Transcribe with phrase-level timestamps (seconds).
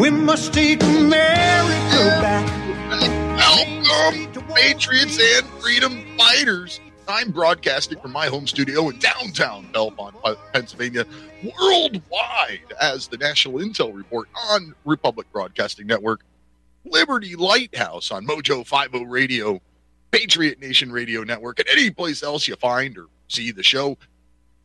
[0.00, 2.46] We must take America back.
[3.36, 6.80] Welcome, to Patriots and freedom fighters.
[7.06, 10.16] I'm broadcasting from my home studio in downtown Belmont,
[10.54, 11.04] Pennsylvania,
[11.60, 16.22] worldwide as the National Intel Report on Republic Broadcasting Network,
[16.86, 19.60] Liberty Lighthouse on Mojo 50 Radio,
[20.12, 23.98] Patriot Nation Radio Network, and any place else you find or see the show.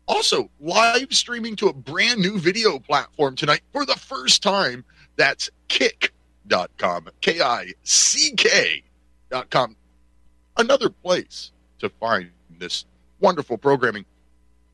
[0.08, 4.86] Also, live streaming to a brand new video platform tonight for the first time
[5.16, 9.76] that's kick.com, K I C K.com.
[10.58, 12.86] Another place to find this
[13.20, 14.06] wonderful programming.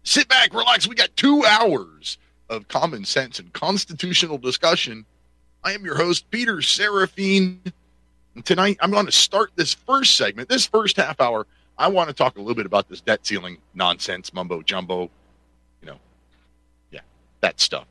[0.04, 0.88] Sit back, relax.
[0.88, 2.18] We got two hours
[2.50, 5.06] of common sense and constitutional discussion.
[5.64, 7.62] I am your host, Peter Seraphine.
[8.36, 11.46] And tonight, I'm going to start this first segment, this first half hour.
[11.78, 15.10] I want to talk a little bit about this debt ceiling nonsense, mumbo jumbo,
[15.82, 15.98] you know,
[16.92, 17.02] yeah,
[17.42, 17.88] that stuff.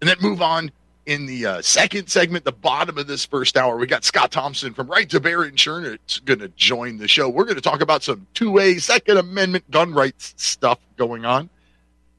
[0.00, 0.70] And then move on
[1.10, 4.72] in the uh, second segment, the bottom of this first hour, we got Scott Thompson
[4.72, 7.28] from Right to Bear Insurance going to join the show.
[7.28, 11.50] We're going to talk about some two way Second Amendment gun rights stuff going on.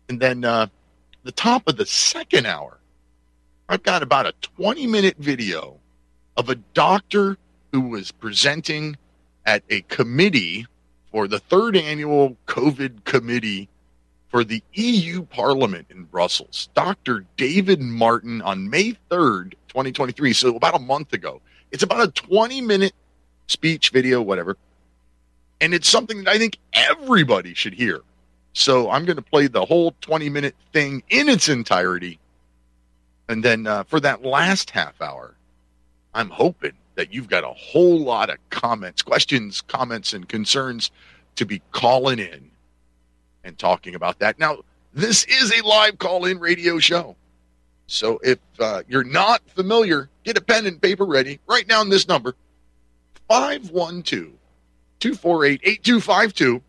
[0.10, 0.68] And then uh,
[1.24, 2.80] the top of the second hour,
[3.70, 5.80] I've got about a 20 minute video
[6.36, 7.38] of a doctor
[7.72, 8.98] who was presenting
[9.46, 10.68] at a committee
[11.14, 13.70] for the third annual COVID committee
[14.32, 17.26] for the EU Parliament in Brussels, Dr.
[17.36, 20.32] David Martin, on May 3rd, 2023.
[20.34, 21.42] So about a month ago.
[21.72, 22.94] It's about a 20 minute
[23.48, 24.58] speech, video, whatever.
[25.60, 28.02] And it's something that I think everybody should hear.
[28.54, 32.18] So I'm going to play the whole 20 minute thing in its entirety.
[33.28, 35.36] And then uh, for that last half hour,
[36.14, 40.92] I'm hoping that you've got a whole lot of comments, questions, comments, and concerns
[41.36, 42.51] to be calling in
[43.44, 44.38] and talking about that.
[44.40, 44.60] Now,
[44.94, 47.16] this is a live call in radio show.
[47.88, 51.42] So if uh, you're not familiar, get a pen and paper ready.
[51.48, 52.36] Write down this number
[53.28, 54.32] 512
[55.00, 56.62] 248 8252.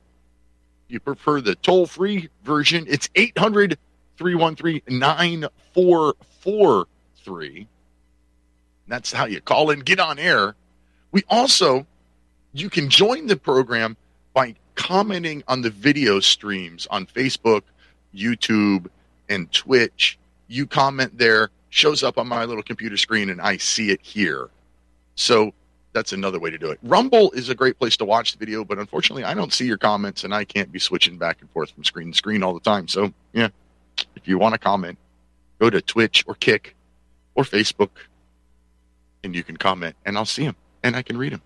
[0.89, 3.79] You prefer the toll free version, it's 800
[4.19, 7.69] 313 9443.
[8.89, 10.57] That's how you call in, get on air.
[11.13, 11.87] We also,
[12.53, 13.97] you can join the program
[14.35, 17.63] by commenting on the video streams on Facebook,
[18.15, 18.89] YouTube,
[19.29, 20.19] and Twitch.
[20.49, 24.51] You comment there, shows up on my little computer screen, and I see it here.
[25.15, 25.53] So
[25.93, 26.79] that's another way to do it.
[26.83, 29.79] Rumble is a great place to watch the video, but unfortunately, I don't see your
[29.79, 32.61] comments, and I can't be switching back and forth from screen to screen all the
[32.61, 32.89] time.
[32.89, 33.49] So, yeah,
[34.17, 34.99] if you want to comment,
[35.59, 36.75] go to Twitch or Kick
[37.35, 37.91] or Facebook,
[39.25, 41.43] and you can comment, and I'll see them, and I can read them.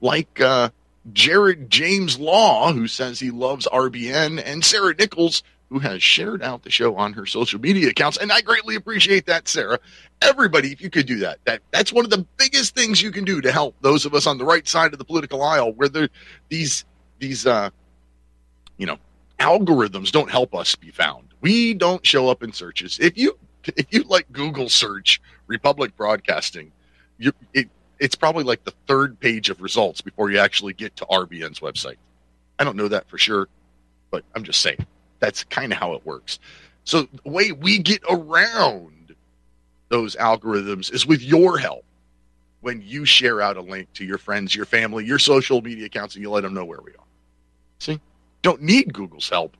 [0.00, 0.70] Like uh,
[1.12, 6.62] Jared James Law, who says he loves RBN, and Sarah Nichols, who has shared out
[6.62, 8.16] the show on her social media accounts.
[8.16, 9.78] And I greatly appreciate that, Sarah.
[10.22, 13.24] Everybody, if you could do that, that that's one of the biggest things you can
[13.24, 15.88] do to help those of us on the right side of the political aisle, where
[15.88, 16.08] there,
[16.48, 16.84] these
[17.18, 17.70] these uh,
[18.76, 18.98] you know
[19.38, 21.28] algorithms don't help us be found.
[21.40, 22.98] We don't show up in searches.
[23.00, 23.38] If you
[23.76, 26.72] if you like Google search Republic Broadcasting,
[27.18, 31.06] you, it, it's probably like the third page of results before you actually get to
[31.06, 31.96] RBN's website.
[32.58, 33.48] I don't know that for sure,
[34.10, 34.84] but I'm just saying
[35.20, 36.38] that's kind of how it works.
[36.84, 39.14] So the way we get around
[39.88, 41.84] those algorithms is with your help.
[42.62, 46.16] When you share out a link to your friends, your family, your social media accounts,
[46.16, 47.04] and you let them know where we are.
[47.78, 48.00] See,
[48.42, 49.56] don't need Google's help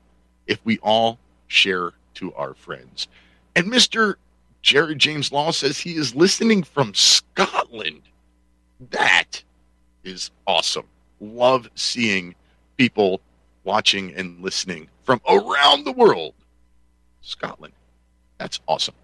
[0.46, 3.06] if we all share to our friends.
[3.54, 4.14] And Mr.
[4.62, 8.02] Jared James Law says he is listening from Scotland.
[8.90, 9.42] That
[10.04, 10.86] is awesome.
[11.20, 12.34] Love seeing
[12.76, 13.20] people
[13.64, 16.34] watching and listening from around the world.
[17.22, 17.74] Scotland.
[18.38, 18.94] That's awesome.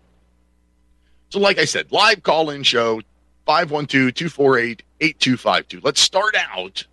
[1.30, 3.00] So, like I said, live call in show
[3.46, 5.80] 512 248 8252.
[5.82, 6.86] Let's start out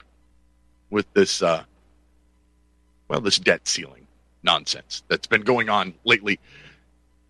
[0.90, 1.64] with this, uh,
[3.08, 4.08] well, this debt ceiling
[4.44, 6.40] nonsense that's been going on lately.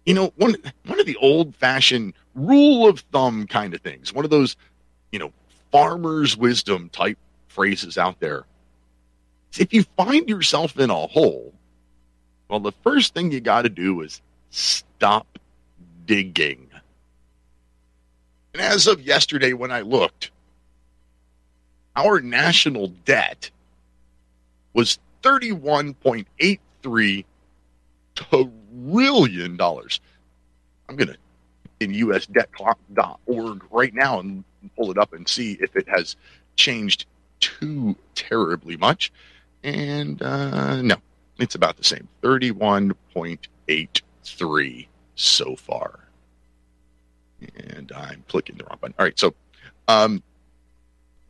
[0.06, 0.56] You know, one,
[0.86, 4.56] one of the old fashioned rule of thumb kind of things, one of those,
[5.12, 5.34] you know,
[5.72, 7.18] farmer's wisdom type
[7.48, 8.46] phrases out there.
[9.58, 11.54] If you find yourself in a hole,
[12.48, 15.40] well, the first thing you got to do is stop
[16.06, 16.68] digging.
[18.54, 20.32] And as of yesterday, when I looked,
[21.96, 23.50] our national debt
[24.74, 27.26] was $31.83
[28.16, 29.62] trillion.
[29.62, 31.18] I'm going to
[31.80, 34.44] in usdebtclock.org right now and
[34.76, 36.16] pull it up and see if it has
[36.56, 37.06] changed
[37.40, 39.12] too terribly much.
[39.64, 40.96] And uh, no,
[41.40, 46.00] it's about the same 31.83 so far.
[47.56, 48.96] And I'm clicking the wrong button.
[49.00, 49.34] All right, so
[49.88, 50.22] um,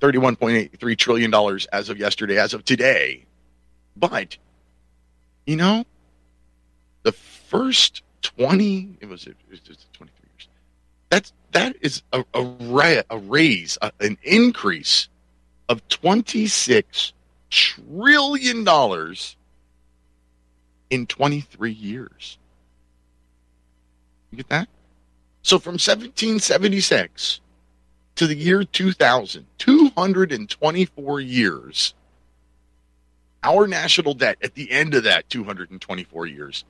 [0.01, 1.33] $31.83 trillion
[1.71, 3.25] as of yesterday, as of today.
[3.95, 4.37] But,
[5.45, 5.85] you know,
[7.03, 9.59] the first 20, it was, it was
[9.93, 10.18] 23 years.
[11.09, 15.09] That's, that is a, a, a raise, a, an increase
[15.67, 17.11] of 26
[17.49, 19.35] trillion dollars
[20.89, 22.37] in 23 years.
[24.31, 24.67] You get that?
[25.41, 27.39] So from 1776
[28.15, 31.93] to the year 2000, 224 years,
[33.43, 36.65] our national debt at the end of that 224 years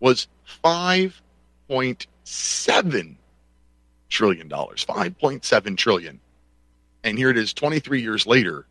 [0.00, 0.28] was
[0.64, 3.16] 5.7
[4.12, 6.20] trillion dollars 5.7 trillion.
[7.02, 8.66] And here it is 23 years later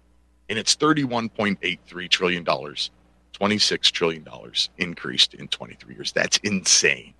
[0.47, 2.91] and it's 31.83 trillion dollars
[3.33, 6.11] 26 trillion dollars increased in 23 years.
[6.11, 7.13] That's insane.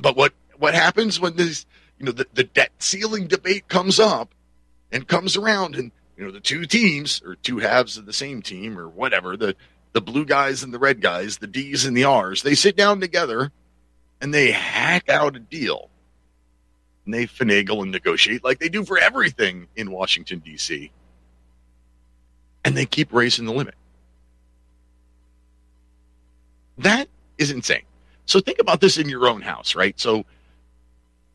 [0.00, 1.66] But what what happens when this
[1.98, 4.34] you know the, the debt ceiling debate comes up
[4.90, 8.42] and comes around and you know the two teams or two halves of the same
[8.42, 9.54] team or whatever the
[9.92, 13.00] the blue guys and the red guys the d's and the r's they sit down
[13.00, 13.52] together
[14.20, 15.90] and they hack out a deal.
[17.04, 20.90] And they finagle and negotiate like they do for everything in washington d.c
[22.64, 23.74] and they keep raising the limit.
[26.76, 27.84] That is insane.
[28.26, 29.98] So think about this in your own house right?
[29.98, 30.26] So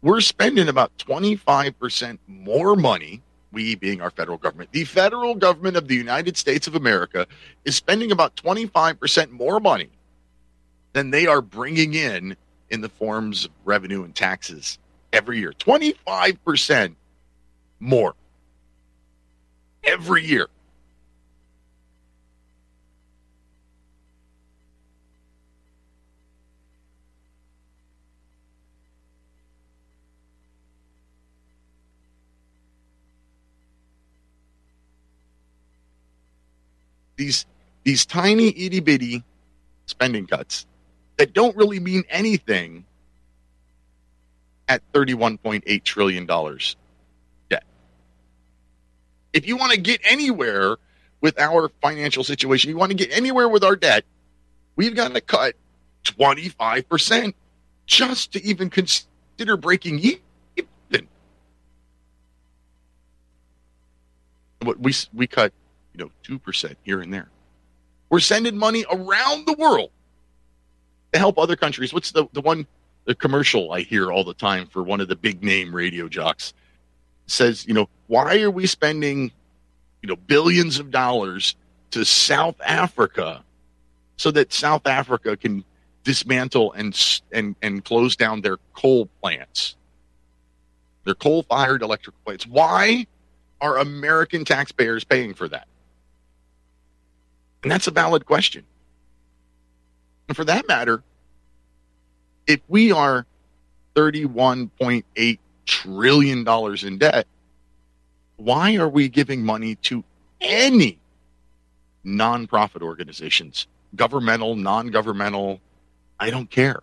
[0.04, 5.88] we're spending about 25% more money we being our federal government, the federal government of
[5.88, 7.26] the United States of America
[7.64, 9.90] is spending about 25% more money
[10.92, 12.36] than they are bringing in
[12.70, 14.80] in the forms of revenue and taxes
[15.14, 15.54] every year.
[15.54, 16.96] 25%
[17.80, 18.16] more
[19.84, 20.48] every year.
[37.24, 37.46] These
[37.84, 39.24] these tiny itty bitty
[39.86, 40.66] spending cuts
[41.18, 42.86] that don't really mean anything
[44.68, 46.26] at $31.8 trillion
[47.50, 47.64] debt.
[49.34, 50.78] If you want to get anywhere
[51.22, 54.06] with our financial situation, you want to get anywhere with our debt,
[54.76, 55.56] we've got to cut
[56.06, 57.34] 25%
[57.86, 61.08] just to even consider breaking even.
[64.62, 65.52] What we we cut
[65.94, 67.30] you know, 2% here and there.
[68.10, 69.92] We're sending money around the world
[71.14, 71.94] to help other countries.
[71.94, 72.68] What's the, the one,
[73.06, 76.54] the commercial I hear all the time for one of the big name radio jocks
[77.26, 79.32] It says, you know, why are we spending,
[80.02, 81.56] you know, billions of dollars
[81.92, 83.44] to South Africa
[84.18, 85.64] so that South Africa can
[86.04, 89.76] dismantle and and and close down their coal plants,
[91.06, 92.46] their coal-fired electric plants.
[92.46, 93.08] Why
[93.62, 95.68] are American taxpayers paying for that?
[97.64, 98.66] And that's a valid question.
[100.28, 101.02] And for that matter,
[102.46, 103.26] if we are
[103.96, 106.48] $31.8 trillion
[106.86, 107.28] in debt,
[108.38, 110.04] why are we giving money to
[110.42, 111.00] any
[112.06, 115.62] nonprofit organizations, governmental, non governmental?
[116.20, 116.82] I don't care.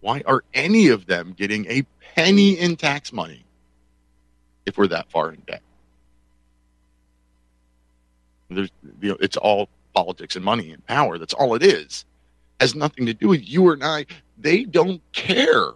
[0.00, 3.44] Why are any of them getting a penny in tax money
[4.66, 5.62] if we're that far in debt?
[8.50, 11.18] There's, you know, it's all politics and money and power.
[11.18, 12.04] That's all it is.
[12.60, 14.06] Has nothing to do with you or I.
[14.38, 15.70] They don't care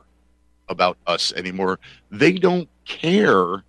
[0.68, 1.78] about us anymore.
[2.11, 3.64] They don't care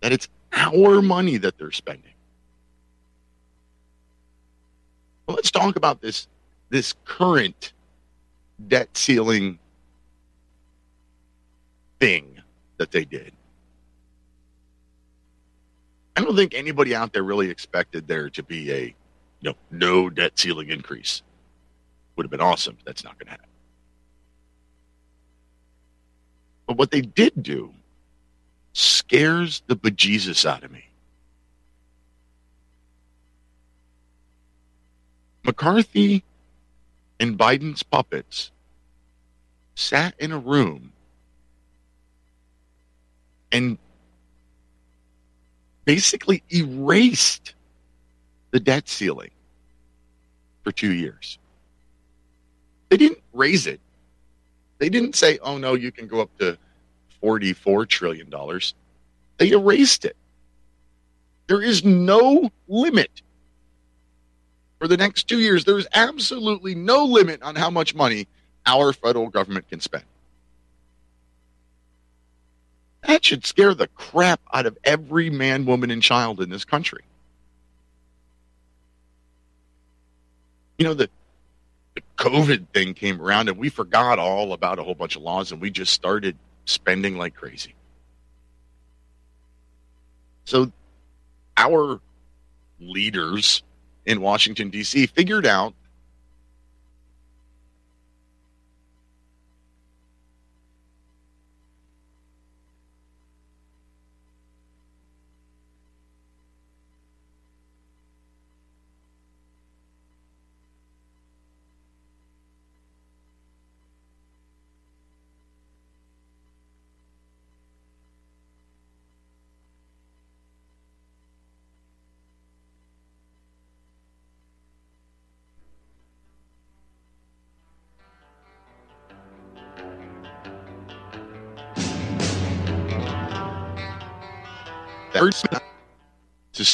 [0.00, 2.12] that it's our money that they're spending.
[5.26, 6.26] Well, let's talk about this
[6.70, 7.72] this current
[8.68, 9.58] debt ceiling
[12.00, 12.40] thing
[12.78, 13.32] that they did.
[16.16, 18.94] I don't think anybody out there really expected there to be a
[19.40, 21.22] you know, no debt ceiling increase.
[22.16, 22.76] Would have been awesome.
[22.84, 23.48] That's not going to happen.
[26.66, 27.72] But what they did do
[28.72, 30.84] scares the bejesus out of me.
[35.44, 36.24] McCarthy
[37.18, 38.50] and Biden's puppets
[39.74, 40.92] sat in a room
[43.50, 43.78] and
[45.84, 47.54] basically erased
[48.50, 49.30] the debt ceiling
[50.64, 51.38] for two years.
[52.88, 53.80] They didn't raise it.
[54.78, 56.56] They didn't say, oh no, you can go up to
[57.22, 58.32] $44 trillion.
[59.38, 60.16] They erased it.
[61.48, 63.22] There is no limit
[64.78, 65.64] for the next two years.
[65.64, 68.28] There is absolutely no limit on how much money
[68.66, 70.04] our federal government can spend.
[73.06, 77.02] That should scare the crap out of every man, woman, and child in this country.
[80.78, 81.10] You know, the,
[81.94, 85.52] the COVID thing came around and we forgot all about a whole bunch of laws
[85.52, 87.74] and we just started spending like crazy.
[90.44, 90.72] So
[91.56, 92.00] our
[92.80, 93.62] leaders
[94.06, 95.06] in Washington, D.C.
[95.06, 95.74] figured out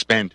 [0.04, 0.34] spend.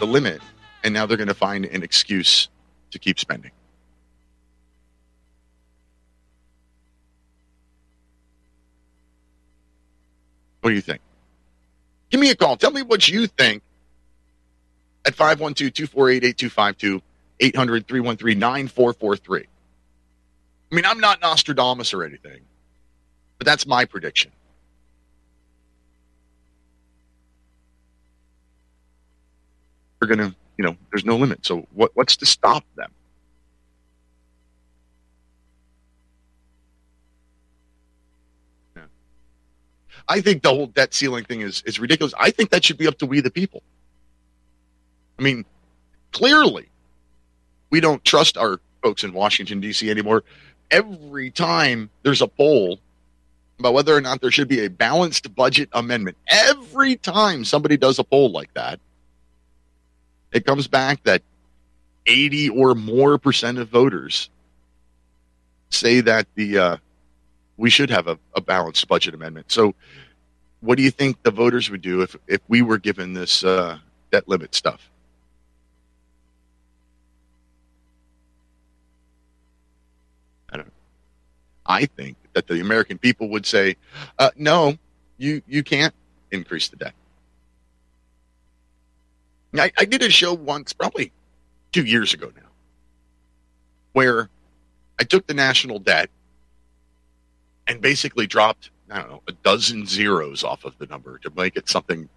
[0.00, 0.42] The limit,
[0.82, 2.48] and now they're going to find an excuse
[2.90, 3.52] to keep spending.
[10.60, 11.00] What do you think?
[12.10, 12.56] Give me a call.
[12.56, 13.62] Tell me what you think
[15.06, 17.02] at 512 248 8252
[17.40, 19.46] 800 313 9443.
[20.70, 22.40] I mean, I'm not Nostradamus or anything,
[23.38, 24.32] but that's my prediction.
[30.00, 31.44] We're going to, you know, there's no limit.
[31.44, 32.90] So what, what's to stop them?
[38.76, 38.82] Yeah.
[40.08, 42.14] I think the whole debt ceiling thing is, is ridiculous.
[42.18, 43.62] I think that should be up to we the people.
[45.18, 45.44] I mean,
[46.12, 46.68] clearly,
[47.68, 49.90] we don't trust our folks in Washington, D.C.
[49.90, 50.24] anymore.
[50.70, 52.80] Every time there's a poll
[53.58, 57.98] about whether or not there should be a balanced budget amendment, every time somebody does
[57.98, 58.80] a poll like that,
[60.32, 61.22] it comes back that
[62.06, 64.30] 80 or more percent of voters
[65.70, 66.76] say that the uh,
[67.56, 69.52] we should have a, a, balanced budget amendment.
[69.52, 69.74] So,
[70.60, 73.78] what do you think the voters would do if if we were given this uh,
[74.10, 74.90] debt limit stuff?
[80.50, 80.72] I don't.
[81.66, 83.76] I think that the American people would say,
[84.18, 84.76] uh, "No,
[85.18, 85.94] you you can't
[86.30, 86.94] increase the debt."
[89.58, 91.12] I, I did a show once, probably
[91.72, 92.48] two years ago now,
[93.92, 94.28] where
[94.98, 96.10] I took the national debt
[97.66, 101.56] and basically dropped, I don't know, a dozen zeros off of the number to make
[101.56, 102.08] it something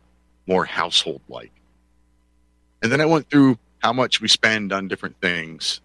[0.45, 1.51] more household like.
[2.81, 5.81] And then I went through how much we spend on different things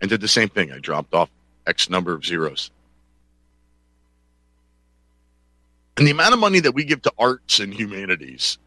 [0.00, 0.70] and did the same thing.
[0.72, 1.30] I dropped off
[1.66, 2.70] X number of zeros.
[5.96, 8.58] And the amount of money that we give to arts and humanities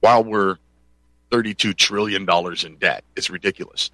[0.00, 0.56] while we're
[1.30, 2.26] $32 trillion
[2.64, 3.04] in debt.
[3.16, 3.90] It's ridiculous.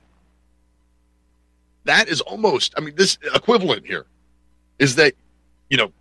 [1.85, 4.07] That is almost, I mean, this equivalent here
[4.79, 5.15] is that,
[5.71, 5.93] you know,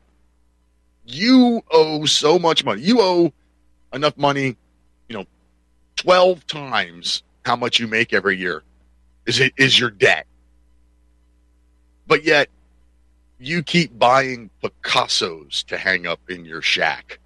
[1.05, 2.81] you owe so much money.
[2.81, 3.33] You owe
[3.93, 4.57] enough money,
[5.07, 5.25] you know,
[5.97, 8.63] 12 times how much you make every year
[9.25, 10.25] is it is your debt.
[12.07, 12.49] But yet
[13.39, 17.19] you keep buying Picassos to hang up in your shack.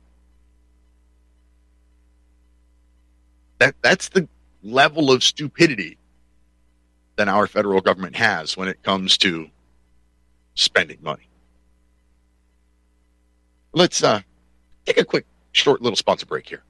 [3.60, 4.28] That that's the
[4.64, 5.98] level of stupidity
[7.16, 9.50] that our federal government has when it comes to
[10.56, 11.28] spending money.
[13.74, 14.22] Let's uh,
[14.86, 16.64] take a quick, short little sponsor break here.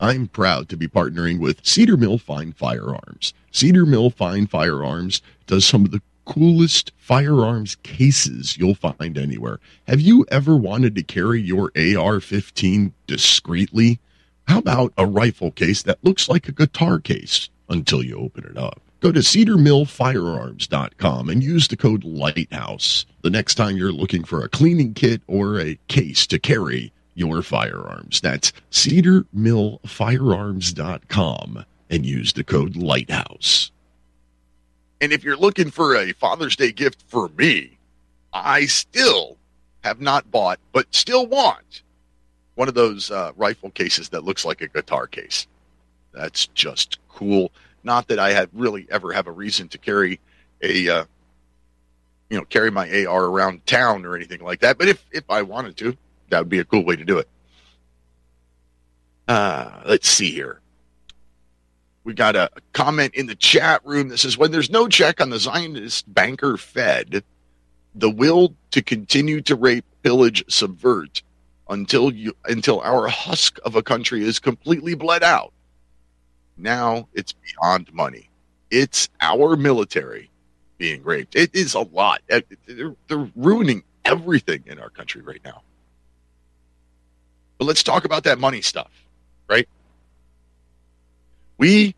[0.00, 3.32] I'm proud to be partnering with Cedar Mill Fine Firearms.
[3.50, 9.60] Cedar Mill Fine Firearms does some of the coolest firearms cases you'll find anywhere.
[9.86, 14.00] Have you ever wanted to carry your AR 15 discreetly?
[14.46, 18.58] How about a rifle case that looks like a guitar case until you open it
[18.58, 18.80] up?
[19.00, 24.48] Go to cedarmillfirearms.com and use the code LIGHTHOUSE the next time you're looking for a
[24.48, 28.20] cleaning kit or a case to carry your firearms.
[28.20, 33.70] That's cedarmillfirearms.com and use the code LIGHTHOUSE.
[35.00, 37.78] And if you're looking for a Father's Day gift for me,
[38.32, 39.36] I still
[39.82, 41.82] have not bought, but still want
[42.54, 45.46] one of those uh, rifle cases that looks like a guitar case.
[46.12, 47.50] That's just cool.
[47.82, 50.20] Not that I have really ever have a reason to carry
[50.62, 51.04] a, uh,
[52.30, 54.78] you know, carry my AR around town or anything like that.
[54.78, 55.96] But if if I wanted to,
[56.30, 57.28] that would be a cool way to do it.
[59.26, 60.60] Uh, let's see here.
[62.04, 65.30] We got a comment in the chat room that says when there's no check on
[65.30, 67.24] the Zionist banker Fed,
[67.94, 71.22] the will to continue to rape, pillage, subvert
[71.68, 75.52] until you until our husk of a country is completely bled out.
[76.56, 78.30] Now it's beyond money.
[78.70, 80.30] It's our military
[80.78, 81.36] being raped.
[81.36, 82.22] It is a lot.
[82.28, 85.62] They're, they're ruining everything in our country right now.
[87.58, 88.90] But let's talk about that money stuff,
[89.48, 89.68] right?
[91.56, 91.94] We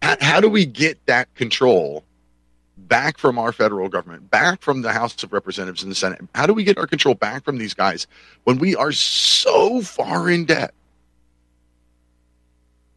[0.00, 2.04] how, how do we get that control
[2.88, 6.20] back from our federal government, back from the House of Representatives and the Senate?
[6.34, 8.06] How do we get our control back from these guys
[8.44, 10.74] when we are so far in debt?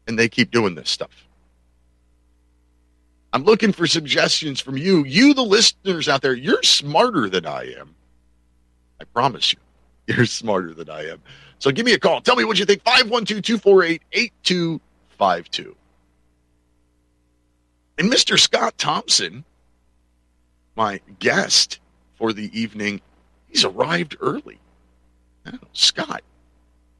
[0.06, 1.28] And they keep doing this stuff.
[3.32, 5.04] I'm looking for suggestions from you.
[5.04, 7.94] You, the listeners out there, you're smarter than I am.
[9.00, 9.58] I promise you,
[10.06, 11.20] you're smarter than I am.
[11.58, 12.20] So give me a call.
[12.20, 12.82] Tell me what you think.
[12.84, 15.76] 512 248 8252.
[17.98, 18.38] And Mr.
[18.38, 19.44] Scott Thompson,
[20.78, 21.80] my guest
[22.14, 23.02] for the evening,
[23.48, 24.58] he's arrived early.
[25.44, 26.22] Oh, Scott,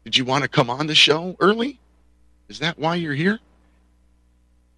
[0.05, 1.79] did you want to come on the show early?
[2.49, 3.39] Is that why you're here?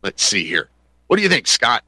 [0.03, 0.69] Let's see here.
[1.07, 1.83] What do you think, Scott?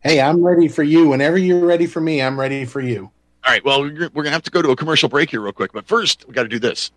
[0.00, 1.08] Hey, I'm ready for you.
[1.08, 3.10] Whenever you're ready for me, I'm ready for you.
[3.44, 3.64] All right.
[3.64, 5.72] Well, we're going to have to go to a commercial break here real quick.
[5.72, 6.92] But first, we got to do this.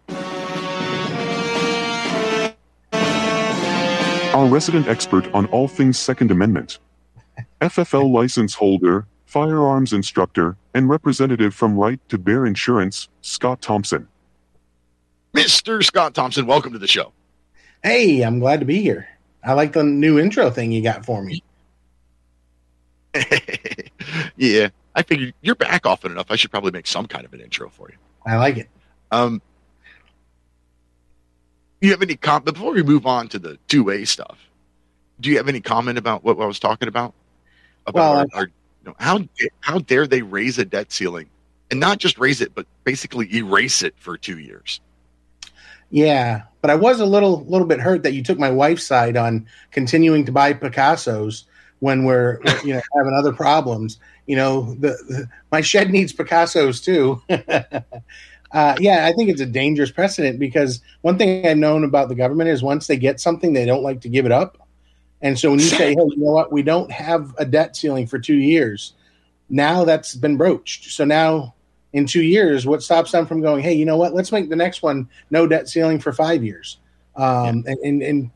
[4.33, 6.77] Our resident expert on all things Second Amendment.
[7.61, 14.07] FFL license holder, firearms instructor, and representative from Right to Bear Insurance, Scott Thompson.
[15.33, 15.83] Mr.
[15.83, 17.13] Scott Thompson, welcome to the show.
[17.83, 19.07] Hey, I'm glad to be here.
[19.43, 21.43] I like the new intro thing you got for me.
[24.37, 26.27] yeah, I figured you're back often enough.
[26.29, 27.97] I should probably make some kind of an intro for you.
[28.25, 28.69] I like it.
[29.11, 29.41] Um,
[31.81, 34.37] you have any comment before we move on to the two A stuff?
[35.19, 37.13] Do you have any comment about what I was talking about?
[37.87, 38.51] About Well, our, our, you
[38.85, 39.19] know, how
[39.61, 41.29] how dare they raise a debt ceiling
[41.69, 44.81] and not just raise it, but basically erase it for two years?
[45.89, 49.17] Yeah, but I was a little little bit hurt that you took my wife's side
[49.17, 51.43] on continuing to buy Picassos
[51.79, 53.99] when we're you know having other problems.
[54.25, 57.21] You know, the, the my shed needs Picassos too.
[58.51, 62.15] uh, yeah, I think it's a dangerous precedent because one thing I've known about the
[62.15, 64.60] government is once they get something, they don't like to give it up.
[65.21, 66.51] And so when you say, "Hey, you know what?
[66.51, 68.93] We don't have a debt ceiling for two years,"
[69.49, 70.91] now that's been broached.
[70.91, 71.53] So now
[71.93, 74.13] in two years, what stops them from going, hey, you know what?
[74.13, 76.77] Let's make the next one no debt ceiling for five years,
[77.15, 78.31] um, and, and and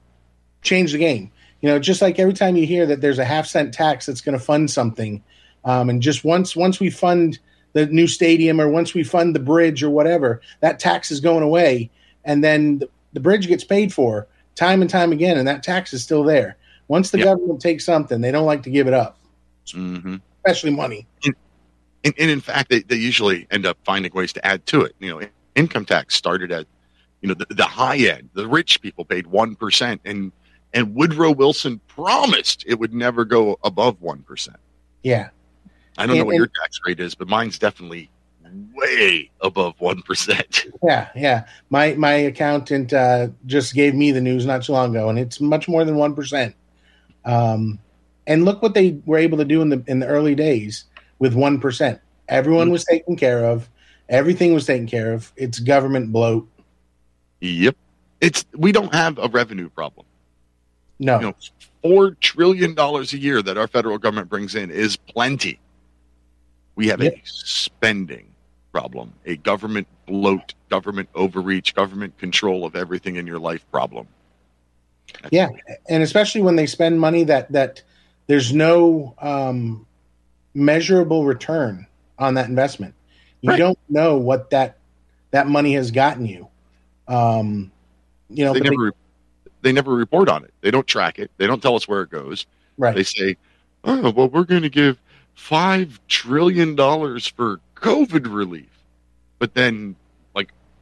[0.61, 1.31] change the game.
[1.61, 4.21] You know, just like every time you hear that there's a half cent tax that's
[4.21, 5.23] going to fund something,
[5.63, 7.39] um, and just once once we fund
[7.73, 11.43] the new stadium or once we fund the bridge or whatever, that tax is going
[11.43, 11.89] away,
[12.23, 15.93] and then the, the bridge gets paid for time and time again, and that tax
[15.93, 16.57] is still there.
[16.87, 17.25] Once the Yep.
[17.25, 19.17] government takes something, they don't like to give it up,
[19.67, 20.17] Mm-hmm.
[20.45, 21.07] especially money.
[21.23, 24.95] And, and in fact, they, they usually end up finding ways to add to it.
[24.99, 26.67] You know, income tax started at,
[27.21, 28.29] you know, the, the high end.
[28.33, 30.31] The rich people paid one percent, and
[30.73, 34.57] and Woodrow Wilson promised it would never go above one percent.
[35.01, 35.29] Yeah.
[35.97, 38.11] I don't know what your tax rate is, but mine's definitely
[38.75, 40.65] way above one percent.
[40.83, 41.45] Yeah, yeah.
[41.71, 45.41] My my accountant uh, just gave me the news not too long ago, and it's
[45.41, 46.53] much more than one percent.
[47.25, 47.79] Um,
[48.27, 50.85] and look what they were able to do in the in the early days
[51.19, 51.99] with one percent.
[52.27, 53.69] Everyone was taken care of.
[54.09, 55.31] Everything was taken care of.
[55.35, 56.47] It's government bloat.
[57.41, 57.75] Yep.
[58.21, 60.05] It's we don't have a revenue problem.
[60.99, 61.15] No.
[61.19, 61.35] You know,
[61.81, 65.59] four trillion dollars a year that our federal government brings in is plenty.
[66.75, 67.13] We have Yep.
[67.13, 68.27] a spending
[68.71, 74.07] problem, a government bloat, government overreach, government control of everything in your life problem.
[75.31, 75.49] Yeah.
[75.89, 77.81] and especially when they spend money that that
[78.27, 79.85] there's no um,
[80.53, 81.85] measurable return
[82.17, 82.93] on that investment.
[83.41, 83.59] You Right.
[83.59, 84.77] don't know what that
[85.31, 86.47] that money has gotten you.
[87.07, 87.71] Um,
[88.29, 88.93] you know, they never
[89.61, 90.53] they never report on it.
[90.61, 91.29] They don't track it.
[91.37, 92.45] They don't tell us where it goes.
[92.77, 92.95] right?
[92.95, 93.37] They say,
[93.83, 94.99] "Oh, well, we're going to give
[95.35, 98.69] five trillion dollars for COVID relief,"
[99.39, 99.95] but then,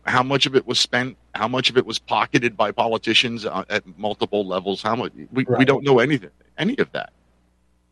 [0.06, 1.18] how much of it was spent?
[1.34, 4.82] How much of it was pocketed by politicians uh, at multiple levels?
[4.82, 5.14] How much?
[5.32, 7.12] We, we don't know anything, any of that.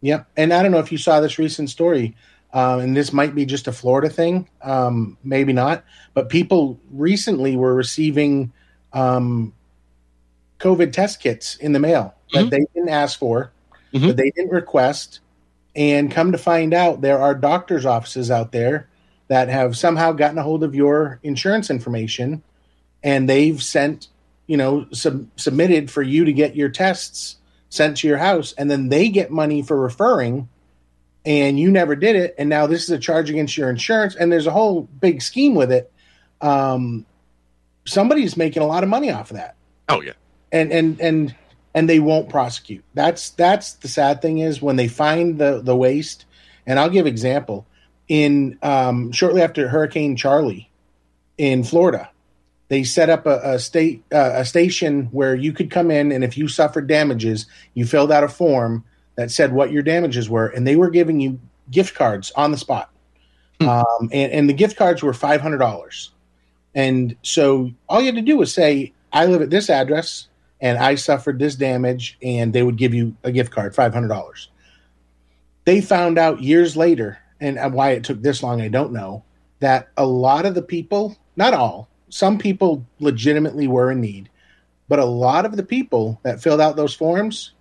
[0.01, 0.27] Yep.
[0.35, 2.15] And I don't know if you saw this recent story,
[2.53, 7.55] um, and this might be just a Florida thing, um, maybe not, but people recently
[7.55, 8.51] were receiving
[8.93, 9.53] um,
[10.59, 12.49] COVID test kits in the mail that Mhm.
[12.49, 13.51] they didn't ask for,
[13.93, 14.07] Mhm.
[14.07, 15.21] that they didn't request.
[15.75, 18.89] And come to find out, there are doctors' offices out there
[19.31, 22.43] that have somehow gotten a hold of your insurance information
[23.01, 24.09] and they've sent,
[24.45, 27.37] you know, sub- submitted for you to get your tests
[27.69, 30.49] sent to your house and then they get money for referring
[31.23, 34.29] and you never did it and now this is a charge against your insurance and
[34.29, 35.89] there's a whole big scheme with it.
[36.41, 37.05] Um
[37.85, 39.55] somebody's making a lot of money off of that.
[39.87, 40.11] Oh yeah,
[40.51, 41.33] and and and
[41.73, 42.83] and they won't prosecute.
[42.95, 46.25] That's that's the sad thing is when they find the the waste
[46.65, 47.65] and i'll give example
[48.11, 50.69] in um shortly after hurricane charley
[51.37, 52.09] in florida.
[52.67, 56.21] They set up a, a state uh, a station where you could come in and
[56.21, 58.83] if you suffered damages you filled out a form
[59.15, 62.57] that said what your damages were and they were giving you gift cards on the
[62.57, 62.89] spot.
[63.61, 66.09] Um, and, and the gift cards were $500
[66.73, 70.27] and so all you had to do was say i live at this address
[70.59, 74.47] and i suffered this damage and they would give you a gift card $500
[75.65, 79.23] they found out years later and why it took this long i don't know
[79.59, 84.29] that a lot of the people not all some people legitimately were in need
[84.87, 87.53] but a lot of the people that filled out those forms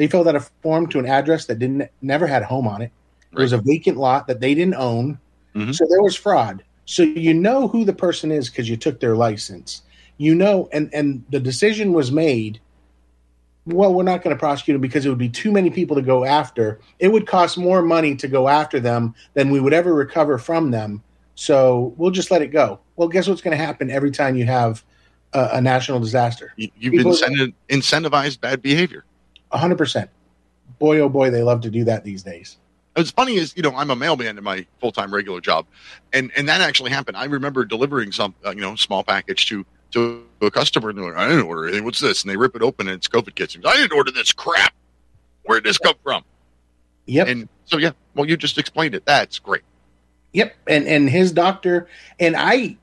[0.00, 2.80] they filled out a form to an address that didn't never had a home on
[2.80, 2.90] it.
[3.32, 5.18] It was a vacant lot that they didn't own.
[5.54, 5.74] Mhm.
[5.74, 6.62] so there was fraud.
[6.86, 9.82] So you know who the person is because you took their license.
[10.16, 12.60] You know and and the decision was made
[13.70, 16.02] well we're not going to prosecute them because it would be too many people to
[16.02, 16.80] go after.
[16.98, 20.70] It would cost more money to go after them than we would ever recover from
[20.70, 21.02] them.
[21.34, 22.80] So we'll just let it go.
[22.96, 24.84] Well guess what's going to happen every time you have
[25.32, 26.52] a, a national disaster?
[26.56, 29.04] You- you've People- incentiv- incentivized bad behavior.
[29.52, 30.08] 100%
[30.78, 32.56] boy oh boy they love to do that these days.
[32.94, 35.64] What's funny is, you know, I'm a mailman in my full time regular job,
[36.12, 37.16] and and that actually happened.
[37.16, 41.06] I remember delivering some, uh, you know, small package to to a customer, and they're
[41.06, 41.84] like, "I didn't order anything.
[41.84, 43.56] What's this?" And they rip it open, and it's COVID kits.
[43.64, 44.74] I didn't order this crap.
[45.44, 46.24] Where did this come from?
[47.06, 49.04] yep And so, yeah, well, you just explained it.
[49.04, 49.62] That's great.
[50.32, 52.76] Yep, and and his doctor and I,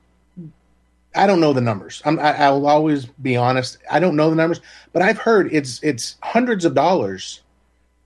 [1.16, 2.02] I don't know the numbers.
[2.06, 3.78] I'm, I, I'll always be honest.
[3.90, 7.42] I don't know the numbers, but I've heard it's it's hundreds of dollars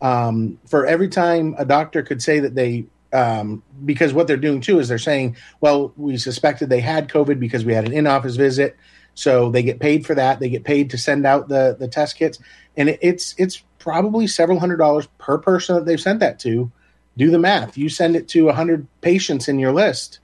[0.02, 4.62] um, for every time a doctor could say that they um, because what they're doing
[4.62, 8.36] too is they're saying, well, we suspected they had COVID because we had an in-office
[8.36, 8.78] visit,
[9.14, 10.40] so they get paid for that.
[10.40, 12.40] They get paid to send out the the test kits,
[12.78, 16.72] and it, it's it's probably several hundred dollars per person that they've sent that to
[17.18, 17.78] do the math.
[17.78, 20.20] You send it to 100 patients in your list,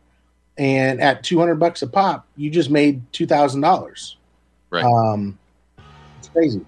[0.57, 4.15] and at 200 bucks a pop, you just made $2,000.
[4.69, 4.83] Right.
[4.83, 5.37] Um,
[6.19, 6.65] it's crazy.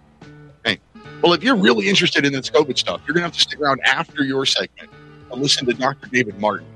[0.66, 0.80] Hey,
[1.22, 3.60] well, if you're really interested in this COVID stuff, you're going to have to stick
[3.60, 4.90] around after your segment
[5.32, 6.08] and listened to Dr.
[6.08, 6.68] David Martin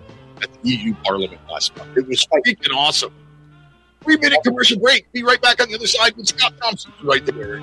[0.41, 1.97] at the EU Parliament last month.
[1.97, 3.13] It was freaking awesome.
[4.03, 5.11] Three minute commercial break.
[5.13, 7.61] Be right back on the other side with Scott Thompson right there.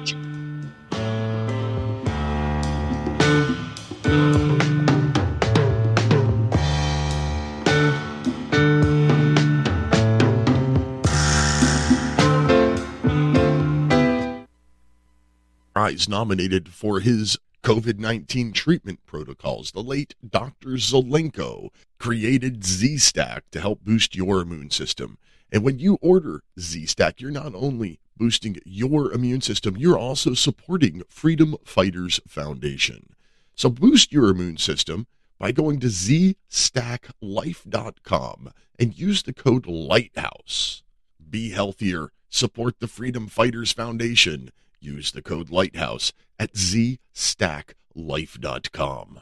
[15.74, 19.70] Prize nominated for his COVID 19 treatment protocols.
[19.72, 20.70] The late Dr.
[20.70, 21.68] Zelenko
[21.98, 25.18] created Z Stack to help boost your immune system.
[25.52, 30.32] And when you order Z Stack, you're not only boosting your immune system, you're also
[30.34, 33.14] supporting Freedom Fighters Foundation.
[33.54, 35.06] So boost your immune system
[35.38, 40.82] by going to zstacklife.com and use the code LIGHTHOUSE.
[41.28, 44.50] Be healthier, support the Freedom Fighters Foundation.
[44.80, 49.20] Use the code LIGHTHOUSE at zstacklife.com.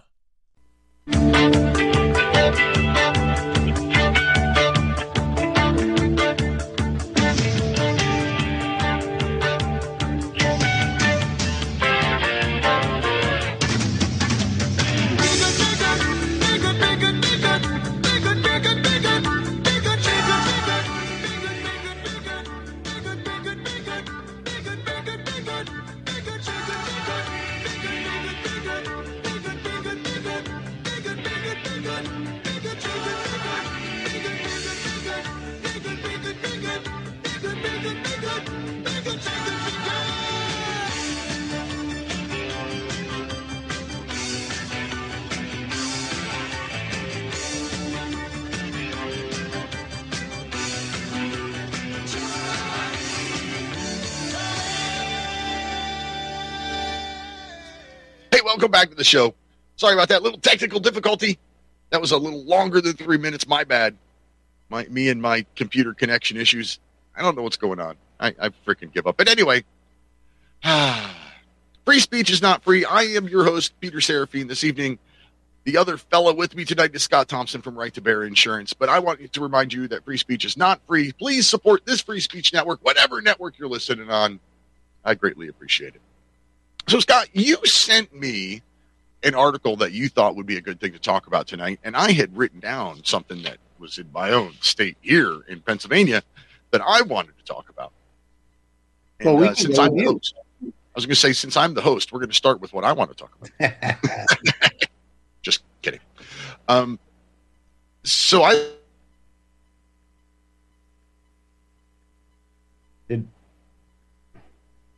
[58.59, 59.33] welcome back to the show.
[59.77, 61.39] Sorry about that little technical difficulty.
[61.91, 63.47] That was a little longer than three minutes.
[63.47, 63.97] My bad.
[64.69, 66.81] My me and my computer connection issues.
[67.17, 67.95] I don't know what's going on.
[68.19, 69.17] I, I freaking give up.
[69.17, 69.63] But anyway,
[71.85, 72.85] free speech is not free.
[72.85, 74.99] I am your host, Peter Seraphine, This evening,
[75.63, 78.73] the other fellow with me tonight is Scott Thompson from Right to Bear Insurance.
[78.73, 81.13] But I want to remind you that free speech is not free.
[81.13, 84.41] Please support this free speech network, whatever network you're listening on.
[85.05, 86.01] I greatly appreciate it.
[86.89, 88.63] So, Scott, you sent me
[89.23, 91.95] an article that you thought would be a good thing to talk about tonight, and
[91.95, 96.23] I had written down something that was in my own state here in Pennsylvania
[96.71, 97.93] that I wanted to talk about.
[99.21, 101.75] And, Well, we uh, since I'm the host, I was going to say, since I'm
[101.75, 103.85] the host, we're going to start with what I want to talk about.
[105.43, 106.01] Just kidding.
[106.69, 106.99] Um,
[108.03, 108.71] so I
[113.11, 113.29] Did-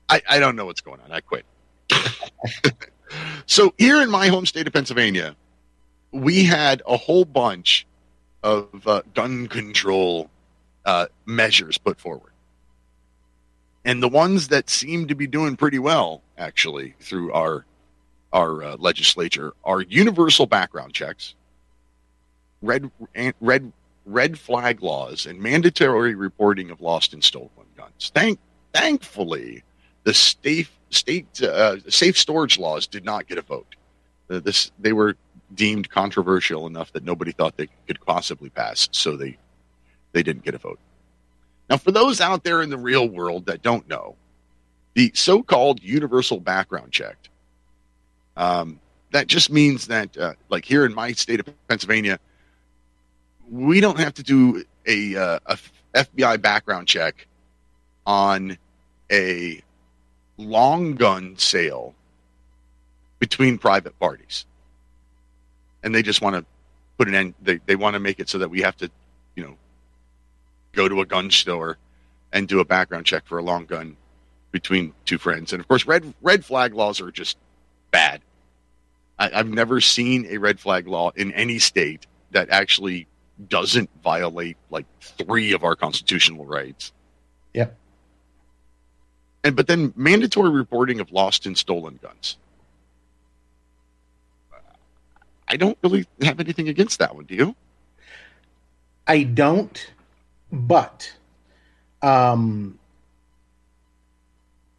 [0.08, 1.10] I, I don't know what's going on.
[1.10, 1.44] I quit.
[3.46, 5.36] so here in my home state of Pennsylvania,
[6.12, 7.86] we had a whole bunch
[8.42, 10.30] of uh, gun control
[10.84, 12.32] uh, measures put forward.
[13.84, 17.64] And the ones that seem to be doing pretty well, actually, through our
[18.32, 21.34] our uh, legislature, are universal background checks,
[22.62, 22.90] red
[23.40, 23.72] red
[24.04, 28.12] red flag laws, and mandatory reporting of lost and stolen guns.
[28.14, 28.38] Thank
[28.74, 29.62] thankfully,
[30.04, 33.74] the state state uh, safe storage laws did not get a vote.
[34.28, 35.16] Uh, this they were
[35.54, 39.36] deemed controversial enough that nobody thought they could possibly pass, so they
[40.12, 40.78] they didn't get a vote.
[41.68, 44.16] Now, for those out there in the real world that don't know,
[44.94, 47.16] the so-called universal background check
[48.36, 48.80] um,
[49.12, 52.18] that just means that, uh, like here in my state of Pennsylvania,
[53.50, 55.58] we don't have to do a, uh, a
[55.94, 57.26] FBI background check
[58.06, 58.56] on
[59.10, 59.60] a
[60.40, 61.94] long gun sale
[63.18, 64.46] between private parties.
[65.82, 66.44] And they just want to
[66.98, 68.90] put an end, they, they want to make it so that we have to,
[69.36, 69.56] you know,
[70.72, 71.78] go to a gun store
[72.32, 73.96] and do a background check for a long gun
[74.52, 75.52] between two friends.
[75.52, 77.36] And of course, red red flag laws are just
[77.90, 78.20] bad.
[79.18, 83.06] I, I've never seen a red flag law in any state that actually
[83.48, 86.92] doesn't violate like three of our constitutional rights.
[87.54, 87.76] Yep.
[89.42, 92.36] And but then mandatory reporting of lost and stolen guns.
[95.48, 97.24] I don't really have anything against that one.
[97.24, 97.56] Do you?
[99.06, 99.92] I don't,
[100.52, 101.12] but
[102.02, 102.78] um,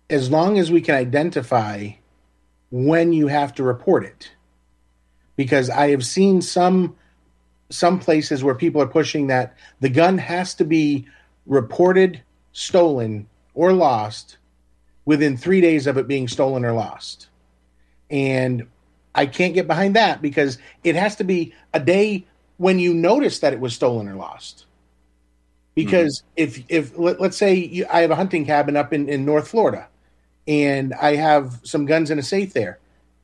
[0.10, 1.90] as long as we can identify
[2.70, 4.32] when you have to report it,
[5.36, 6.96] because I have seen some
[7.70, 11.08] some places where people are pushing that the gun has to be
[11.46, 12.22] reported
[12.54, 14.38] stolen or lost
[15.06, 17.28] within three days of it being stolen or lost,
[18.10, 18.68] and
[19.14, 22.26] I can't get behind that because it has to be a day
[22.58, 24.66] when you notice that it was stolen or lost.
[25.74, 26.44] Because mm-hmm.
[26.44, 29.48] if if let, us say you, I have a hunting cabin up in, in North
[29.48, 29.88] Florida,
[30.48, 32.80] and I have some guns in a safe there,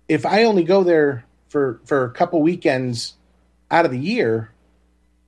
[0.08, 3.13] if I only go there for for a couple weekends
[3.70, 4.52] out of the year,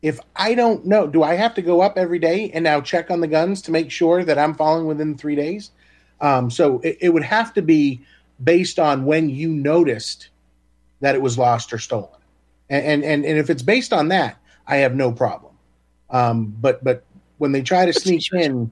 [0.01, 3.11] if I don't know, do I have to go up every day and now check
[3.11, 5.71] on the guns to make sure that I'm falling within three days?
[6.21, 8.01] Um, so it, it would have to be
[8.43, 10.29] based on when you noticed
[11.01, 12.19] that it was lost or stolen
[12.69, 15.53] and and and if it's based on that, I have no problem.
[16.09, 17.03] Um, but but
[17.37, 18.71] when they try to sneak in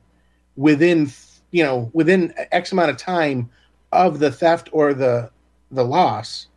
[0.55, 1.11] within
[1.51, 3.49] you know within X amount of time
[3.91, 5.31] of the theft or the
[5.71, 6.47] the loss,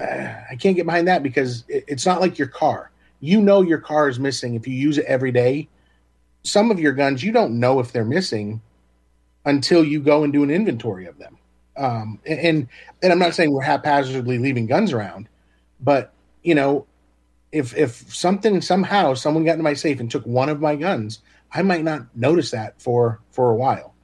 [0.00, 0.04] uh,
[0.50, 2.90] I can't get behind that because it, it's not like your car.
[3.20, 5.68] You know your car is missing if you use it every day.
[6.44, 8.60] Some of your guns you don't know if they're missing
[9.44, 11.38] until you go and do an inventory of them.
[11.76, 12.68] Um, and
[13.02, 15.28] and I'm not saying we're haphazardly leaving guns around,
[15.80, 16.86] but you know,
[17.50, 21.20] if if something somehow someone got into my safe and took one of my guns,
[21.52, 23.94] I might not notice that for for a while.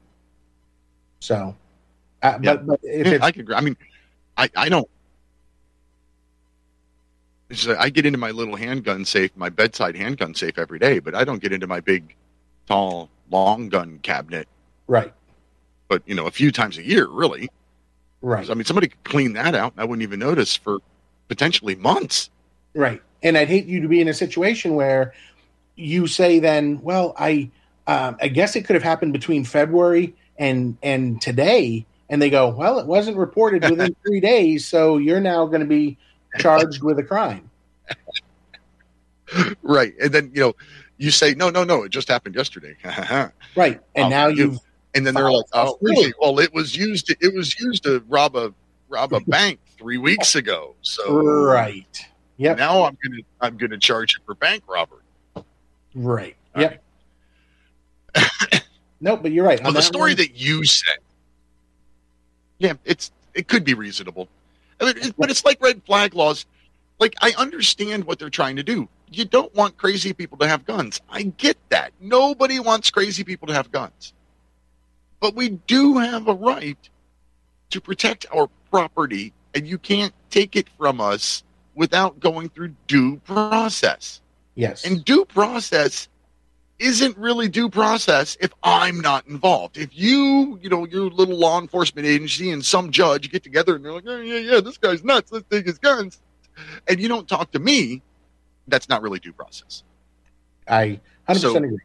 [1.21, 1.57] So,
[2.23, 2.57] uh, Yeah.
[2.57, 3.55] but but if I agree.
[3.55, 3.77] I mean,
[4.37, 4.89] I, I don't.
[7.79, 11.25] I get into my little handgun safe, my bedside handgun safe every day, but I
[11.25, 12.15] don't get into my big,
[12.67, 14.47] tall, long gun cabinet.
[14.87, 15.13] right,
[15.89, 17.49] But you know, a few times a year, really.
[18.21, 20.79] right, I mean, somebody could clean that out, and I wouldn't even notice for
[21.29, 22.31] potentially months.
[22.75, 23.03] right.
[23.23, 25.13] And I'd hate you to be in a situation where
[25.75, 27.51] you say then, well, I
[27.89, 32.49] um, I guess it could have happened between February and and today, and they go,
[32.51, 35.97] well, it wasn't reported within three days, so you're now going to be
[36.39, 37.51] charged with a crime.
[39.63, 40.55] Right, and then you know,
[40.97, 42.77] you say, no, no, no, it just happened yesterday.
[43.57, 44.61] Right, and Oh, now you- you've
[44.99, 46.13] and then they're like, oh, oh really?
[46.21, 47.07] Well, it was used.
[47.07, 48.53] To, it was used to rob a
[48.89, 50.75] rob a bank three weeks ago.
[50.83, 52.07] So right,
[52.37, 55.03] yep, now I'm gonna I'm gonna charge you for bank robbery.
[55.95, 56.85] right, All yep.
[59.01, 59.59] no, but you're right.
[59.61, 60.99] Well, On the story one- that you said,
[62.59, 64.29] yeah, it's it could be reasonable,
[64.81, 66.47] I mean, it, but it's like red flag laws.
[66.99, 68.89] Like I understand what they're trying to do.
[69.11, 71.01] You don't want crazy people to have guns.
[71.09, 71.93] I get that.
[72.01, 74.13] Nobody wants crazy people to have guns,
[75.21, 76.79] but we do have a right
[77.71, 81.43] to protect our property, and you can't take it from us
[81.75, 84.21] without going through due process.
[84.55, 86.09] yes, And due process
[86.79, 89.77] isn't really due process if I'm not involved.
[89.77, 93.85] If you, you know, your little law enforcement agency and some judge get together and
[93.85, 95.33] they're like, oh, yeah, yeah, this guy's nuts.
[95.33, 96.21] Let's take his guns.
[96.89, 98.03] And you don't talk to me,
[98.69, 99.83] that's not really due process.
[100.69, 101.79] I hundred So- percent agree.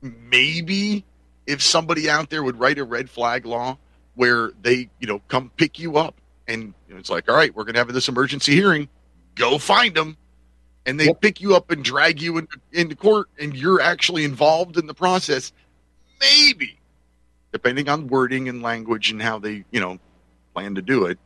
[0.00, 1.04] Maybe
[1.48, 3.78] if somebody out there would write a red flag law
[4.14, 6.14] where they, you know, come pick you up
[6.46, 8.86] and you know, it's like, all right, we're going to have this emergency hearing.
[9.34, 10.16] Go find them.
[10.84, 11.20] And they Yep.
[11.22, 14.94] pick you up and drag you into, into court and you're actually involved in the
[14.94, 15.52] process.
[16.20, 16.78] Maybe,
[17.52, 19.98] depending on wording and language and how they, you know,
[20.54, 21.18] plan to do it,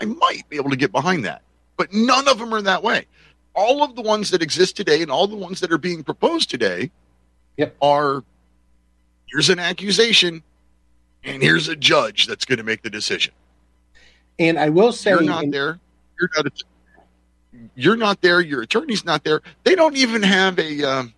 [0.00, 1.42] I might be able to get behind that.
[1.78, 3.06] But none of them are that way.
[3.54, 6.50] All of the ones that exist today and all the ones that are being proposed
[6.50, 6.90] today
[7.56, 7.74] Yep.
[7.80, 8.22] are
[9.28, 10.42] here's an accusation
[11.24, 13.32] and here's a judge that's going to make the decision.
[14.38, 15.78] And I will say, You're not in- there.
[16.20, 16.46] You're not.
[17.74, 18.40] You're not there.
[18.40, 19.40] Your attorney's not there.
[19.64, 20.82] They don't even have a.
[20.84, 21.14] Um,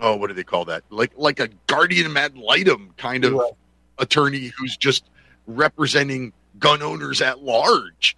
[0.00, 0.84] oh, what do they call that?
[0.90, 3.52] Like like a guardian ad litem kind of Right.
[3.98, 5.04] attorney who's just
[5.48, 8.16] representing gun owners at large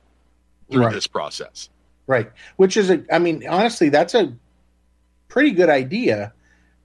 [0.70, 0.92] through Right.
[0.94, 1.70] this process.
[2.06, 2.30] Right.
[2.56, 4.34] Which is a I mean, honestly, that's a
[5.28, 6.32] pretty good idea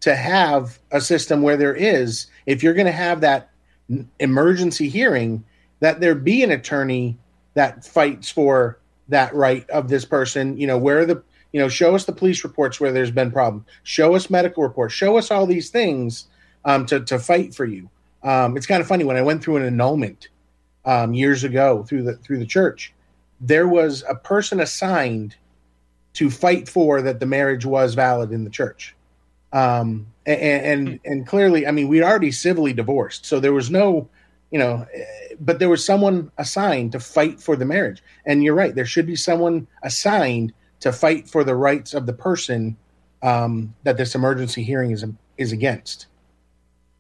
[0.02, 3.50] to have a system where there is, if you're going to have that
[4.20, 5.44] emergency hearing,
[5.80, 7.18] that there be an attorney
[7.54, 10.58] that fights for that right of this person.
[10.58, 13.66] You know, where the, you know, show us the police reports where there's been problem,
[13.84, 16.28] show us medical reports, show us all these things
[16.66, 17.90] um, to, to fight for you.
[18.24, 20.28] Um, it's kind of funny when I went through an annulment
[20.86, 22.94] um, years ago through the through the church
[23.40, 25.36] there was a person assigned
[26.14, 28.96] to fight for that the marriage was valid in the church.
[29.52, 33.26] Um, and, and, and clearly, I mean, we'd already civilly divorced.
[33.26, 34.08] So there was no,
[34.52, 34.86] you know,
[35.40, 38.04] but there was someone assigned to fight for the marriage.
[38.26, 38.76] And you're right.
[38.76, 42.78] There should be someone assigned to fight for the rights of the person
[43.22, 45.06] um, that this emergency hearing is,
[45.38, 46.08] is against.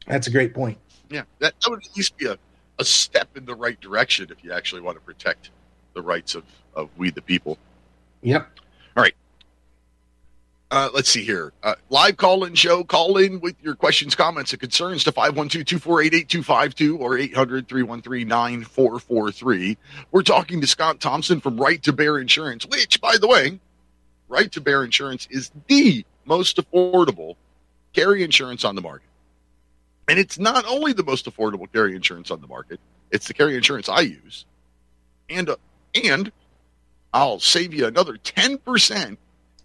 [0.07, 0.78] That's a great point.
[1.09, 2.38] Yeah, that, that would at least be a,
[2.80, 5.51] a step in the right direction if you actually want to protect
[5.93, 6.43] the rights of,
[6.76, 7.57] of we the people.
[8.21, 8.59] Yep.
[10.72, 11.51] Uh, let's see here.
[11.63, 12.84] Uh, live call in show.
[12.84, 18.28] Call in with your questions, comments, and concerns to 512 248 8252 or 800 313
[18.28, 19.78] 9443.
[20.11, 23.59] We're talking to Scott Thompson from Right to Bear Insurance, which, by the way,
[24.28, 27.36] Right to Bear Insurance is the most affordable
[27.93, 29.09] carry insurance on the market.
[30.07, 33.55] And it's not only the most affordable carry insurance on the market, it's the carry
[33.55, 34.45] insurance I use.
[35.30, 35.55] And, uh,
[35.95, 36.32] and
[37.11, 39.17] I'll save you another 10%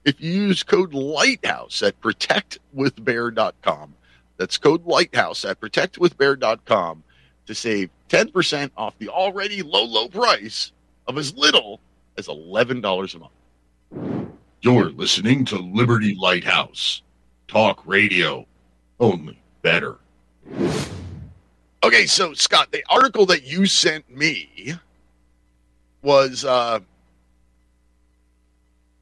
[0.04, 3.94] if you use code lighthouse at protectwithbear.com
[4.36, 7.02] that's code lighthouse at protectwithbear.com
[7.46, 10.72] to save 10% off the already low low price
[11.06, 11.80] of as little
[12.16, 14.28] as $11 a month
[14.62, 17.02] You're listening to Liberty Lighthouse.
[17.48, 18.46] talk radio.
[18.98, 19.96] Only better.
[21.82, 24.74] Okay, so Scott, the article that you sent me
[26.02, 26.80] was uh,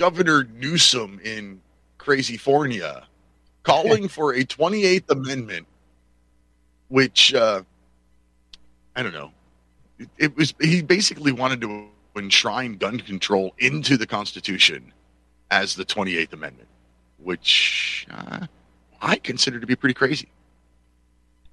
[0.02, 1.60] Governor Newsom in
[1.96, 3.04] Crazy Fornia
[3.62, 5.68] calling for a 28th Amendment,
[6.88, 7.62] which uh,
[8.96, 9.30] I don't know.
[10.00, 11.86] It, it was he basically wanted to
[12.16, 14.92] enshrine gun control into the Constitution
[15.52, 16.68] as the 28th Amendment,
[17.18, 18.48] which uh,
[19.00, 20.26] I consider to be pretty crazy.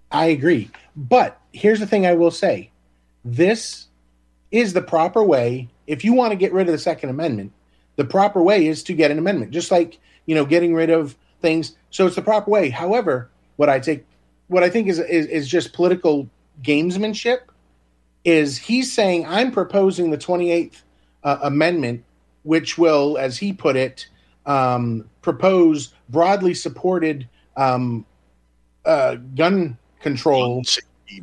[0.10, 0.72] I agree.
[0.96, 2.72] But here's the thing I will say
[3.24, 3.90] this
[4.50, 5.70] is the proper way.
[5.86, 7.54] If you want to get rid of the Second Amendment,
[8.00, 11.18] the proper way is to get an amendment, just like, you know, getting rid of
[11.42, 11.76] things.
[11.90, 12.70] So it's the proper way.
[12.70, 14.06] However, what I take,
[14.48, 16.30] what I think is, is, is just political
[16.64, 17.40] gamesmanship
[18.24, 20.82] is he's saying, I'm proposing the 28th
[21.26, 22.06] uh, Amendment,
[22.44, 24.08] which will, as he put it,
[24.46, 27.28] um, propose broadly supported
[27.58, 28.06] um,
[28.86, 30.64] uh, gun control.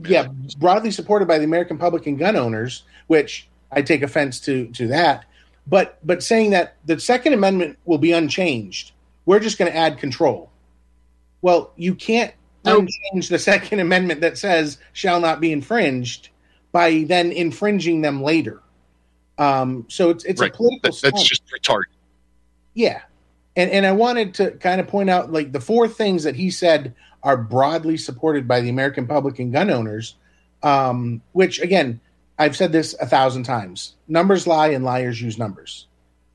[0.04, 0.26] Yeah,
[0.58, 4.88] broadly supported by the American public and gun owners, which I take offense to to
[4.88, 5.25] that.
[5.66, 8.92] But but saying that the Second Amendment will be unchanged,
[9.24, 10.50] we're just going to add control.
[11.42, 12.32] Well, you can't
[12.64, 12.84] Nope.
[12.84, 16.30] unchange the Second Amendment that says shall not be infringed
[16.72, 18.60] by then infringing them later.
[19.38, 20.52] Um, so it's it's Right.
[20.52, 20.90] a political.
[20.92, 21.92] That, that's just retarded.
[22.74, 23.02] Yeah.
[23.56, 26.50] And and I wanted to kind of point out like the four things that he
[26.50, 30.14] said are broadly supported by the American public and gun owners,
[30.62, 32.00] um, which again,
[32.38, 33.94] I've said this a thousand times.
[34.08, 35.86] Numbers lie and liars use numbers.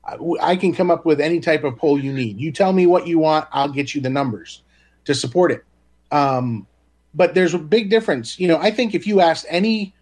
[0.04, 2.38] I, I can come up with any type of poll you need.
[2.38, 4.62] You tell me what you want, I'll get you the numbers
[5.04, 5.64] to support it.
[6.10, 6.66] Um,
[7.14, 8.38] but there's a big difference.
[8.38, 9.94] You know, I think if you asked any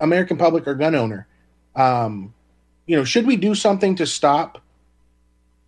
[0.00, 1.26] American public or gun owner,
[1.76, 2.34] um,
[2.86, 4.60] you know, should we do something to stop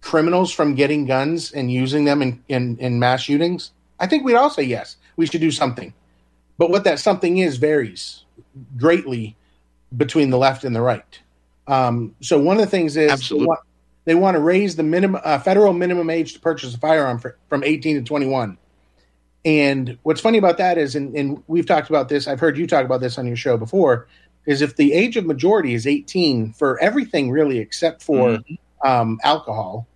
[0.00, 3.72] criminals from getting guns and using them in, in, in mass shootings?
[3.98, 5.94] I think we'd all say yes, we should do something.
[6.58, 8.24] But what that something is varies
[8.76, 9.36] greatly
[9.96, 11.20] between the left and the right.
[11.66, 13.44] Um, so one of the things is Absolutely.
[13.44, 13.60] They, want,
[14.04, 17.36] they want to raise the minimum uh, federal minimum age to purchase a firearm for,
[17.48, 18.56] from 18 to 21.
[19.44, 22.66] And what's funny about that is, and, and we've talked about this, I've heard you
[22.66, 24.08] talk about this on your show before,
[24.44, 28.38] is if the age of majority is 18 for everything really except for
[28.84, 29.86] um, alcohol,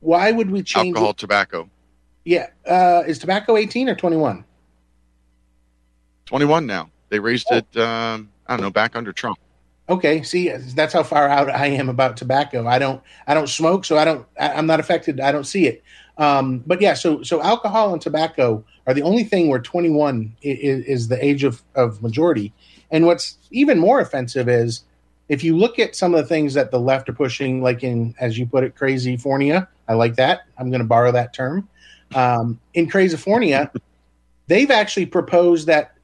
[0.00, 1.16] why would we change Alcohol, it?
[1.18, 1.70] tobacco.
[2.24, 2.48] Yeah.
[2.66, 4.44] Uh, is tobacco 18 or 21?
[6.26, 6.90] 21 now.
[7.08, 7.56] They raised Oh.
[7.56, 9.38] it, um, I don't know, back under Trump.
[9.88, 12.66] Okay, see, that's how far out I am about tobacco.
[12.66, 15.20] I don't, I don't smoke, so I don't, I, I'm not affected.
[15.20, 15.82] I don't see it.
[16.18, 20.84] Um, but yeah, so so alcohol and tobacco are the only thing where 21 is,
[20.84, 22.52] is the age of of majority.
[22.90, 24.84] And what's even more offensive is
[25.28, 28.14] if you look at some of the things that the left are pushing, like in,
[28.18, 29.68] as you put it, crazy fornia.
[29.86, 30.40] I like that.
[30.58, 31.68] I'm going to borrow that term.
[32.14, 33.70] Um, in crazyfornia,
[34.46, 35.94] they've actually proposed that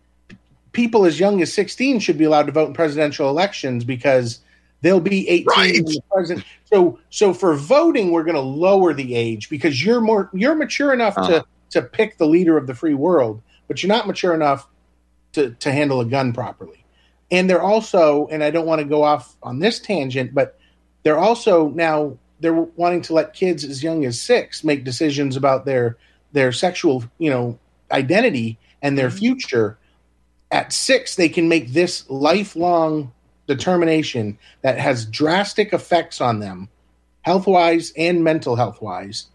[0.75, 4.41] people as young as 16 should be allowed to vote in presidential elections because
[4.83, 5.85] they'll be 18 Right.
[6.13, 10.55] president so so for voting we're going to lower the age because you're more you're
[10.55, 11.41] mature enough Uh-huh.
[11.41, 14.69] to to pick the leader of the free world but you're not mature enough
[15.33, 16.85] to to handle a gun properly
[17.31, 20.59] and they're also and I don't want to go off on this tangent but
[21.05, 25.65] they're also now they're wanting to let kids as young as 6 make decisions about
[25.65, 25.97] their
[26.33, 27.59] their sexual you know
[27.91, 29.79] identity and their future
[30.55, 33.13] at six they can make this lifelong
[33.47, 36.69] determination that has drastic effects on them
[37.23, 39.27] health wise and mental health wise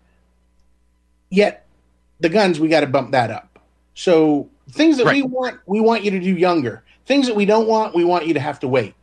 [1.30, 1.66] yet
[2.20, 3.60] the guns we got to bump that up.
[3.94, 6.84] So things that we want we want you to do younger.
[7.06, 8.94] Things that we don't want we want you to have to wait.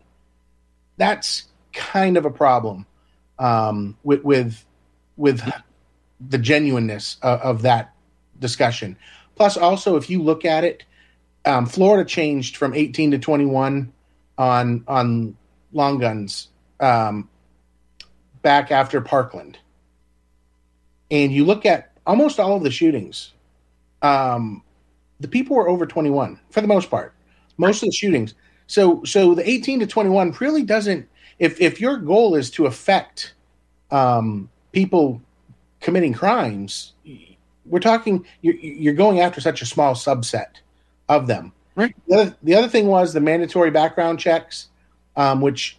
[0.97, 2.87] That's kind of a problem
[3.39, 4.64] um, with with
[5.17, 5.43] with
[6.21, 7.95] the genuineness of, of that
[8.39, 8.97] discussion.
[9.35, 10.85] Plus also if you look at it
[11.47, 13.92] um, Florida changed from 18 to 21
[14.36, 15.36] on on
[15.72, 16.49] long guns
[16.80, 17.28] um,
[18.42, 19.59] back after Parkland,
[21.11, 23.32] and you look at almost all of the shootings,
[24.03, 24.62] um,
[25.20, 27.14] the people were over 21 for the most part.
[27.57, 28.34] Most of the shootings.
[28.66, 31.09] So so the 18 to 21 really doesn't.
[31.38, 33.34] If if your goal is to affect
[33.90, 35.22] um, people
[35.80, 36.92] committing crimes,
[37.64, 40.47] we're talking you're, you're going after such a small subset
[41.09, 41.52] of them.
[41.74, 41.94] Right.
[42.09, 44.68] The other, the other thing was the mandatory background checks,
[45.16, 45.78] um, which,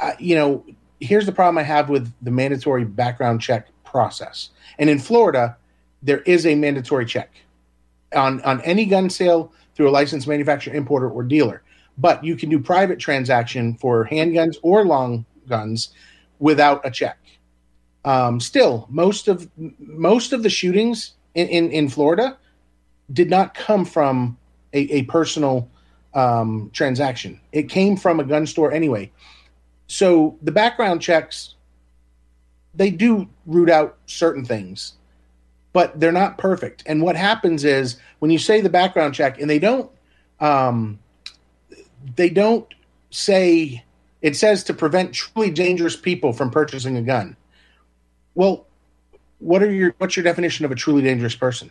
[0.00, 0.64] uh, you know,
[1.00, 4.50] here's the problem I have with the mandatory background check process.
[4.78, 5.56] And in Florida,
[6.02, 7.30] there is a mandatory check
[8.14, 11.62] on on any gun sale through a licensed manufacturer, importer, or dealer.
[11.98, 15.90] But you can do private transaction for handguns or long guns
[16.38, 17.18] without a check.
[18.04, 19.48] Um, still, most of
[19.78, 22.36] most of the shootings in, in, in Florida
[23.12, 24.36] did not come from
[24.74, 25.68] a, a personal
[26.12, 27.40] um, transaction.
[27.52, 29.10] It came from a gun store anyway.
[29.86, 31.54] So the background checks,
[32.74, 34.94] they do root out certain things,
[35.72, 36.82] but they're not perfect.
[36.86, 39.90] And what happens is when you say the background check, and they don't,
[40.40, 40.98] um,
[42.16, 42.66] they don't
[43.10, 43.84] say
[44.22, 47.36] it says to prevent truly dangerous people from purchasing a gun.
[48.34, 48.66] Well,
[49.38, 51.70] what are your what's your definition of a truly dangerous person?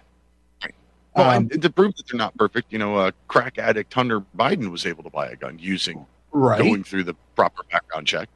[1.16, 4.22] Well, Um, and to prove that they're not perfect, you know, uh, crack addict Hunter
[4.38, 6.60] Biden was able to buy a gun using right.
[6.60, 8.30] going through the proper background check.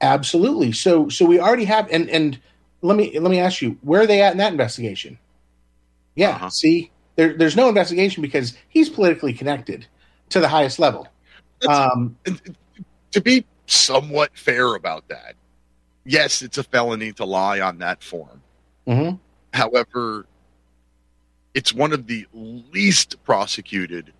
[0.00, 0.72] Absolutely.
[0.72, 2.38] So so we already have and and
[2.82, 5.18] let me let me ask you, where are they at in that investigation?
[6.16, 6.50] Yeah, Uh-huh.
[6.50, 9.86] see, there, there's no investigation because he's politically connected
[10.30, 11.08] to the highest level.
[11.68, 12.16] Um,
[13.12, 15.34] to be somewhat fair about that,
[16.04, 18.42] yes, it's a felony to lie on that form.
[18.86, 19.18] mhm.
[19.54, 20.26] However,
[21.54, 24.12] it's one of the least prosecuted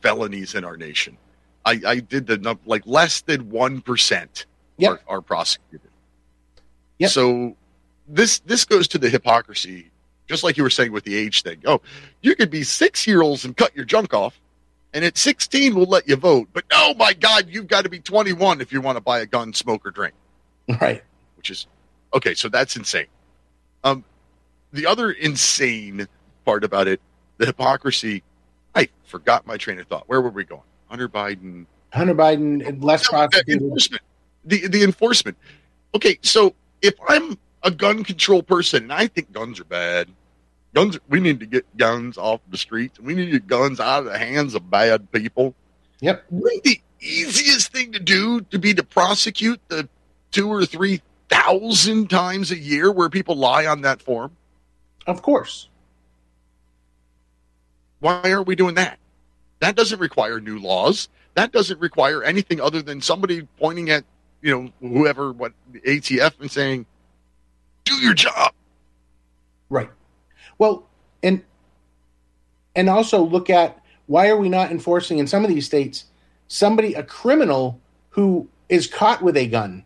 [0.00, 1.16] felonies in our nation.
[1.64, 4.46] I, I did the num- like less than one percent
[4.78, 4.90] Yep.
[5.08, 5.90] are, are prosecuted.
[6.98, 7.10] Yep.
[7.10, 7.56] So
[8.06, 9.90] this this goes to the hypocrisy,
[10.28, 11.60] just like you were saying with the age thing.
[11.66, 11.80] Oh,
[12.22, 14.40] you could be six year olds and cut your junk off,
[14.94, 16.48] and at sixteen we'll let you vote.
[16.52, 19.18] But oh my God, you've got to be twenty one if you want to buy
[19.20, 20.14] a gun, smoke, or drink
[20.80, 21.02] Right.
[21.36, 21.66] which is
[22.14, 22.34] okay.
[22.34, 23.06] So that's insane.
[23.84, 24.04] Um,
[24.72, 26.06] the other insane
[26.48, 26.98] part about it,
[27.36, 28.22] the hypocrisy.
[28.74, 30.08] I forgot my train of thought.
[30.08, 30.62] Where were we going?
[30.86, 31.66] Hunter Biden.
[31.92, 34.02] Hunter Biden and less No, enforcement.
[34.46, 35.36] The the enforcement.
[35.94, 40.08] Okay, so if I'm a gun control person and I think guns are bad,
[40.74, 42.98] guns we need to get guns off the streets.
[42.98, 45.54] We need to get guns out of the hands of bad people.
[46.00, 46.24] Yep.
[46.30, 49.86] Wouldn't the easiest thing to do to be to prosecute the
[50.30, 54.34] two or three thousand times a year where people lie on that form?
[55.06, 55.68] Of course.
[58.00, 58.98] Why aren't we doing that?
[59.60, 61.08] That doesn't require new laws.
[61.34, 64.04] That doesn't require anything other than somebody pointing at,
[64.42, 65.52] you know, whoever, what
[65.86, 66.86] ATF and saying,
[67.84, 68.52] do your job.
[69.70, 69.90] Right.
[70.58, 70.86] Well,
[71.22, 71.42] and
[72.74, 76.04] and also look at why are we not enforcing in some of these states
[76.46, 77.80] somebody a criminal
[78.10, 79.84] who is caught with a gun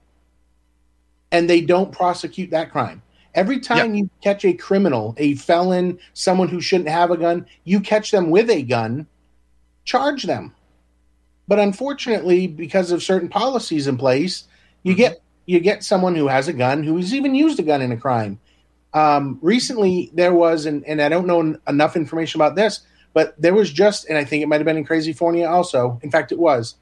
[1.31, 3.03] and they don't prosecute that crime.
[3.35, 7.81] Every time you catch a criminal, a felon, someone who shouldn't have a gun, you
[7.81, 9.07] catch them with a gun,
[9.85, 10.55] charge them.
[11.49, 14.45] But unfortunately, because of certain policies in place,
[14.83, 14.99] you Mhm.
[14.99, 17.91] get you get someone who has a gun who has even used a gun in
[17.91, 18.39] a crime.
[18.95, 22.81] Um, recently, there was, and, and I don't know enough information about this,
[23.13, 25.99] but there was just, and I think it might have been in Crazy Fornia also.
[26.03, 26.77] In fact, it was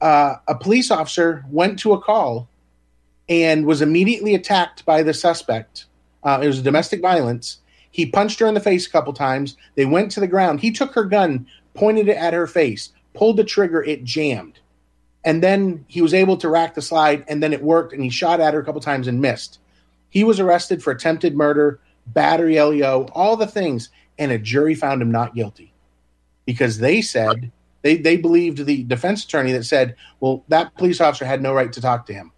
[0.00, 2.48] uh, a police officer went to a call
[3.28, 5.86] and was immediately attacked by the suspect.
[6.24, 7.58] Uh, it was domestic violence.
[7.90, 9.56] He punched her in the face a couple times.
[9.74, 10.60] They went to the ground.
[10.60, 14.58] He took her gun, pointed it at her face, pulled the trigger, it jammed.
[15.24, 18.10] And then he was able to rack the slide, and then it worked, and he
[18.10, 19.58] shot at her a couple times and missed.
[20.10, 25.02] He was arrested for attempted murder, battery LEO, all the things, and a jury found
[25.02, 25.72] him not guilty
[26.46, 27.50] because they said
[27.82, 31.72] they they believed the defense attorney that said, well, that police officer had no right
[31.72, 32.32] to talk to him,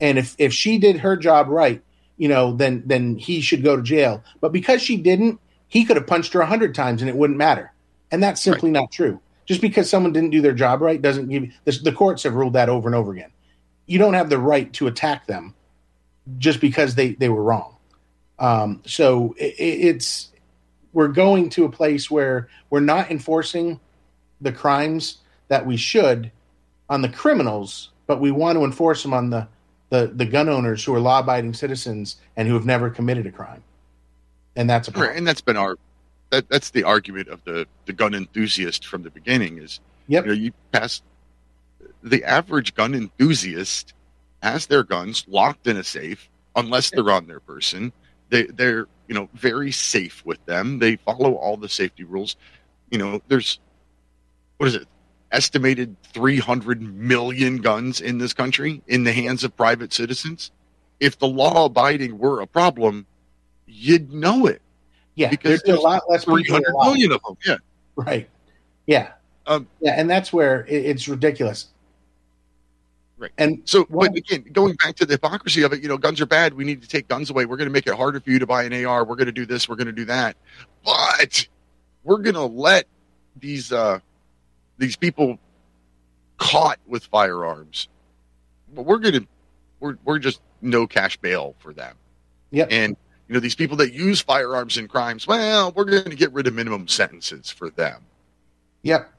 [0.00, 1.82] and if if she did her job right,
[2.16, 4.22] you know, then then he should go to jail.
[4.40, 7.38] But because she didn't, he could have punched her a hundred times and it wouldn't
[7.38, 7.72] matter,
[8.10, 9.20] and that's simply not true.
[9.46, 11.52] Just because someone didn't do their job right doesn't give you.
[11.64, 13.32] The, the courts have ruled that over and over again.
[13.86, 15.54] You don't have the right to attack them
[16.38, 17.76] just because they they were wrong.
[18.38, 20.30] Um, so it, it's
[20.92, 23.80] we're going to a place where we're not enforcing
[24.40, 26.30] the crimes that we should
[26.88, 29.48] on the criminals, but we want to enforce them on the
[29.92, 33.30] the, the gun owners who are law abiding citizens and who have never committed a
[33.30, 33.62] crime.
[34.56, 35.18] And that's a problem.
[35.18, 35.76] and that's been our
[36.30, 40.24] that that's the argument of the the gun enthusiast from the beginning is Yep.
[40.24, 41.02] you know you pass
[42.02, 43.92] the average gun enthusiast
[44.42, 47.92] has their guns locked in a safe unless they're on their person
[48.30, 52.36] they they're you know very safe with them they follow all the safety rules
[52.90, 53.58] you know there's
[54.56, 54.88] what is it
[55.32, 60.50] estimated 300 million guns in this country in the hands of private citizens
[61.00, 63.06] if the law abiding were a problem
[63.66, 64.60] you'd know it
[65.14, 66.36] Yeah, because there's a lot less people.
[66.38, 66.86] 300 alive.
[66.86, 67.36] million of them.
[67.44, 67.56] Yeah.
[67.96, 68.28] Right.
[68.86, 69.12] Yeah.
[69.46, 71.68] Um, yeah, and that's where it, it's ridiculous.
[73.18, 73.30] Right.
[73.38, 76.26] And So, but again, going back to the hypocrisy of it, you know, guns are
[76.26, 76.54] bad.
[76.54, 77.46] We need to take guns away.
[77.46, 79.04] We're going to make it harder for you to buy an AR.
[79.04, 79.68] We're going to do this.
[79.68, 80.36] We're going to do that.
[80.84, 81.46] But
[82.04, 82.86] we're going to let
[83.38, 84.00] these uh,
[84.78, 85.38] these people
[86.38, 87.88] caught with firearms.
[88.74, 89.26] But we're going to
[89.80, 91.96] we're we're just no cash bail for them.
[92.50, 92.66] Yeah.
[92.70, 92.96] And
[93.28, 96.46] you know, these people that use firearms in crimes, well, we're going to get rid
[96.46, 98.02] of minimum sentences for them.
[98.82, 99.10] Yep.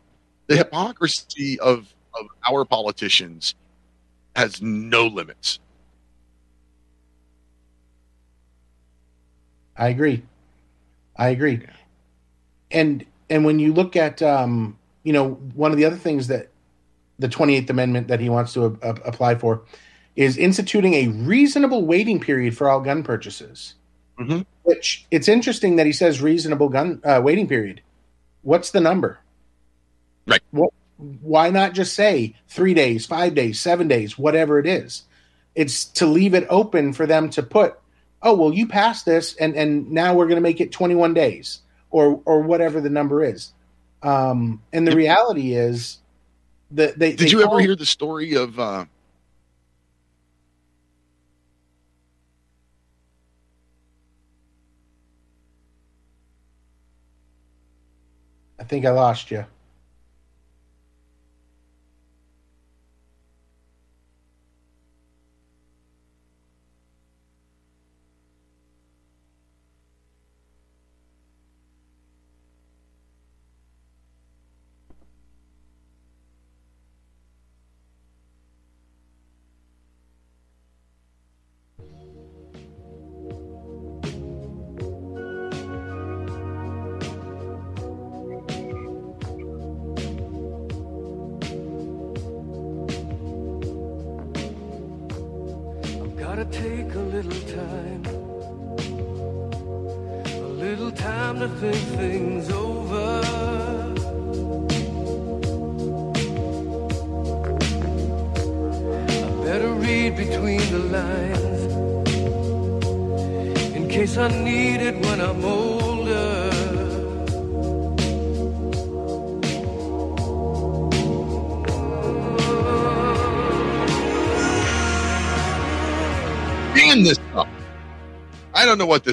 [0.47, 3.55] The hypocrisy of, of our politicians
[4.35, 5.59] has no limits.
[9.75, 10.21] I agree.
[11.15, 11.65] I agree.
[12.69, 16.49] And and when you look at um, you know one of the other things that
[17.19, 19.61] the 28th amendment that he wants to a- a- apply for
[20.15, 23.75] is instituting a reasonable waiting period for all gun purchases.
[24.19, 24.45] Mhm.
[24.63, 27.81] Which it's interesting that he says reasonable gun uh, waiting period.
[28.43, 29.19] What's the number?
[30.27, 30.41] Right.
[30.51, 35.03] What, why not just say three days, five days, seven days, whatever it is?
[35.55, 37.75] It's to leave it open for them to put,
[38.21, 41.59] oh well, you passed this, and and now we're going to make it 21 days
[41.89, 43.51] or or whatever the number is.
[44.03, 45.99] Um, and the reality is
[46.71, 48.85] that they Did they you ever hear the story of uh,
[58.59, 59.45] I think I lost you.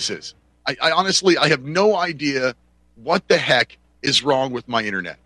[0.00, 0.34] This is.
[0.66, 2.54] I, I honestly, I have no idea
[2.96, 5.18] what the heck is wrong with my internet.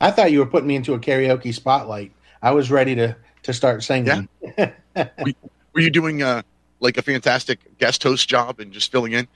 [0.00, 2.12] I thought you were putting me into a karaoke spotlight.
[2.42, 4.28] I was ready to to start singing.
[4.56, 6.42] Were you doing uh,
[6.80, 9.26] like a fantastic guest host job and just filling in?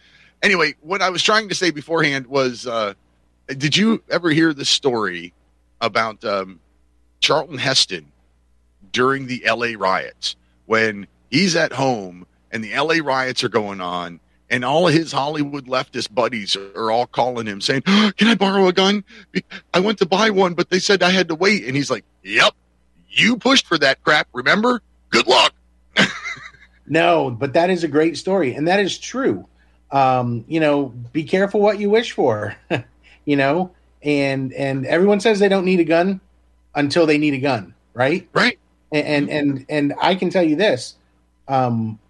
[0.43, 2.95] Anyway, what I was trying to say beforehand was, uh,
[3.47, 5.35] did you ever hear the story
[5.81, 6.61] about um,
[7.20, 8.11] Charlton Heston
[8.93, 14.20] during the LA riots when he's at home and the LA riots are going on
[14.51, 17.82] and all of his Hollywood leftist buddies are all calling him saying,
[18.16, 19.05] "Can I borrow a gun?
[19.72, 22.05] I went to buy one, but they said I had to wait." And he's like,
[22.24, 22.55] "Yep,
[23.09, 24.28] you pushed for that crap.
[24.32, 24.82] Remember?
[25.11, 25.55] Good luck."
[26.92, 29.46] No, but that is a great story, and that is true.
[29.92, 32.57] Um, you know, be careful what you wish for.
[33.24, 33.70] you know,
[34.03, 36.20] and and everyone says they don't need a gun
[36.74, 38.28] until they need a gun, right?
[38.32, 38.59] Right?
[38.90, 40.96] And and and, and I can tell you this:
[41.46, 42.01] um,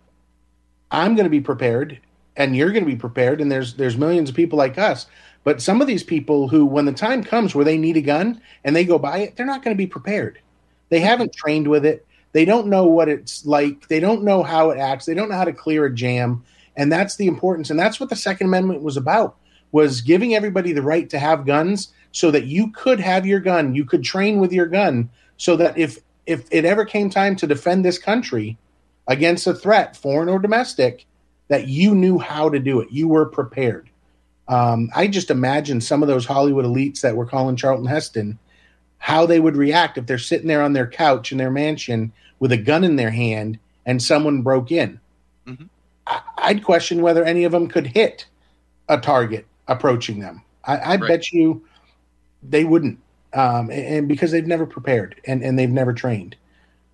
[0.90, 2.00] I'm going to be prepared,
[2.36, 5.06] and you're going to be prepared, and there's there's millions of people like us.
[5.42, 8.40] But some of these people who, when the time comes where they need a gun
[8.64, 10.38] and they go buy it, they're not going to be prepared.
[10.90, 12.06] They haven't trained with it.
[12.32, 13.88] They don't know what it's like.
[13.88, 15.06] They don't know how it acts.
[15.06, 16.44] They don't know how to clear a jam.
[16.76, 17.70] And that's the importance.
[17.70, 19.36] And that's what the Second Amendment was about
[19.72, 23.74] was giving everybody the right to have guns so that you could have your gun.
[23.74, 27.46] You could train with your gun so that if if it ever came time to
[27.46, 28.58] defend this country
[29.06, 31.06] against a threat, foreign or domestic,
[31.48, 32.90] that you knew how to do it.
[32.92, 33.88] You were prepared.
[34.48, 38.38] Um, I just imagine some of those Hollywood elites that were calling Charlton Heston,
[38.98, 42.52] how they would react if they're sitting there on their couch in their mansion with
[42.52, 45.00] a gun in their hand and someone broke in.
[45.46, 45.68] Mhm.
[46.06, 48.26] I, I'd question whether any of them could hit
[48.88, 50.42] a target approaching them.
[50.64, 51.08] I, I Right.
[51.08, 51.64] bet you
[52.42, 52.98] they wouldn't,
[53.32, 56.36] um, and, and because they've never prepared and, and they've never trained.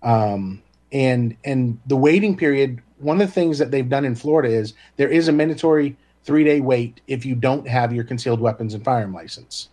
[0.03, 2.81] Um, and and the waiting period.
[2.99, 6.43] One of the things that they've done in Florida is there is a mandatory three
[6.43, 9.69] day wait if you don't have your concealed weapons and firearm license.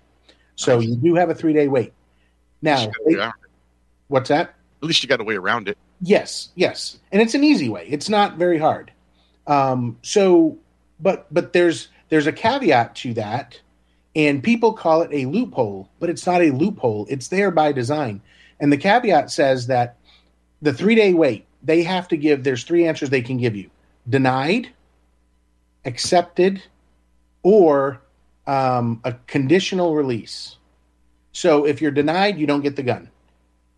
[0.56, 0.88] So Nice.
[0.88, 1.92] you do have a three day wait.
[2.62, 3.50] Now, At least you got a way around it.
[4.08, 4.54] what's that?
[4.82, 5.78] At least you got a way around it.
[6.00, 7.86] Yes, yes, and it's an easy way.
[7.88, 8.92] It's not very hard.
[9.46, 10.58] Um, so,
[11.00, 13.60] but but there's there's a caveat to that,
[14.14, 17.06] and people call it a loophole, but it's not a loophole.
[17.08, 18.20] It's there by design,
[18.60, 19.96] and the caveat says that
[20.64, 22.44] the three day wait they have to give.
[22.44, 23.70] There's three answers they can give you:
[24.08, 24.70] denied,
[25.86, 26.62] accepted,
[27.44, 28.02] or
[28.46, 30.58] um, a conditional release.
[31.32, 33.10] So if you're denied, you don't get the gun.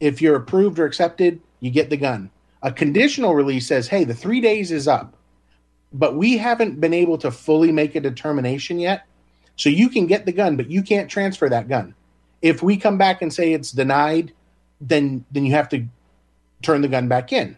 [0.00, 2.30] If you're approved or accepted, you get the gun.
[2.62, 5.16] A conditional release says, hey, the three days is up.
[5.92, 9.06] but we haven't been able to fully make a determination yet.
[9.56, 11.94] So you can get the gun, but you can't transfer that gun.
[12.42, 14.32] If we come back and say it's denied,
[14.80, 15.86] then then you have to
[16.62, 17.56] turn the gun back in.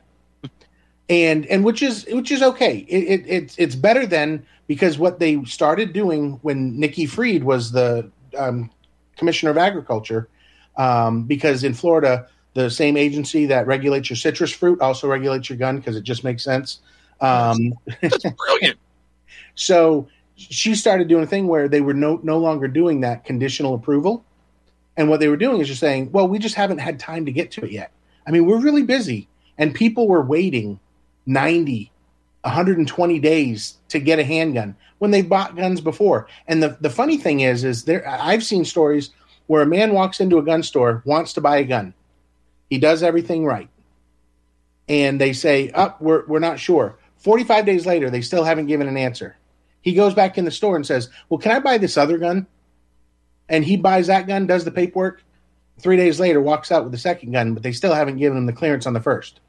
[1.10, 2.78] And and which is which is okay.
[2.88, 7.72] It, it it's it's better than because what they started doing when Nikki Fried was
[7.72, 8.70] the um,
[9.16, 10.28] commissioner of agriculture,
[10.76, 15.58] um, because in Florida the same agency that regulates your citrus fruit also regulates your
[15.58, 16.80] gun because it just makes sense.
[17.20, 18.78] Um, That's brilliant.
[19.54, 23.74] so she started doing a thing where they were no no longer doing that conditional
[23.74, 24.24] approval,
[24.96, 27.32] and what they were doing is just saying, "Well, we just haven't had time to
[27.32, 27.92] get to it yet.
[28.28, 29.26] I mean, we're really busy,
[29.56, 30.78] and people were waiting
[31.24, 31.90] 90,
[32.42, 36.28] 120 days to get a handgun when they bought guns before.
[36.46, 39.10] And the the funny thing is, is there I've seen stories
[39.46, 41.94] where a man walks into a gun store, wants to buy a gun,
[42.68, 43.70] he does everything right,
[44.88, 48.88] and they say, "Up, we're we're not sure." 45 days later, they still haven't given
[48.88, 49.36] an answer.
[49.80, 52.46] He goes back in the store and says, Well, can I buy this other gun?
[53.48, 55.22] And he buys that gun, does the paperwork.
[55.78, 58.46] Three days later, walks out with the second gun, but they still haven't given him
[58.46, 59.40] the clearance on the first.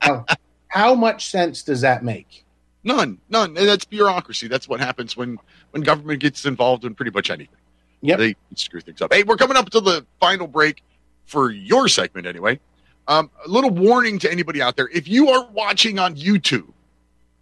[0.00, 0.24] how,
[0.68, 2.44] how much sense does that make?
[2.84, 3.56] None, none.
[3.56, 4.46] And That's bureaucracy.
[4.46, 5.38] That's what happens when
[5.72, 7.58] when government gets involved in pretty much anything.
[8.02, 8.18] Yep.
[8.18, 9.12] They screw things up.
[9.12, 10.82] Hey, we're coming up to the final break
[11.24, 12.60] for your segment anyway.
[13.08, 16.72] Um, a little warning to anybody out there: if you are watching on YouTube,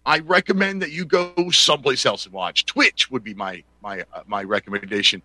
[0.05, 2.65] I recommend that you go someplace else and watch.
[2.65, 5.21] Twitch would be my my uh, my recommendation.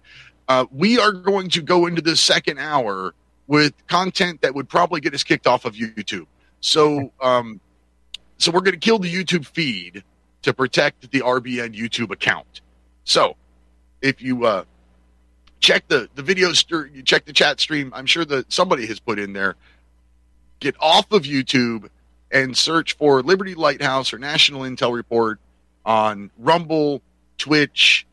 [0.50, 3.14] Uh, we are going to go into the second hour
[3.46, 6.26] with content that would probably get us kicked off of YouTube.
[6.60, 7.60] So, um,
[8.36, 10.02] so we're going to kill the YouTube feed
[10.42, 12.62] to protect the RBN YouTube account.
[13.04, 13.36] So,
[14.02, 14.64] if you uh,
[15.60, 17.92] check the the video, st- you check the chat stream.
[17.94, 19.54] I'm sure that somebody has put in there.
[20.58, 21.90] Get off of YouTube
[22.32, 25.38] and search for Liberty Lighthouse or National Intel Report
[25.84, 27.02] on Rumble,
[27.38, 28.04] Twitch,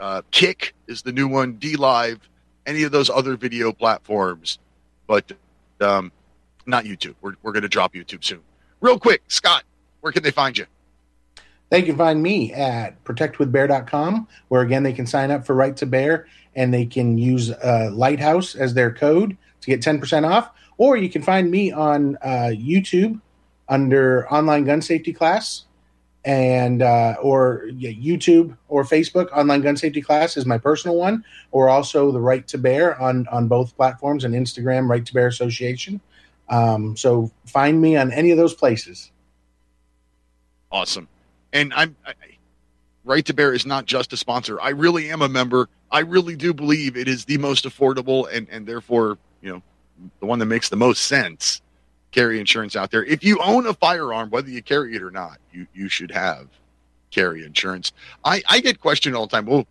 [0.00, 2.18] uh, Kick is the new one, D Live,
[2.66, 4.58] any of those other video platforms,
[5.06, 5.30] but
[5.80, 6.10] um,
[6.66, 7.14] not YouTube.
[7.20, 8.40] We're, we're going to drop YouTube soon.
[8.80, 9.64] Real quick, Scott,
[10.00, 10.66] where can they find you?
[11.68, 15.86] They can find me at protectwithbear.com, where again they can sign up for Right to
[15.86, 16.26] Bear
[16.56, 20.50] and they can use uh, Lighthouse as their code to get 10% off.
[20.78, 23.20] Or you can find me on uh, YouTube
[23.68, 25.66] under online gun safety class
[26.24, 31.24] and uh, or yeah, YouTube or Facebook online gun safety class is my personal one,
[31.50, 35.28] or also the Right to Bear on on both platforms and Instagram Right to Bear
[35.28, 36.00] Association.
[36.48, 39.10] Um, so find me on any of those places.
[40.70, 41.08] Awesome.
[41.52, 42.12] And I'm I,
[43.04, 44.60] Right to Bear is not just a sponsor.
[44.60, 45.68] I really am a member.
[45.90, 49.62] I really do believe it is the most affordable and and therefore you know
[50.20, 51.62] the one that makes the most sense
[52.12, 53.04] carry insurance out there.
[53.04, 56.48] If you own a firearm, whether you carry it or not, you you should have
[57.10, 57.92] carry insurance.
[58.24, 59.46] I I get questioned all the time.
[59.46, 59.66] Well,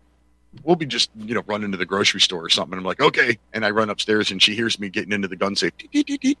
[0.64, 2.78] we'll be just you know running to the grocery store or something.
[2.78, 5.56] I'm like, okay, and I run upstairs and she hears me getting into the gun
[5.56, 6.38] safe, "Deet, deet, deet, deet."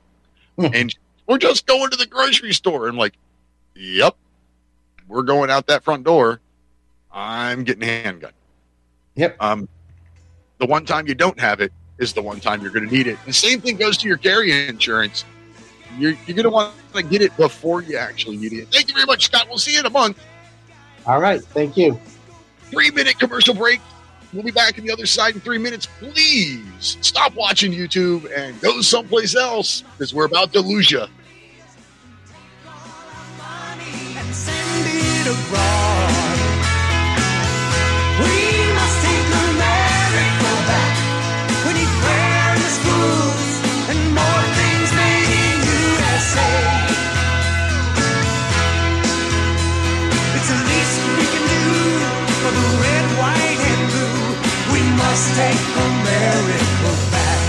[0.58, 0.94] and
[1.26, 2.88] we're just going to the grocery store.
[2.88, 3.14] I'm like,
[3.74, 4.16] yep,
[5.08, 6.40] we're going out that front door.
[7.12, 8.32] I'm getting a handgun.
[9.16, 9.36] Yep.
[9.40, 9.68] Um,
[10.58, 13.06] the one time you don't have it is the one time you're going to need
[13.06, 13.18] it.
[13.26, 15.24] The same thing goes to your carry insurance.
[15.98, 18.68] You're, you're going to want to get it before you actually need it.
[18.68, 19.46] Thank you very much, Scott.
[19.48, 20.18] We'll see you in a month.
[21.06, 21.98] All right, thank you.
[22.70, 23.80] Three minute commercial break.
[24.32, 25.86] We'll be back on the other side in three minutes.
[25.98, 31.04] Please stop watching YouTube and go someplace else because we're about to lose you.
[55.10, 57.42] Must take America back.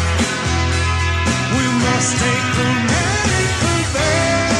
[1.53, 4.51] We must take America back.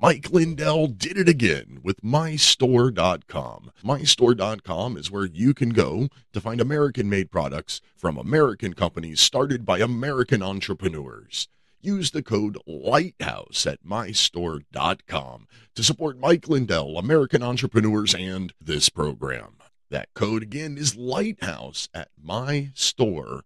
[0.00, 3.72] Mike Lindell did it again with MyStore.com.
[3.84, 9.66] MyStore.com is where you can go to find American made products from American companies started
[9.66, 11.48] by American entrepreneurs.
[11.80, 19.56] Use the code LIGHTHOUSE at MyStore.com to support Mike Lindell, American entrepreneurs, and this program.
[19.90, 23.42] That code again is LIGHTHOUSE at MyStore.com.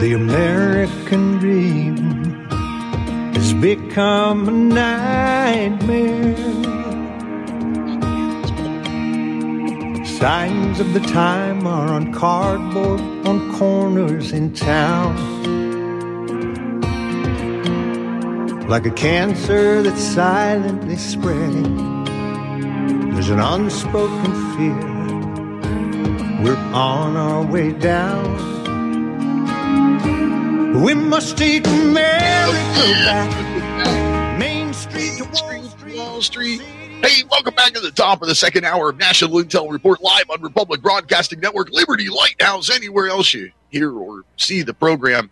[0.00, 2.48] The American dream
[3.34, 6.30] has become a nightmare.
[10.20, 15.16] Signs of the time are on cardboard on corners in town.
[18.68, 22.04] Like a cancer that's silently spreading,
[23.14, 24.76] there's an unspoken fear.
[26.44, 28.28] We're on our way down.
[30.82, 34.38] We must take America back.
[34.38, 35.96] Main Street to Wall Street.
[35.96, 36.79] Wall Street.
[37.02, 40.28] Hey, welcome back to the top of the second hour of National Intel Report live
[40.28, 45.30] on Republic Broadcasting Network, Liberty Lighthouse, anywhere else you hear or see the program.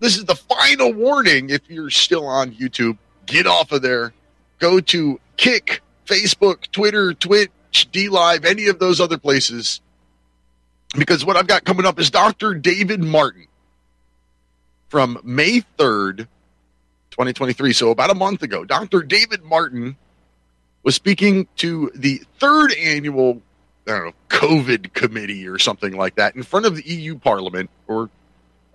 [0.00, 2.96] This is the final warning if you're still on YouTube.
[3.26, 4.14] Get off of there.
[4.58, 7.50] Go to Kick, Facebook, Twitter, Twitch,
[7.92, 9.82] D Live, any of those other places.
[10.96, 12.54] Because what I've got coming up is Dr.
[12.54, 13.46] David Martin
[14.88, 16.28] from May 3rd
[17.12, 17.72] 2023.
[17.72, 19.02] So about a month ago, Dr.
[19.02, 19.96] David Martin
[20.82, 23.40] was speaking to the third annual,
[23.86, 27.70] I don't know, COVID committee or something like that in front of the EU Parliament
[27.86, 28.10] or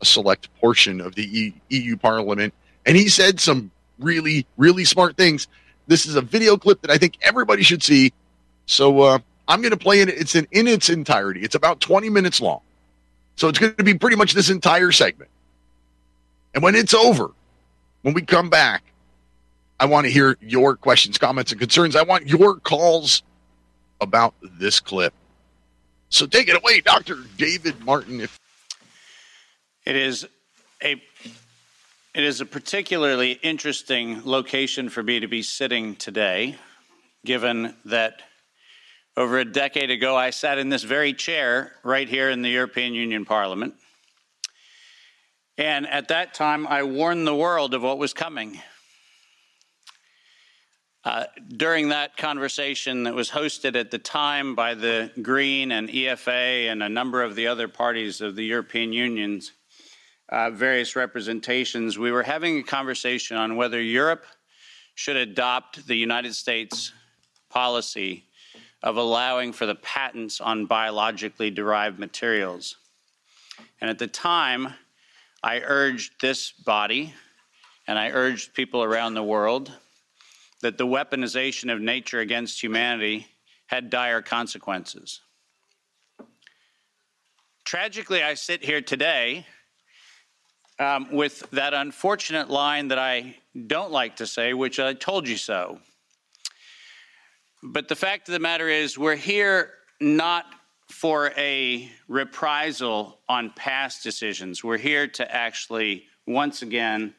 [0.01, 2.53] a select portion of the EU Parliament.
[2.85, 5.47] And he said some really, really smart things.
[5.87, 8.13] This is a video clip that I think everybody should see.
[8.67, 10.09] So uh, I'm going to play it.
[10.09, 11.41] It's in, in its entirety.
[11.41, 12.61] It's about 20 minutes long.
[13.35, 15.31] So it's going to be pretty much this entire segment.
[16.53, 17.31] And when it's over,
[18.01, 18.83] when we come back,
[19.79, 21.95] I want to hear your questions, comments, and concerns.
[21.95, 23.23] I want your calls
[24.01, 25.13] about this clip.
[26.09, 27.17] So take it away, Dr.
[27.37, 28.21] David Martin.
[28.21, 28.39] If
[29.85, 30.27] It is
[30.83, 31.01] a
[32.13, 36.55] it is a particularly interesting location for me to be sitting today,
[37.23, 38.23] given that
[39.15, 42.93] over a decade ago I sat in this very chair right here in the European
[42.93, 43.75] Union Parliament.
[45.57, 48.61] And at that time, I warned the world of what was coming.
[51.03, 56.69] Uh, during that conversation that was hosted at the time by the Green and EFA
[56.69, 59.53] and a number of the other parties of the European Union's
[60.29, 64.25] uh, various representations, we were having a conversation on whether Europe
[64.95, 66.91] should adopt the United States
[67.49, 68.25] policy
[68.83, 72.75] of allowing for the patents on biologically derived materials.
[73.79, 74.73] And at the time,
[75.43, 77.13] I urged this body
[77.87, 79.71] and I urged people around the world
[80.61, 83.27] that the weaponization of nature against humanity
[83.67, 85.21] had dire consequences.
[87.65, 89.45] Tragically, I sit here today
[90.79, 93.35] um, with that unfortunate line that I
[93.67, 95.79] don't like to say, which I told you so.
[97.63, 100.45] But the fact of the matter is, we're here not
[100.89, 104.63] for a reprisal on past decisions.
[104.63, 107.13] We're here to actually, once again,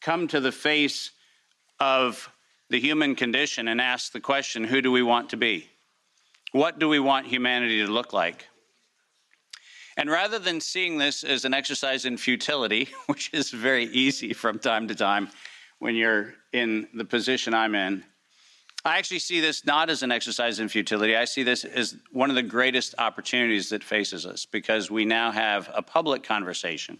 [0.00, 1.10] come to the face
[1.80, 2.30] of
[2.70, 5.68] the human condition and ask the question who do we want to be?
[6.52, 8.46] What do we want humanity to look like?
[9.96, 14.58] And rather than seeing this as an exercise in futility, which is very easy from
[14.58, 15.28] time to time
[15.80, 18.04] when you're in the position I'm in,
[18.88, 21.14] I actually see this not as an exercise in futility.
[21.14, 25.30] I see this as one of the greatest opportunities that faces us because we now
[25.30, 26.98] have a public conversation,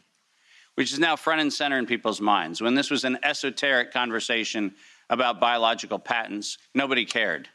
[0.75, 2.61] which is now front and center in people's minds.
[2.61, 4.75] When this was an esoteric conversation
[5.09, 7.49] about biological patents, nobody cared.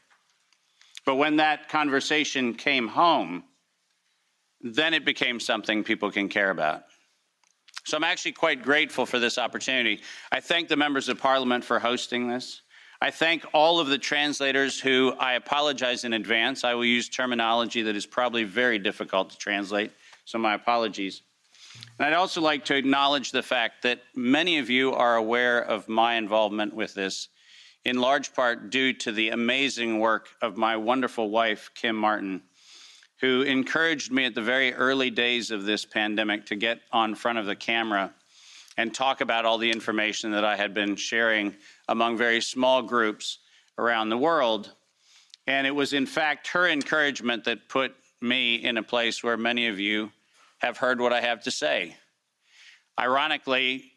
[1.06, 3.44] But when that conversation came home,
[4.60, 6.84] then it became something people can care about.
[7.84, 10.00] So I'm actually quite grateful for this opportunity.
[10.32, 12.62] I thank the members of parliament for hosting this.
[13.04, 16.64] I thank all of the translators who I apologize in advance.
[16.64, 19.92] I will use terminology that is probably very difficult to translate,
[20.24, 21.20] so my apologies.
[21.98, 25.86] And I'd also like to acknowledge the fact that many of you are aware of
[25.86, 27.28] my involvement with this,
[27.84, 32.40] in large part due to the amazing work of my wonderful wife, Kim Martin,
[33.20, 37.36] who encouraged me at the very early days of this pandemic to get on front
[37.36, 38.14] of the camera
[38.76, 41.54] and talk about all the information that I had been sharing
[41.88, 43.38] among very small groups
[43.78, 44.72] around the world.
[45.46, 49.68] And it was, in fact, her encouragement that put me in a place where many
[49.68, 50.10] of you
[50.58, 51.96] have heard what I have to say.
[52.98, 53.92] Ironically,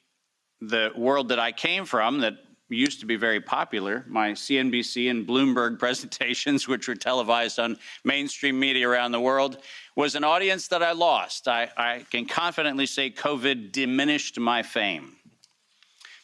[0.60, 2.38] the world that I came from, that
[2.76, 8.60] used to be very popular, my CNBC and Bloomberg presentations, which were televised on mainstream
[8.60, 9.60] media around the world,
[9.96, 11.48] was an audience that I lost.
[11.48, 15.16] I, I, can confidently say COVID diminished my fame.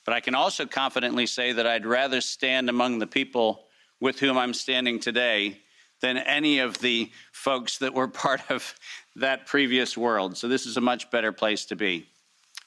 [0.06, 3.68] But I can also confidently say that I'd rather stand among the people
[4.02, 5.62] with whom I'm standing today
[6.02, 8.76] than any of the folks that were part of
[9.16, 10.38] that previous world.
[10.38, 12.08] So this is a much better place to be.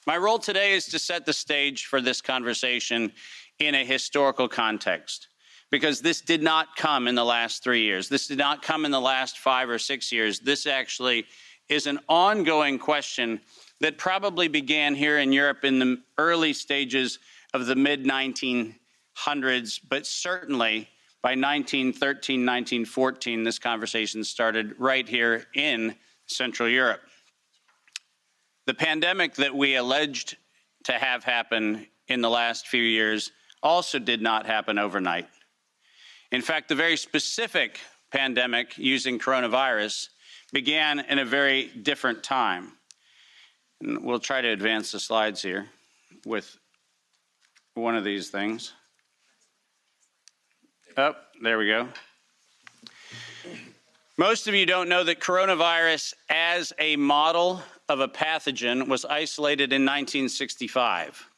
[0.07, 3.11] My role today is to set the stage for this conversation
[3.59, 5.27] in a historical context.
[5.69, 8.07] because this did not come in the last three years.
[8.07, 10.39] This did not come in the last five or six years.
[10.39, 11.25] This actually
[11.67, 13.41] is an ongoing question
[13.81, 17.19] that probably began here in Europe in the early stages
[17.53, 20.87] of the mid 1900s, but certainly
[21.21, 25.95] by 1913, 1914, this conversation started right here in
[26.27, 27.01] Central Europe.
[28.65, 30.37] The pandemic that we alleged
[30.85, 33.31] to have happened in the last few years
[33.63, 35.27] also did not happen overnight.
[36.31, 37.79] In fact, the very specific
[38.11, 40.09] pandemic using coronavirus
[40.53, 42.73] began in a very different time.
[43.81, 45.67] And we'll try to advance the slides here
[46.25, 46.57] with
[47.73, 48.73] one of these things.
[50.97, 51.87] Oh, there we go.
[54.17, 59.71] Most of you don't know that coronavirus, as a model of a pathogen, was isolated
[59.71, 61.29] in 1965.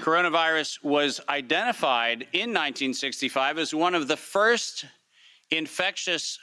[0.00, 4.84] Coronavirus was identified in 1965 as one of the first
[5.50, 6.38] infectious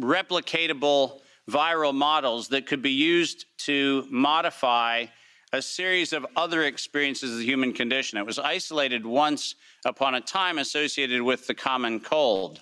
[0.00, 1.20] replicatable
[1.50, 5.06] viral models that could be used to modify
[5.52, 8.18] a series of other experiences of the human condition.
[8.18, 9.54] It was isolated once
[9.84, 12.60] upon a time associated with the common cold.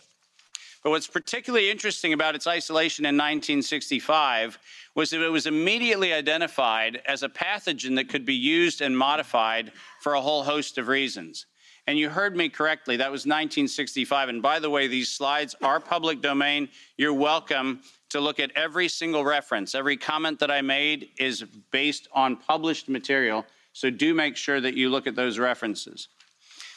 [0.83, 4.59] But what's particularly interesting about its isolation in 1965
[4.95, 9.72] was that it was immediately identified as a pathogen that could be used and modified
[10.01, 11.47] for a whole host of reasons.
[11.87, 14.28] And you heard me correctly, that was 1965.
[14.31, 16.68] And by the way, these slides are public domain.
[16.97, 19.74] You're welcome to look at every single reference.
[19.74, 23.45] Every comment that I made is based on published material.
[23.72, 26.09] So do make sure that you look at those references.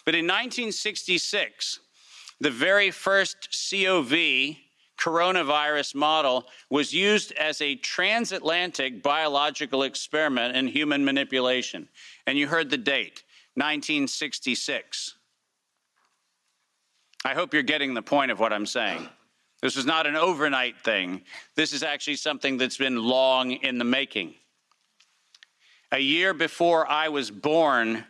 [0.06, 1.80] But in 1966,
[2.44, 4.58] the very first COV
[5.00, 11.88] coronavirus model was used as a transatlantic biological experiment in human manipulation.
[12.28, 13.24] And you heard the date
[13.56, 15.16] 1966.
[17.24, 19.08] I hope you're getting the point of what I'm saying.
[19.62, 21.22] This is not an overnight thing.
[21.56, 24.34] This is actually something that's been long in the making.
[25.94, 28.04] A year before I was born,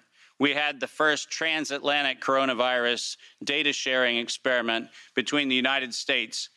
[0.43, 3.15] we had the first transatlantic coronavirus
[3.45, 6.49] data sharing experiment between the United States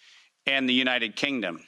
[0.45, 1.61] and the United Kingdom.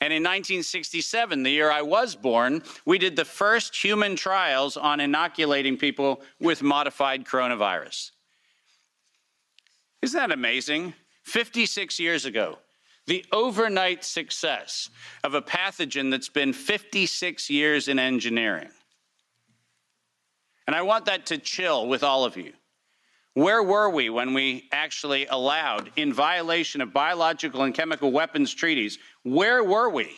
[0.00, 4.98] And in 1967, the year I was born, we did the first human trials on
[4.98, 8.10] inoculating people with modified coronavirus.
[10.02, 10.94] Isn't that amazing?
[11.22, 12.58] 56 years ago,
[13.06, 14.90] the overnight success
[15.22, 18.70] of a pathogen that's been 56 years in engineering.
[20.70, 22.52] And I want that to chill with all of you.
[23.34, 28.96] Where were we when we actually allowed, in violation of biological and chemical weapons treaties,
[29.24, 30.12] where were we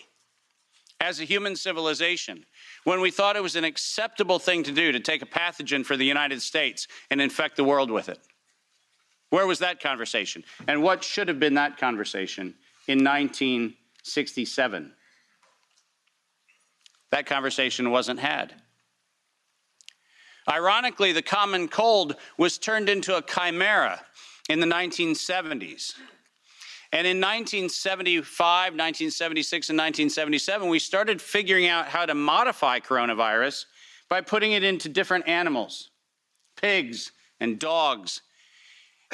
[1.00, 2.44] as a human civilization
[2.84, 5.96] when we thought it was an acceptable thing to do to take a pathogen for
[5.96, 8.18] the United States and infect the world with it?
[9.30, 10.44] Where was that conversation?
[10.68, 12.55] And what should have been that conversation
[12.88, 14.92] in 1967?
[17.11, 18.61] That conversation wasn't had.
[20.49, 24.01] Ironically, the common cold was turned into a chimera
[24.49, 25.95] in the 1970s.
[26.95, 33.64] And in 1975, 1976, and 1977, we started figuring out how to modify coronavirus
[34.11, 35.90] by putting it into different animals,
[36.61, 38.20] pigs and dogs.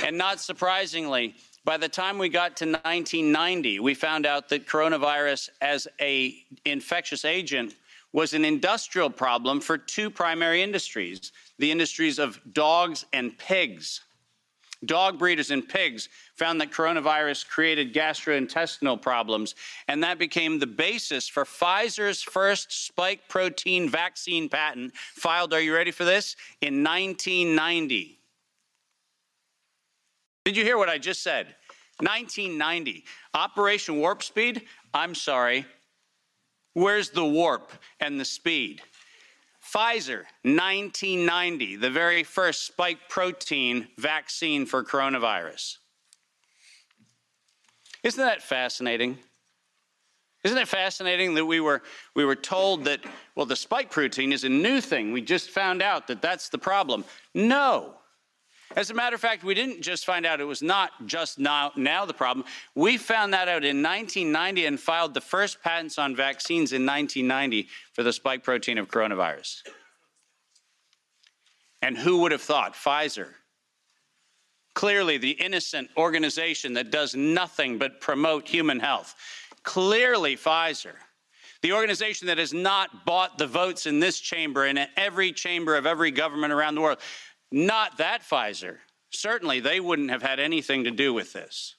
[0.03, 5.51] And not surprisingly, by the time we got to 1990, we found out that coronavirus
[5.61, 7.77] as a infectious agent
[8.13, 14.03] was an industrial problem for two primary industries the industries of dogs and pigs.
[14.85, 19.57] Dog breeders and pigs found that coronavirus created gastrointestinal problems,
[19.89, 25.75] and that became the basis for Pfizer's first spike protein vaccine patent, filed, are you
[25.75, 26.37] ready for this?
[26.61, 28.21] In 1990.
[30.45, 31.47] Did you hear what I just said?
[31.99, 33.05] 1990.
[33.35, 34.63] Operation Warp Speed?
[34.95, 35.67] I'm sorry,
[36.79, 38.83] Where's the warp and the speed?
[39.61, 45.79] Pfizer, 1990, the very first spike protein vaccine for coronavirus.
[48.05, 49.19] Isn't that fascinating?
[50.45, 51.83] Isn't it fascinating that we were,
[52.15, 53.01] we were told that,
[53.35, 55.11] well, the spike protein is a new thing.
[55.11, 57.05] We just found out that that's the problem.
[57.35, 57.97] No.
[58.77, 61.73] As a matter of fact, we didn't just find out it was not just now,
[61.75, 62.45] now the problem.
[62.75, 67.69] We found that out in 1990 and filed the first patents on vaccines in 1990
[67.93, 69.63] for the spike protein of coronavirus.
[71.81, 72.75] And who would have thought?
[72.75, 73.29] Pfizer.
[74.75, 79.15] Clearly, the innocent organization that does nothing but promote human health.
[79.63, 80.95] Clearly, Pfizer.
[81.63, 85.75] The organization that has not bought the votes in this chamber and in every chamber
[85.77, 86.99] of every government around the world.
[87.51, 88.79] Not that Pfizer.
[89.11, 91.77] Certainly, they wouldn't have had anything to do with this.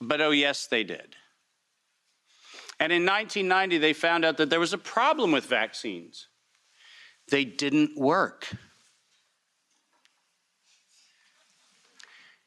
[0.00, 1.16] But oh, yes, they did.
[2.80, 6.28] And in 1990, they found out that there was a problem with vaccines.
[7.30, 8.48] They didn't work.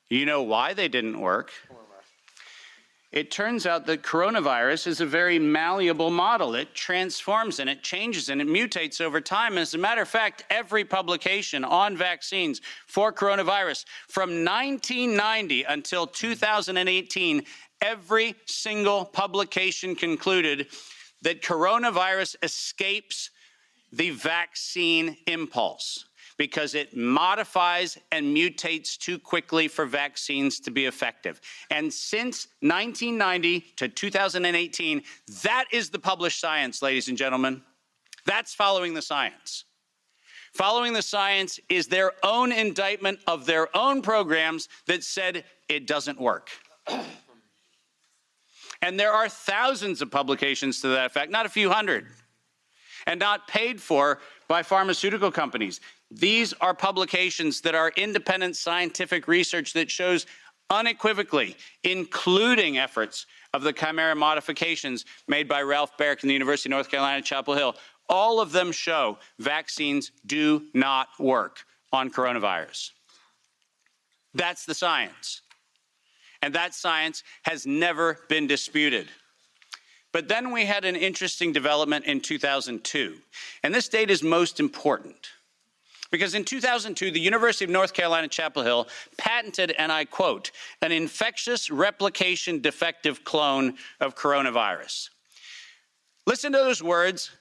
[0.09, 1.51] You know why they didn't work?
[3.11, 6.55] It turns out that coronavirus is a very malleable model.
[6.55, 9.57] It transforms and it changes and it mutates over time.
[9.57, 17.43] As a matter of fact, every publication on vaccines for coronavirus from 1990 until 2018,
[17.81, 20.67] every single publication concluded
[21.21, 23.29] that coronavirus escapes
[23.91, 26.05] the vaccine impulse
[26.41, 31.39] because it modifies and mutates too quickly for vaccines to be effective.
[31.69, 35.03] And since 1990 to 2018,
[35.43, 37.61] that is the published science, ladies and gentlemen.
[38.25, 39.65] That's following the science.
[40.55, 46.19] Following the science is their own indictment of their own programs that said it doesn't
[46.19, 46.49] work.
[48.81, 52.07] and there are thousands of publications to that effect, not a few hundred,
[53.05, 54.17] and not paid for
[54.47, 55.79] by pharmaceutical companies.
[56.11, 60.25] These are publications that are independent scientific research that shows
[60.69, 66.71] unequivocally, including efforts of the chimera modifications made by Ralph Baric in the University of
[66.71, 67.75] North Carolina, Chapel Hill.
[68.09, 71.59] All of them show vaccines do not work
[71.93, 72.91] on coronavirus.
[74.33, 75.41] That's the science.
[76.41, 79.07] And that science has never been disputed.
[80.11, 83.17] But then we had an interesting development in 2002.
[83.63, 85.29] And this date is most important
[86.11, 88.87] because in 2002, the University of North Carolina, Chapel Hill
[89.17, 90.51] patented, and I quote,
[90.81, 95.09] an infectious replication defective clone of coronavirus.
[96.27, 97.31] Listen to those words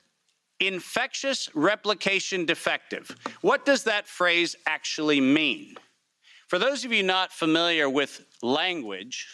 [0.60, 3.16] infectious replication defective.
[3.40, 5.74] What does that phrase actually mean?
[6.48, 9.26] For those of you not familiar with language,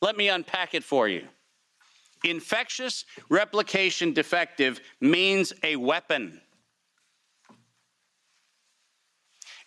[0.00, 1.24] let me unpack it for you.
[2.24, 6.40] Infectious replication defective means a weapon.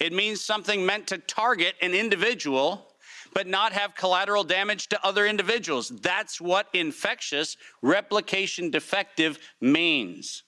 [0.03, 2.89] It means something meant to target an individual
[3.33, 5.87] but not have collateral damage to other individuals.
[6.01, 10.43] That's what infectious replication defective means.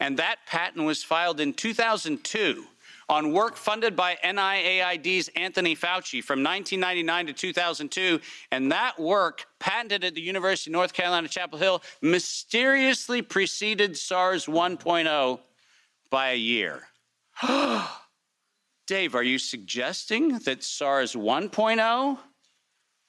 [0.00, 2.64] And that patent was filed in 2002
[3.08, 8.20] on work funded by NIAID's Anthony Fauci from 1999 to 2002.
[8.50, 14.46] And that work, patented at the University of North Carolina, Chapel Hill, mysteriously preceded SARS
[14.46, 15.38] 1.0
[16.10, 16.88] by a year.
[18.86, 22.18] Dave, are you suggesting that SARS 1.0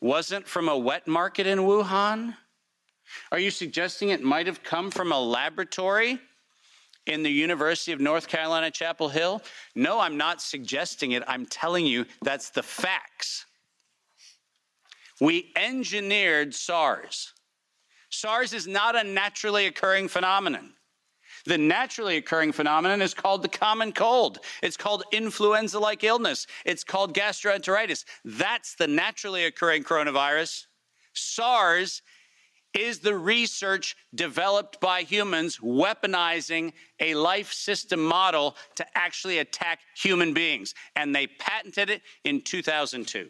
[0.02, 2.36] wasn't from a wet market in Wuhan?
[3.32, 6.20] Are you suggesting it might have come from a laboratory
[7.08, 9.42] in the University of North Carolina, Chapel Hill?
[9.76, 11.24] No, I'm not suggesting it.
[11.28, 13.46] I'm telling you that's the facts.
[15.20, 17.34] We engineered SARS.
[18.10, 20.74] SARS is not a naturally occurring phenomenon.
[21.46, 24.40] The naturally occurring phenomenon is called the common cold.
[24.62, 26.48] It's called influenza like illness.
[26.66, 28.06] It's called gastroenteritis.
[28.24, 30.68] That's the naturally occurring coronavirus.
[31.14, 32.02] SARS
[32.74, 40.34] is the research developed by humans weaponizing a life system model to actually attack human
[40.34, 40.74] beings.
[40.96, 43.30] And they patented it in 2002.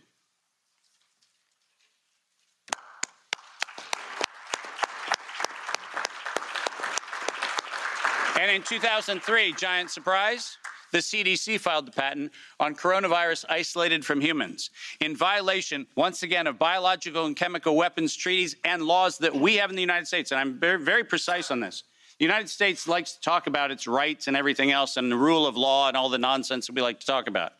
[8.43, 10.57] And in 2003, giant surprise,
[10.91, 16.59] the CDC filed the patent on coronavirus isolated from humans in violation, once again, of
[16.59, 20.31] biological and chemical weapons treaties and laws that we have in the United States.
[20.31, 21.83] And I'm very, very precise on this.
[22.19, 25.47] The United States likes to talk about its rights and everything else and the rule
[25.47, 27.53] of law and all the nonsense that we like to talk about.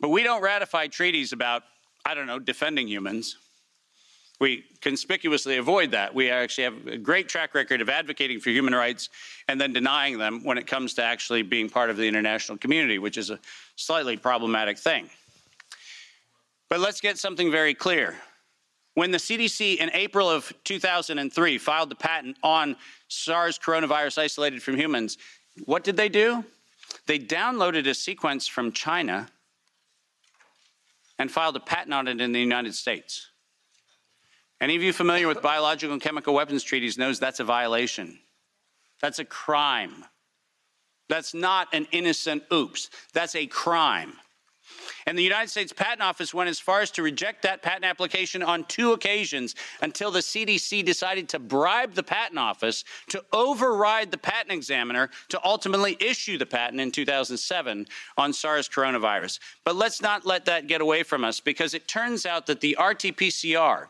[0.00, 1.62] But we don't ratify treaties about,
[2.04, 3.36] I don't know, defending humans.
[4.38, 6.14] We conspicuously avoid that.
[6.14, 9.08] We actually have a great track record of advocating for human rights
[9.48, 12.98] and then denying them when it comes to actually being part of the international community,
[12.98, 13.38] which is a
[13.76, 15.08] slightly problematic thing.
[16.68, 18.16] But let's get something very clear.
[18.94, 22.76] When the CDC in April of 2003 filed the patent on
[23.08, 25.16] SARS coronavirus isolated from humans,
[25.64, 26.44] what did they do?
[27.06, 29.28] They downloaded a sequence from China
[31.18, 33.30] and filed a patent on it in the United States.
[34.60, 38.18] Any of you familiar with biological and chemical weapons treaties knows that's a violation.
[39.02, 40.04] That's a crime.
[41.08, 42.90] That's not an innocent oops.
[43.12, 44.14] That's a crime.
[45.06, 48.42] And the United States Patent Office went as far as to reject that patent application
[48.42, 54.18] on two occasions until the CDC decided to bribe the Patent Office to override the
[54.18, 59.38] patent examiner to ultimately issue the patent in 2007 on SARS coronavirus.
[59.64, 62.76] But let's not let that get away from us because it turns out that the
[62.80, 63.86] RT PCR,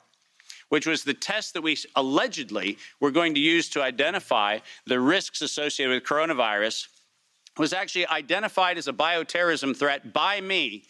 [0.69, 5.43] which was the test that we allegedly were going to use to identify the risks
[5.43, 6.89] associated with coronavirus,
[7.59, 10.85] was actually identified as a bioterrorism threat by me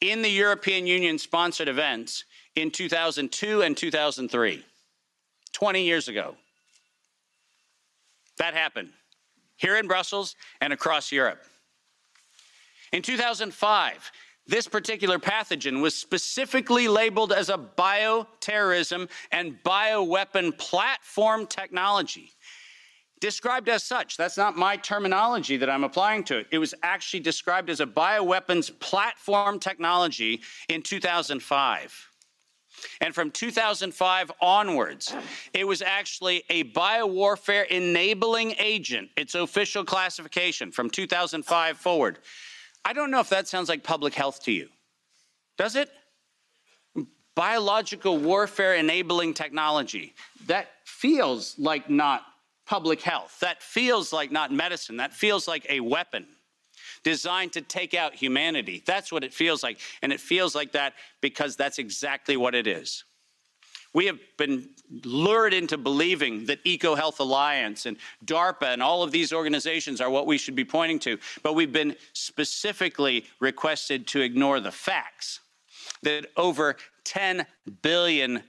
[0.00, 2.24] in the European Union sponsored events
[2.54, 4.64] in 2002 and 2003,
[5.52, 6.36] 20 years ago.
[8.38, 8.90] That happened
[9.56, 11.42] here in Brussels and across Europe.
[12.92, 14.12] In 2005,
[14.48, 22.32] this particular pathogen was specifically labeled as a bioterrorism and bioweapon platform technology.
[23.18, 26.48] Described as such, that's not my terminology that I'm applying to it.
[26.52, 32.10] It was actually described as a bioweapons platform technology in 2005.
[33.00, 35.14] And from 2005 onwards,
[35.54, 42.18] it was actually a biowarfare enabling agent, its official classification from 2005 forward.
[42.86, 44.68] I don't know if that sounds like public health to you.
[45.58, 45.90] Does it?
[47.34, 50.14] Biological warfare enabling technology.
[50.46, 52.22] That feels like not
[52.64, 53.38] public health.
[53.40, 54.98] That feels like not medicine.
[54.98, 56.28] That feels like a weapon
[57.02, 58.84] designed to take out humanity.
[58.86, 59.80] That's what it feels like.
[60.00, 63.02] And it feels like that because that's exactly what it is.
[63.96, 64.68] We have been
[65.04, 67.96] lured into believing that EcoHealth Alliance and
[68.26, 71.72] DARPA and all of these organizations are what we should be pointing to, but we've
[71.72, 75.40] been specifically requested to ignore the facts
[76.02, 76.76] that over
[77.06, 77.46] $10
[77.82, 78.42] billion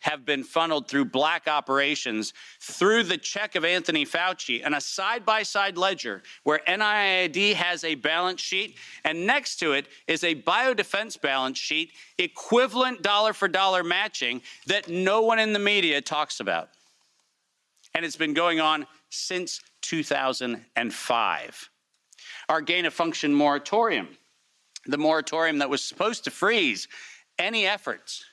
[0.00, 5.24] have been funneled through black operations through the check of Anthony Fauci and a side
[5.24, 10.34] by side ledger where NIAID has a balance sheet and next to it is a
[10.34, 16.40] biodefense balance sheet equivalent dollar for dollar matching that no one in the media talks
[16.40, 16.70] about.
[17.94, 21.70] And it's been going on since 2005.
[22.48, 24.08] Our gain of function moratorium,
[24.86, 26.88] the moratorium that was supposed to freeze
[27.38, 28.24] any efforts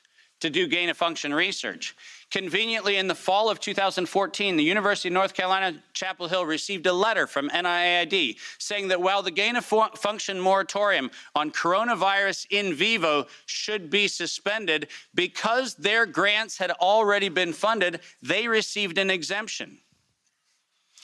[0.41, 1.95] to do gain of function research.
[2.30, 6.94] Conveniently, in the fall of 2014, the University of North Carolina, Chapel Hill received a
[6.94, 13.27] letter from NIAID saying that while the gain of function moratorium on coronavirus in vivo
[13.45, 19.77] should be suspended, because their grants had already been funded, they received an exemption.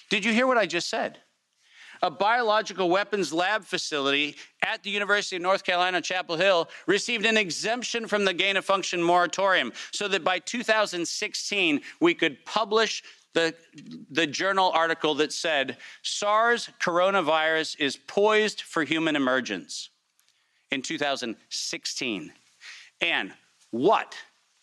[0.09, 1.19] Did you hear what I just said?
[2.01, 7.37] A biological weapons lab facility at the University of North Carolina, Chapel Hill, received an
[7.37, 13.03] exemption from the gain of function moratorium so that by 2016 we could publish
[13.33, 13.53] the,
[14.09, 19.89] the journal article that said SARS coronavirus is poised for human emergence
[20.71, 22.33] in 2016.
[23.01, 23.31] And
[23.71, 24.15] what,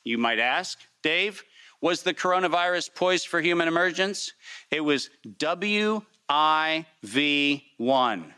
[0.05, 1.43] you might ask, Dave,
[1.81, 4.33] was the coronavirus poised for human emergence?
[4.71, 8.33] It was W IV1.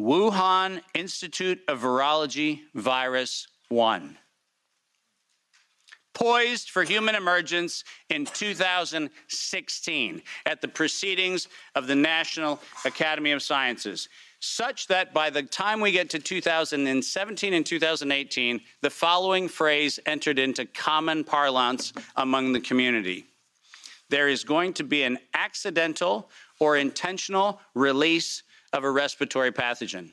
[0.00, 4.16] Wuhan Institute of Virology Virus 1.
[6.14, 14.08] Poised for human emergence in 2016 at the proceedings of the National Academy of Sciences,
[14.40, 20.38] such that by the time we get to 2017 and 2018, the following phrase entered
[20.38, 23.26] into common parlance among the community
[24.10, 26.28] there is going to be an accidental
[26.58, 28.42] or intentional release
[28.72, 30.10] of a respiratory pathogen.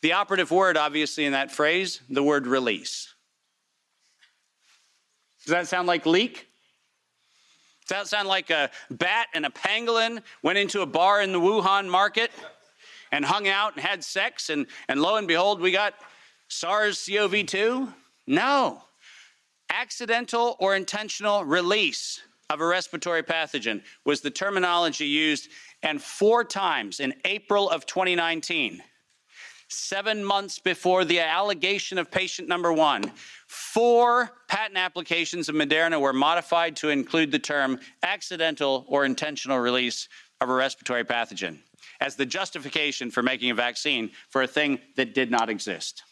[0.00, 3.12] The operative word, obviously, in that phrase, the word release.
[5.44, 6.46] Does that sound like leak?
[7.86, 11.40] Does that sound like a bat and a pangolin went into a bar in the
[11.40, 12.30] Wuhan market
[13.12, 15.94] and hung out and had sex, and, and lo and behold, we got
[16.48, 17.88] SARS CoV 2?
[18.26, 18.82] No.
[19.70, 25.48] Accidental or intentional release of a respiratory pathogen was the terminology used,
[25.82, 28.82] and four times in April of 2019,
[29.68, 33.10] seven months before the allegation of patient number one,
[33.46, 40.08] four patent applications of Moderna were modified to include the term accidental or intentional release
[40.40, 41.58] of a respiratory pathogen
[42.00, 46.02] as the justification for making a vaccine for a thing that did not exist.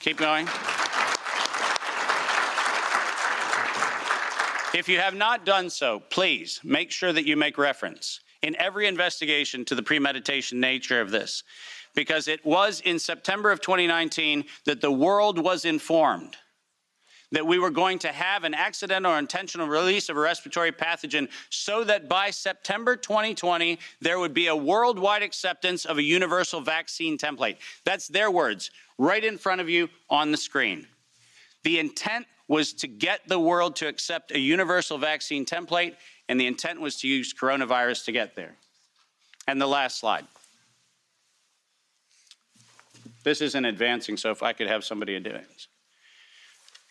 [0.00, 0.46] Keep going.
[4.74, 8.86] If you have not done so, please make sure that you make reference in every
[8.86, 11.42] investigation to the premeditation nature of this,
[11.94, 16.36] because it was in September of 2019 that the world was informed
[17.30, 21.28] that we were going to have an accidental or intentional release of a respiratory pathogen
[21.50, 27.18] so that by September 2020, there would be a worldwide acceptance of a universal vaccine
[27.18, 27.56] template.
[27.84, 30.86] That's their words, right in front of you on the screen.
[31.64, 35.94] The intent was to get the world to accept a universal vaccine template,
[36.28, 38.56] and the intent was to use coronavirus to get there.
[39.46, 40.26] And the last slide.
[43.22, 45.66] This isn't advancing, so if I could have somebody it.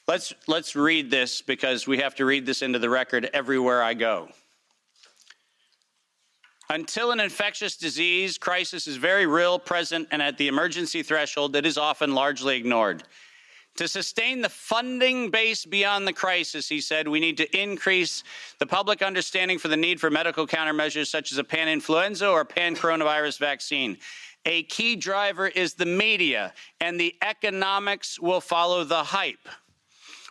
[0.07, 3.93] Let's, let's read this because we have to read this into the record everywhere I
[3.93, 4.29] go.
[6.69, 11.65] Until an infectious disease crisis is very real, present, and at the emergency threshold, it
[11.65, 13.03] is often largely ignored.
[13.77, 18.23] To sustain the funding base beyond the crisis, he said, we need to increase
[18.57, 22.43] the public understanding for the need for medical countermeasures such as a pan influenza or
[22.43, 23.97] pan coronavirus vaccine.
[24.45, 29.47] A key driver is the media, and the economics will follow the hype.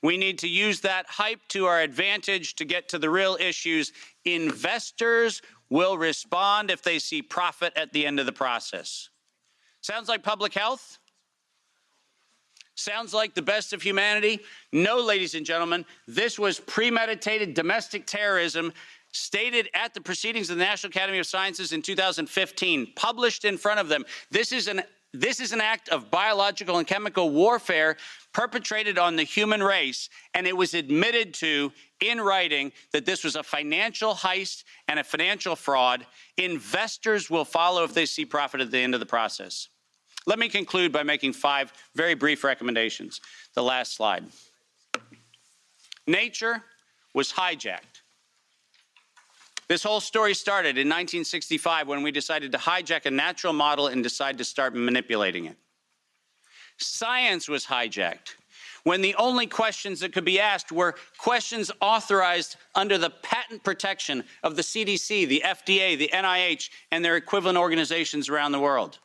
[0.02, 3.92] We need to use that hype to our advantage to get to the real issues.
[4.24, 5.40] Investors
[5.70, 9.08] will respond if they see profit at the end of the process.
[9.82, 10.98] Sounds like public health?
[12.86, 14.38] Sounds like the best of humanity?
[14.72, 18.72] No, ladies and gentlemen, this was premeditated domestic terrorism
[19.10, 23.80] stated at the proceedings of the National Academy of Sciences in 2015, published in front
[23.80, 24.04] of them.
[24.30, 27.96] This is an this is an act of biological and chemical warfare
[28.32, 33.34] perpetrated on the human race, and it was admitted to in writing that this was
[33.34, 36.06] a financial heist and a financial fraud.
[36.36, 39.70] Investors will follow if they see profit at the end of the process.
[40.26, 43.20] Let me conclude by making five very brief recommendations.
[43.54, 44.24] The last slide.
[46.06, 46.62] Nature
[47.14, 48.02] was hijacked.
[49.68, 54.02] This whole story started in 1965 when we decided to hijack a natural model and
[54.02, 55.56] decide to start manipulating it.
[56.78, 58.34] Science was hijacked
[58.84, 64.22] when the only questions that could be asked were questions authorized under the patent protection
[64.44, 69.00] of the CDC, the FDA, the NIH, and their equivalent organizations around the world.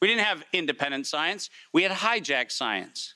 [0.00, 3.14] We didn't have independent science, we had hijacked science.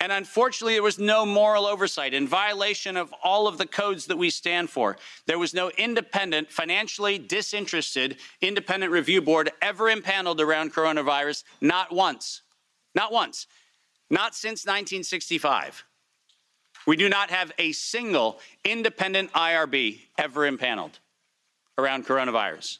[0.00, 4.16] And unfortunately, there was no moral oversight in violation of all of the codes that
[4.16, 4.96] we stand for.
[5.26, 12.42] There was no independent, financially disinterested, independent review board ever impaneled around coronavirus, not once.
[12.94, 13.48] Not once.
[14.08, 15.84] Not since 1965.
[16.86, 21.00] We do not have a single independent IRB ever impaneled
[21.76, 22.78] around coronavirus.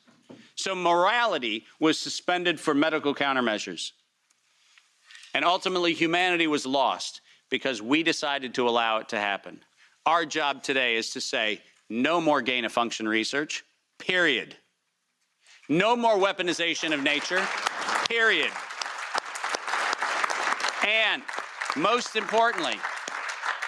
[0.59, 3.93] So morality was suspended for medical countermeasures.
[5.32, 9.60] And ultimately, humanity was lost because we decided to allow it to happen.
[10.05, 13.64] Our job today is to say no more gain of function research,
[13.98, 14.56] period.
[15.68, 17.47] No more weaponization of nature,
[18.09, 18.51] period.
[20.85, 21.22] And
[21.76, 22.80] most importantly,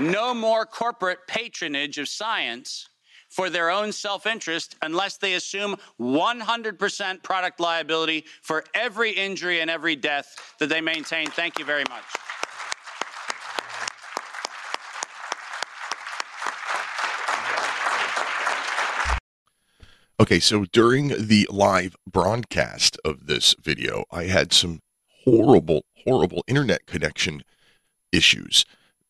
[0.01, 2.90] no more corporate patronage of science
[3.31, 9.71] for their own self interest unless they assume 100% product liability for every injury and
[9.71, 11.29] every death that they maintain.
[11.29, 12.05] Thank you very much.
[20.21, 24.81] Okay, so during the live broadcast of this video, I had some
[25.25, 27.43] horrible, horrible internet connection
[28.13, 28.67] issues.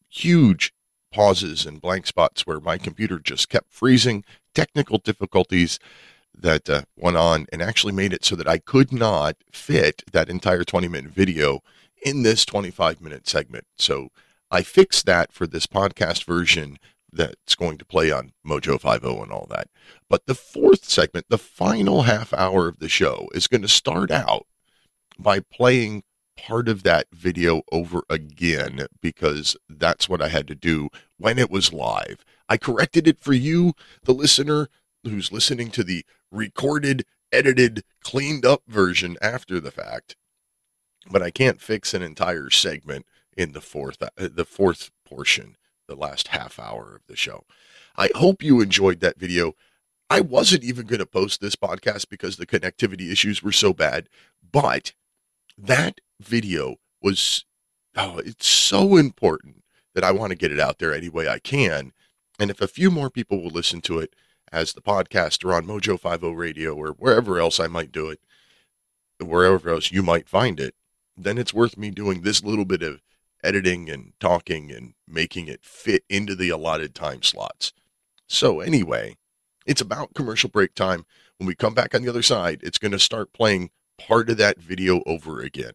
[0.08, 0.72] Huge
[1.10, 4.24] pauses and blank spots where my computer just kept freezing,
[4.54, 5.78] technical difficulties
[6.34, 10.28] that uh, went on and actually made it so that I could not fit that
[10.28, 11.60] entire 20 minute video
[12.04, 13.64] in this 25 minute segment.
[13.76, 14.08] So
[14.50, 16.78] I fixed that for this podcast version
[17.12, 19.68] that's going to play on Mojo 50 and all that.
[20.08, 24.10] But the fourth segment, the final half hour of the show, is going to start
[24.10, 24.46] out
[25.18, 26.04] by playing
[26.46, 30.88] part of that video over again because that's what I had to do
[31.18, 32.24] when it was live.
[32.48, 34.68] I corrected it for you, the listener
[35.04, 40.16] who's listening to the recorded, edited, cleaned up version after the fact.
[41.10, 43.06] But I can't fix an entire segment
[43.36, 45.56] in the fourth uh, the fourth portion,
[45.88, 47.44] the last half hour of the show.
[47.96, 49.54] I hope you enjoyed that video.
[50.08, 54.08] I wasn't even going to post this podcast because the connectivity issues were so bad,
[54.50, 54.92] but
[55.56, 57.44] that video was
[57.96, 59.64] oh, it's so important
[59.94, 61.92] that I want to get it out there any way I can.
[62.38, 64.14] And if a few more people will listen to it
[64.52, 68.20] as the podcast or on Mojo 50 Radio or wherever else I might do it,
[69.20, 70.74] wherever else you might find it,
[71.16, 73.02] then it's worth me doing this little bit of
[73.44, 77.72] editing and talking and making it fit into the allotted time slots.
[78.26, 79.16] So, anyway,
[79.66, 81.04] it's about commercial break time.
[81.38, 84.36] When we come back on the other side, it's going to start playing part of
[84.38, 85.72] that video over again.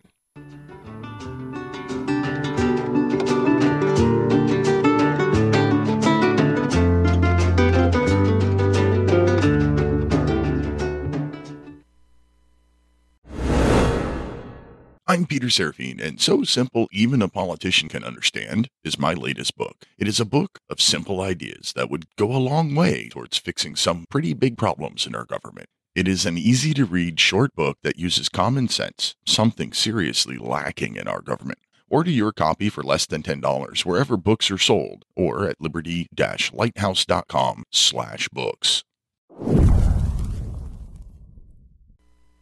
[15.15, 19.85] I'm Peter Serafine, and So Simple Even a Politician Can Understand is my latest book.
[19.97, 23.77] It is a book of simple ideas that would go a long way towards fixing
[23.77, 25.69] some pretty big problems in our government.
[25.95, 30.97] It is an easy to read short book that uses common sense, something seriously lacking
[30.97, 31.59] in our government.
[31.89, 38.27] Order your copy for less than $10 wherever books are sold or at liberty-lighthouse.com slash
[38.27, 38.83] books.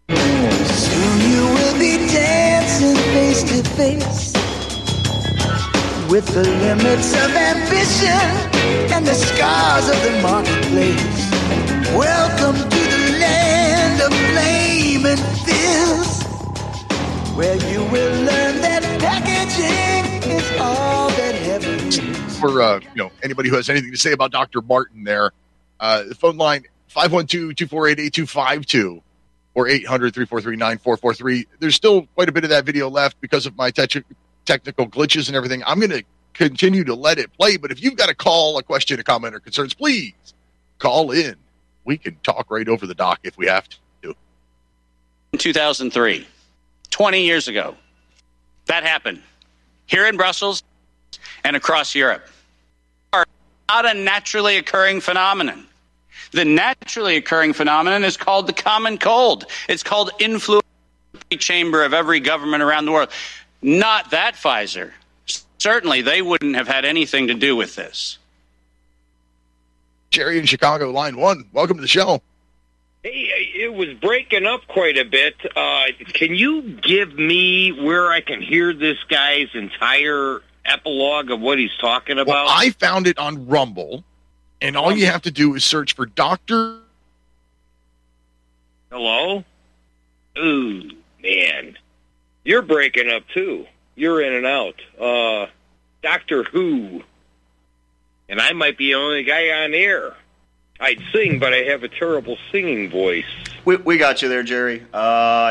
[0.10, 2.08] Soon you will be
[2.74, 4.34] dancing face to face
[6.10, 8.10] with the limits of ambition
[8.92, 11.32] and the scars of the marketplace.
[11.96, 16.24] Welcome to the land of blame and fears,
[17.36, 22.00] where you will learn that packaging is all that heaven is.
[22.40, 24.62] For uh, you know anybody who has anything to say about Dr.
[24.62, 25.32] Martin, there,
[25.80, 29.02] uh, the phone line 512-248-8252
[29.56, 31.46] or 800-343-9443.
[31.60, 34.04] There's still quite a bit of that video left because of my te-
[34.46, 35.64] technical glitches and everything.
[35.66, 36.04] I'm going to
[36.34, 39.36] continue to let it play, but if you've got a call, a question, a comment,
[39.36, 40.14] or concerns, please
[40.80, 41.36] call in.
[41.86, 43.68] We can talk right over the doc if we have
[44.02, 44.16] to.
[45.34, 46.28] in 2003,
[46.90, 47.76] 20 years ago.
[48.68, 49.22] That happened
[49.86, 50.64] here in Brussels
[51.44, 52.26] and across Europe.
[53.12, 53.26] Are
[53.68, 55.68] not a naturally occurring phenomenon.
[56.34, 59.46] The naturally occurring phenomenon is called the common cold.
[59.70, 60.64] It's called influenza
[61.38, 63.10] chamber of every government around the world.
[63.62, 64.92] Not that Pfizer.
[65.60, 68.18] Certainly, they wouldn't have had anything to do with this.
[70.10, 71.46] Jerry in Chicago, line one.
[71.54, 72.22] Welcome to the show.
[73.04, 75.36] Hey, it was breaking up quite a bit.
[75.56, 81.60] Uh, can you give me where I can hear this guy's entire epilogue of what
[81.60, 82.48] he's talking Well, about?
[82.50, 84.04] I found it on Rumble,
[84.64, 86.80] and all you have to do is search for Dr.
[88.90, 89.44] Hello?
[90.38, 90.90] Ooh,
[91.22, 91.78] man.
[92.46, 93.68] You're breaking up too.
[93.96, 94.82] You're in and out.
[95.00, 95.48] Uh,
[96.02, 97.04] Doctor Who.
[98.30, 100.16] And I might be the only guy on air.
[100.80, 103.26] I'd sing, but I have a terrible singing voice.
[103.66, 104.82] We, we got you there, Jerry.
[104.94, 104.98] Uh,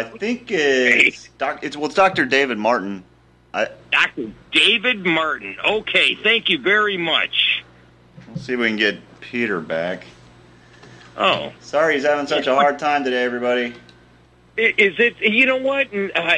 [0.04, 2.24] I think it's, doc, it's well, it's Dr.
[2.24, 3.04] David Martin.
[3.54, 4.32] I, Dr.
[4.50, 5.56] David Martin.
[5.64, 7.62] Okay, thank you very much.
[8.32, 10.04] Let's see if we can get Peter back.
[11.16, 11.52] Oh.
[11.60, 13.74] Sorry, he's having such a hard time today, everybody.
[14.56, 15.20] Is it?
[15.20, 15.92] You know what?
[15.92, 16.36] And, Uh,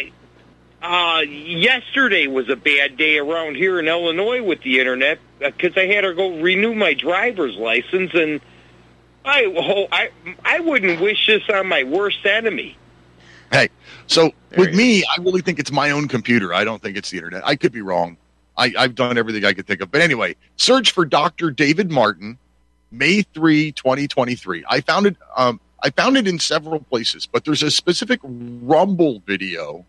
[0.83, 5.87] uh, yesterday was a bad day around here in Illinois with the internet because I
[5.87, 8.41] had to go renew my driver's license, and
[9.25, 10.11] I, oh, I,
[10.45, 12.77] I wouldn't wish this on my worst enemy.
[13.51, 13.71] Hey,
[14.07, 16.53] so There with he me, I really think it's my own computer.
[16.53, 17.47] I don't think it's the internet.
[17.47, 18.17] I could be wrong.
[18.57, 19.91] I, I've done everything I could think of.
[19.91, 21.51] But anyway, search for Dr.
[21.51, 22.39] David Martin,
[22.91, 24.65] May 3, 2023.
[24.69, 29.23] I found it um, I found it in several places, but there's a specific Rumble
[29.27, 29.85] video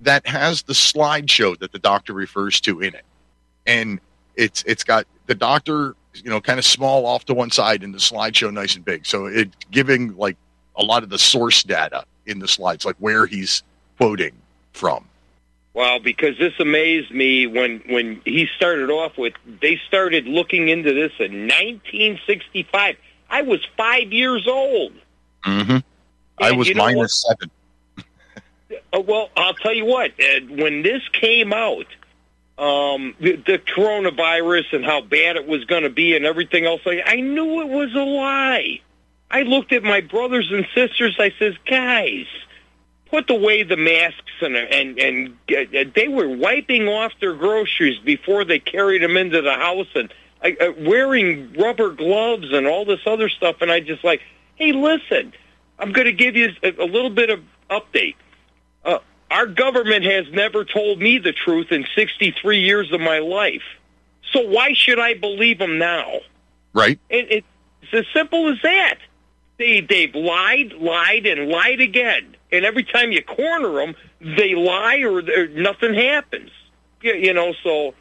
[0.00, 3.04] that has the slideshow that the doctor refers to in it.
[3.66, 4.00] And
[4.36, 7.92] it's it's got the doctor, you know, kind of small off to one side and
[7.92, 9.04] the slideshow nice and big.
[9.04, 10.36] So it's giving like
[10.76, 13.62] a lot of the source data in the slides, like where he's
[13.98, 14.32] quoting
[14.72, 15.06] from.
[15.74, 20.94] Well, because this amazed me when when he started off with they started looking into
[20.94, 22.96] this in 1965.
[23.28, 24.92] I was five years old.
[25.44, 25.78] Mm-hmm.
[26.38, 27.50] I was you know minus seven.
[28.92, 30.12] Uh, well, I'll tell you what.
[30.12, 31.86] Uh, when this came out,
[32.56, 36.82] um, the, the coronavirus and how bad it was going to be and everything else,
[36.86, 38.80] I, I knew it was a lie.
[39.30, 41.16] I looked at my brothers and sisters.
[41.18, 42.26] I says, guys,
[43.14, 48.44] put away the masks and and and uh, they were wiping off their groceries before
[48.44, 50.12] they carried them into the house and
[50.42, 53.56] uh, wearing rubber gloves and all this other stuff.
[53.60, 54.20] And I just like,
[54.56, 55.32] hey, listen,
[55.78, 58.16] I'm going to give you a, a little bit of update.
[58.84, 58.98] Uh,
[59.30, 63.62] our government has never told me the truth in 63 years of my life.
[64.32, 66.18] So why should I believe them now?
[66.72, 66.98] Right?
[67.08, 67.44] It,
[67.84, 68.96] it's as simple as that.
[69.56, 72.34] They they've lied, lied, and lied again.
[72.54, 76.50] And every time you corner them, they lie or, or nothing happens.
[77.02, 77.94] You, you know, so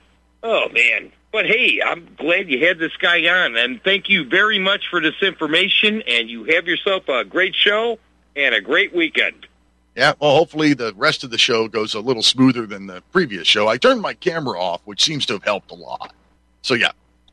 [0.43, 1.11] oh man.
[1.31, 5.01] But hey, I'm glad you had this guy on, and thank you very much for
[5.01, 6.03] this information.
[6.03, 7.97] And you have yourself a great show
[8.35, 9.47] and a great weekend.
[9.95, 10.13] Yeah.
[10.19, 13.67] Well, hopefully the rest of the show goes a little smoother than the previous show.
[13.67, 16.13] I turned my camera off, which seems to have helped a lot.
[16.61, 16.91] So yeah,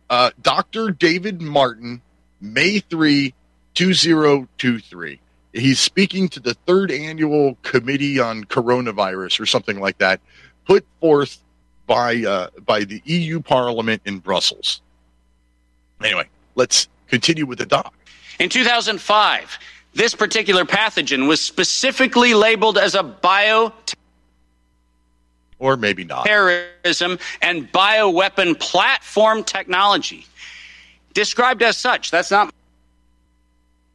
[0.08, 0.90] uh, Dr.
[0.90, 2.02] David Martin,
[2.40, 3.32] May 3,
[3.74, 5.20] 2023.
[5.52, 10.20] He's speaking to the third annual committee on coronavirus or something like that,
[10.64, 11.38] put forth
[11.86, 14.80] by uh, by the EU Parliament in Brussels.
[16.02, 17.92] Anyway, let's continue with the doc.
[18.38, 19.58] In 2005,
[19.94, 23.72] this particular pathogen was specifically labeled as a bio
[25.58, 26.26] or maybe not.
[26.26, 30.26] terrorism and bioweapon platform technology.
[31.12, 32.10] Described as such.
[32.10, 32.54] That's not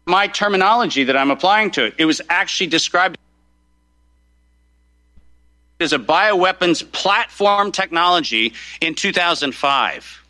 [0.05, 1.95] my terminology that I'm applying to it.
[1.97, 3.17] It was actually described
[5.79, 10.23] as a bioweapons platform technology in 2005.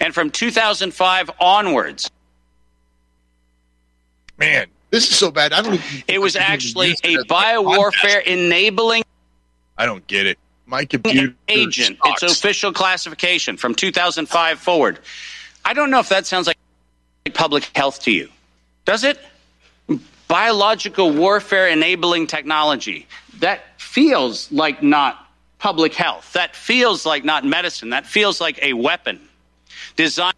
[0.00, 2.10] And from 2005 onwards,
[4.36, 5.52] Man, this is so bad.
[5.52, 5.80] I don't.
[6.08, 9.04] it was I can even actually a biowarfare enabling
[9.76, 10.38] I don't get it.
[10.66, 11.98] My computer agent.
[12.04, 12.22] sucks.
[12.22, 14.98] Its official classification from 2005 forward.
[15.64, 16.56] I don't know if that sounds like
[17.34, 18.28] public health to you.
[18.84, 19.18] Does it?
[20.28, 23.06] Biological warfare enabling technology.
[23.40, 25.28] That feels like not
[25.58, 26.32] public health.
[26.32, 27.90] That feels like not medicine.
[27.90, 29.20] That feels like a weapon
[29.96, 30.34] designed.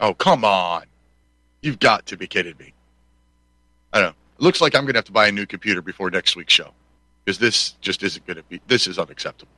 [0.00, 0.84] Oh, come on.
[1.62, 2.74] You've got to be kidding me.
[3.92, 4.16] I don't know.
[4.38, 6.52] It looks like I'm going to have to buy a new computer before next week's
[6.52, 6.72] show
[7.24, 9.52] because this just isn't going to be, this is unacceptable.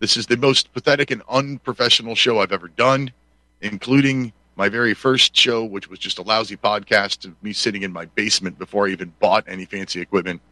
[0.00, 3.12] This is the most pathetic and unprofessional show I've ever done,
[3.60, 7.90] including my very first show, which was just a lousy podcast of me sitting in
[7.90, 10.42] my basement before I even bought any fancy equipment.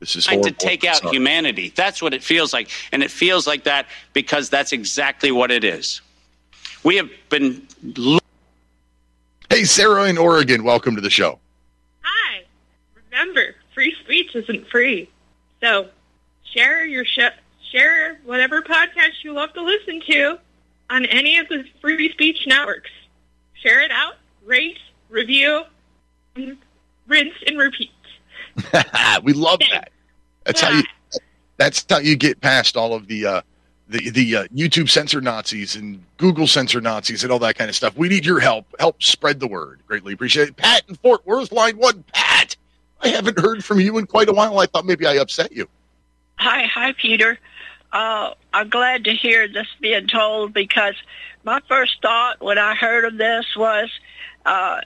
[0.00, 1.16] This is trying to take out Sorry.
[1.16, 1.72] humanity.
[1.74, 2.68] That's what it feels like.
[2.92, 6.02] And it feels like that because that's exactly what it is.
[6.82, 7.66] We have been
[9.48, 11.38] Hey, Sarah in Oregon, welcome to the show.
[12.02, 12.42] Hi.
[13.10, 15.08] Remember, free speech isn't free.
[15.62, 15.88] So,
[16.52, 17.40] share your sh-
[17.72, 20.38] share whatever podcast you love to listen to
[20.90, 22.90] on any of the free speech networks.
[23.64, 24.78] Share it out, rate,
[25.08, 25.62] review,
[27.06, 27.90] rinse and repeat.
[29.22, 29.90] we love that.
[30.44, 30.82] That's how you.
[31.56, 33.42] That's how you get past all of the uh,
[33.88, 37.76] the the uh, YouTube censor Nazis and Google censor Nazis and all that kind of
[37.76, 37.96] stuff.
[37.96, 38.66] We need your help.
[38.78, 39.80] Help spread the word.
[39.86, 40.56] Greatly appreciate it.
[40.56, 42.04] Pat in Fort Worth, line one.
[42.12, 42.56] Pat,
[43.00, 44.58] I haven't heard from you in quite a while.
[44.58, 45.68] I thought maybe I upset you.
[46.36, 47.38] Hi, hi, Peter.
[47.94, 50.96] Uh, I'm glad to hear this being told because
[51.44, 53.88] my first thought when I heard of this was,
[54.44, 54.80] uh,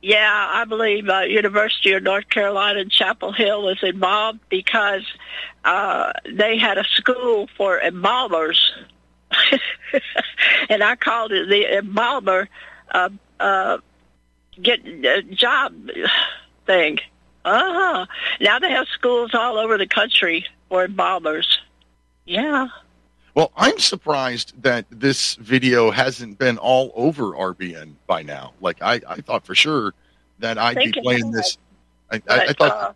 [0.00, 5.02] yeah, I believe uh, University of North Carolina in Chapel Hill was involved because
[5.62, 8.72] uh, they had a school for embalmers,
[10.70, 12.48] and I called it the embalmer
[12.90, 13.10] uh,
[13.40, 13.78] uh,
[14.60, 15.90] get uh, job
[16.66, 16.98] thing.
[17.44, 18.06] Uh-huh.
[18.40, 21.60] Now they have schools all over the country for embalmers.
[22.24, 22.68] Yeah.
[23.34, 28.52] Well, I'm surprised that this video hasn't been all over RBN by now.
[28.60, 29.92] Like I, I thought for sure
[30.38, 31.58] that I'd be playing this.
[32.10, 32.92] I, I, I thought uh,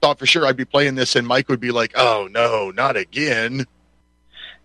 [0.00, 2.96] thought for sure I'd be playing this, and Mike would be like, "Oh no, not
[2.96, 3.66] again."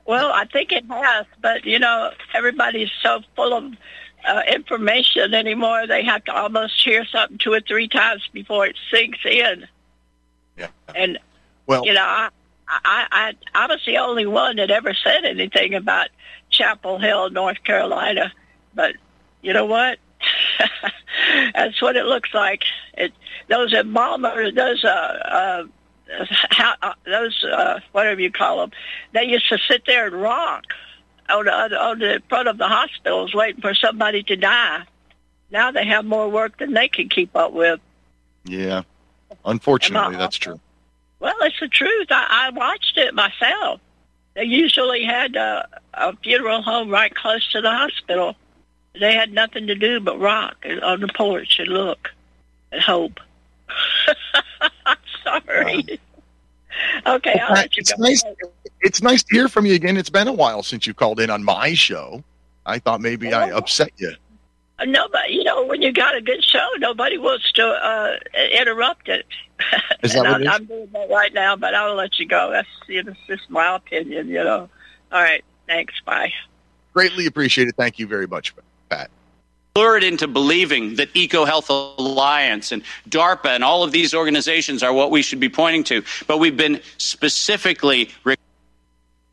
[0.06, 3.74] Well, I think it has, but you know, everybody's so full of
[4.28, 5.88] uh, information anymore.
[5.88, 9.68] They have to almost hear something two or three times before it sinks in.
[10.58, 10.68] Yeah.
[10.96, 11.18] And
[11.66, 12.30] Well, you know, I,
[12.68, 16.10] I, I, I was the only one that ever said anything about
[16.50, 18.34] Chapel Hill, North Carolina.
[18.74, 18.96] But
[19.42, 20.00] you know what?
[21.56, 22.64] That's what it looks like.
[22.94, 23.14] It
[23.48, 25.64] those embalmers, those uh, uh,
[26.50, 28.72] how, uh, those uh, whatever you call them,
[29.14, 30.64] they used to sit there and rock
[31.30, 34.84] on the on the front of the hospitals waiting for somebody to die.
[35.50, 37.80] Now they have more work than they can keep up with.
[38.46, 38.84] yeah.
[39.46, 40.60] Unfortunately, that's true.
[41.20, 42.08] Well, it's the truth.
[42.10, 43.82] I, I watched it myself.
[44.36, 48.36] They usually had a, a funeral home right close to the hospital.
[49.00, 52.10] They had nothing to do but rock on the porch and look
[52.72, 53.20] and hope.
[54.86, 56.00] I'm sorry.
[57.08, 58.04] okay, I'll let you It's go.
[58.04, 58.24] nice.
[58.82, 59.98] It's nice to hear from you again.
[59.98, 62.24] It's been a while since you called in on my show.
[62.66, 63.58] I thought maybe I oh.
[63.58, 64.14] upset you.
[64.86, 68.18] Nobody, you know, when you got a good show, nobody wants to uh,
[68.60, 69.26] interrupt it.
[70.04, 70.50] Is that and what I'm, it is?
[70.54, 72.52] I'm doing that right now, but I'll let you go.
[72.52, 74.70] That's you know, it's just my opinion, you know.
[75.12, 75.96] All right, thanks.
[76.06, 76.32] Bye.
[76.94, 77.76] Greatly appreciate it.
[77.76, 78.54] Thank you very much,
[78.90, 79.10] Pat.
[79.76, 85.10] lured into believing that EcoHealth Alliance and DARPA and all of these organizations are what
[85.10, 86.04] we should be pointing to.
[86.28, 88.10] But we've been specifically.
[88.24, 88.36] Re-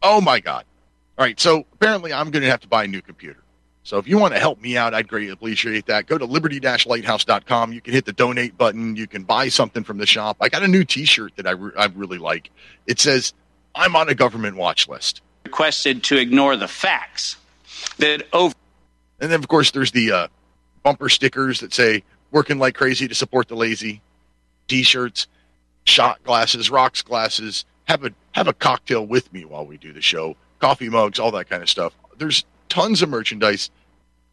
[0.03, 0.65] Oh my God.
[1.19, 1.39] All right.
[1.41, 3.41] So apparently I'm going to have to buy a new computer.
[3.85, 6.07] So if you want to help me out, I'd greatly appreciate that.
[6.07, 7.73] Go to liberty-lighthouse.com.
[7.75, 8.97] You can hit the donate button.
[8.97, 10.39] You can buy something from the shop.
[10.41, 12.51] I got a new t-shirt that I, re- I really like.
[12.87, 13.35] It says,
[13.75, 15.21] I'm on a government watch list.
[15.45, 17.37] requested to ignore the facts
[17.99, 18.55] that over
[19.21, 20.29] And then, of course, there's the uh,
[20.83, 24.01] bumper stickers that say "Working like crazy to support the lazy."
[24.67, 25.27] T-shirts,
[25.85, 27.67] shot glasses, rocks glasses.
[27.85, 30.37] Have a have a cocktail with me while we do the show.
[30.59, 31.93] Coffee mugs, all that kind of stuff.
[32.17, 32.45] There's
[32.75, 33.71] tons of merchandise.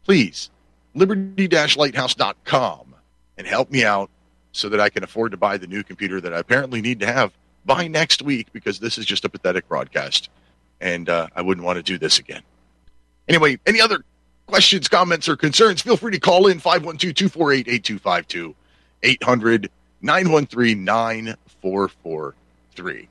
[0.04, 0.50] Please,
[0.94, 2.94] liberty-lighthouse.com
[3.38, 4.10] and help me out
[4.50, 7.06] so that I can afford to buy the new computer that I apparently need to
[7.06, 7.32] have
[7.64, 10.28] by next week because this is just a pathetic broadcast,
[10.80, 12.42] and uh, I wouldn't want to do this again.
[13.28, 14.04] Anyway, any other
[14.48, 15.80] questions, comments, or concerns?
[15.80, 18.56] Feel free to call in 512 248 8252
[19.04, 19.70] 800
[20.02, 23.08] 913 9443.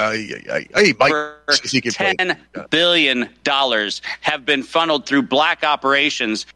[0.00, 1.12] Uh, hey, Mike,
[1.50, 2.18] says he can play it.
[2.18, 2.38] ten
[2.70, 6.46] billion dollars have been funneled through black operations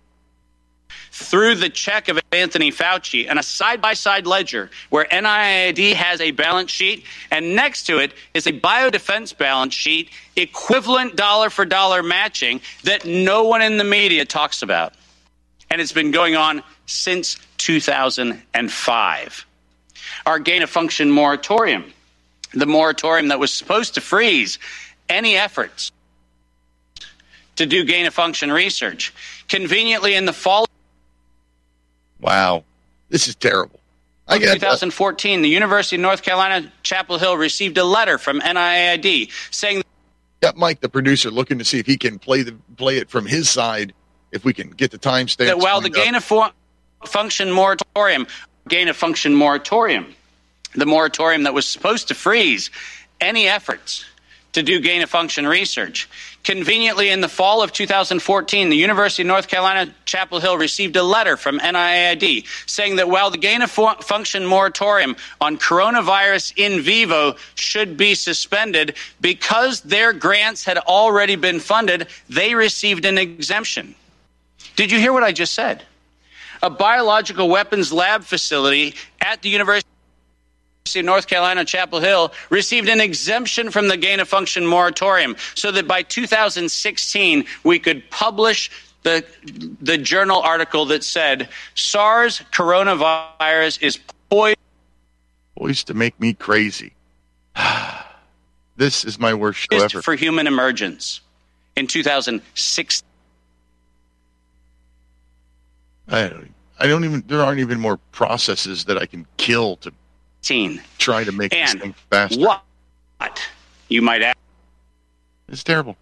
[1.12, 6.20] through the check of Anthony Fauci and a side by side ledger where NIAID has
[6.20, 11.64] a balance sheet and next to it is a biodefense balance sheet equivalent dollar for
[11.64, 14.94] dollar matching that no one in the media talks about.
[15.70, 19.46] And it's been going on since 2005.
[20.26, 21.92] Our gain of function moratorium,
[22.54, 24.58] the moratorium that was supposed to freeze
[25.08, 25.92] any efforts
[27.56, 29.12] to do gain of function research,
[29.48, 30.66] conveniently in the fall
[32.20, 32.64] Wow.
[33.10, 33.80] This is terrible.
[34.26, 38.40] I of uh, 2014, the University of North Carolina, Chapel Hill received a letter from
[38.40, 39.82] NIAID saying
[40.40, 43.26] got Mike, the producer, looking to see if he can play the play it from
[43.26, 43.92] his side.
[44.32, 45.46] If we can get the timestamps.
[45.46, 46.04] that while the lined up.
[46.04, 48.26] gain of fu- function moratorium,
[48.66, 50.14] gain of function moratorium,
[50.74, 52.70] the moratorium that was supposed to freeze
[53.20, 54.04] any efforts
[54.52, 56.08] to do gain of function research.
[56.44, 61.02] Conveniently, in the fall of 2014, the University of North Carolina, Chapel Hill received a
[61.02, 67.36] letter from NIAID saying that while the gain of function moratorium on coronavirus in vivo
[67.54, 73.94] should be suspended, because their grants had already been funded, they received an exemption.
[74.76, 75.82] Did you hear what I just said?
[76.62, 79.88] A biological weapons lab facility at the University
[80.94, 85.72] of North Carolina, Chapel Hill, received an exemption from the gain of function moratorium so
[85.72, 88.70] that by 2016 we could publish
[89.02, 89.24] the,
[89.80, 93.98] the journal article that said SARS coronavirus is
[94.28, 94.58] poised
[95.56, 96.92] Poised to make me crazy.
[98.76, 100.02] this is my worst show ever.
[100.02, 101.22] for human emergence
[101.76, 103.06] in 2016.
[106.08, 106.54] I don't.
[106.78, 107.22] I don't even.
[107.26, 109.92] There aren't even more processes that I can kill to
[110.98, 112.40] try to make this And thing faster.
[112.40, 112.62] what
[113.88, 114.36] you might ask?
[115.48, 115.96] It's terrible.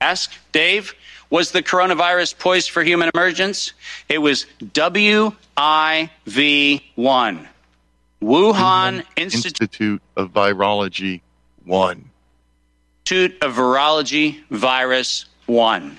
[0.00, 0.94] Ask Dave,
[1.30, 3.72] was the coronavirus poised for human emergence?
[4.08, 5.32] It was WIV1.
[8.22, 11.20] Wuhan Institute Institute of Virology
[11.64, 12.10] one.
[13.04, 15.98] Institute of Virology Virus 1.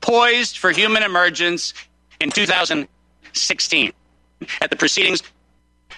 [0.00, 1.74] Poised for human emergence
[2.20, 3.92] in 2016
[4.60, 5.22] at the proceedings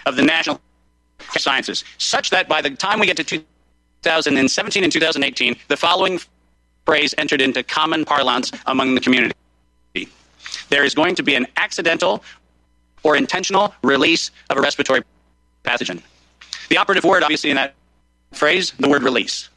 [0.05, 0.59] of the National
[1.37, 6.19] Sciences, such that by the time we get to 2017 and 2018, the following
[6.85, 9.35] phrase entered into common parlance among the community.
[10.69, 12.23] There is going to be an accidental
[13.03, 15.03] or intentional release of a respiratory
[15.63, 16.01] pathogen.
[16.69, 17.75] The operative word, obviously, in that
[18.31, 19.49] phrase, the word release.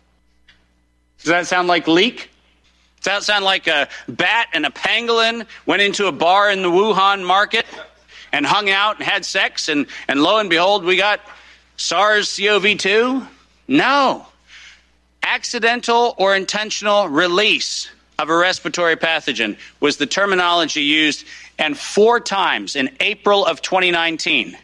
[1.18, 2.30] Does that sound like leak?
[3.00, 6.70] Does that sound like a bat and a pangolin went into a bar in the
[6.70, 7.66] Wuhan market
[8.34, 11.20] and hung out and had sex, and, and lo and behold, we got
[11.76, 13.24] SARS CoV 2?
[13.68, 14.26] No.
[15.22, 17.88] Accidental or intentional release
[18.18, 21.24] of a respiratory pathogen was the terminology used,
[21.60, 24.58] and four times in April of 2019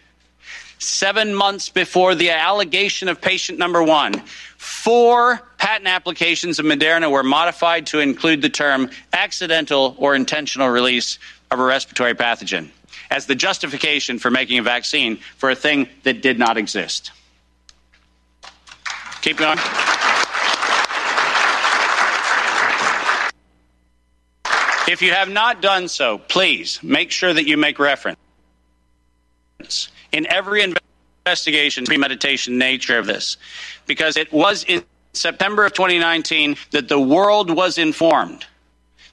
[0.81, 4.15] seven months before the allegation of patient number one,
[4.57, 11.19] four patent applications of Moderna were modified to include the term accidental or intentional release
[11.51, 12.71] of a respiratory pathogen
[13.11, 17.11] as the justification for making a vaccine for a thing that did not exist.
[19.23, 19.59] Keep going.
[24.89, 28.19] If you have not done so, please make sure that you make reference
[30.11, 33.37] in every investigation, premeditation nature of this,
[33.87, 34.83] because it was in
[35.13, 38.47] September of 2019 that the world was informed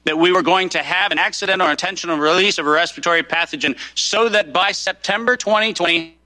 [0.08, 3.76] that we were going to have an accidental or intentional release of a respiratory pathogen
[3.94, 6.16] so that by September 2020,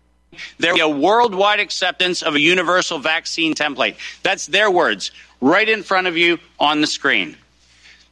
[0.60, 3.96] there would be a worldwide acceptance of a universal vaccine template.
[4.22, 5.10] That's their words,
[5.40, 7.36] right in front of you on the screen.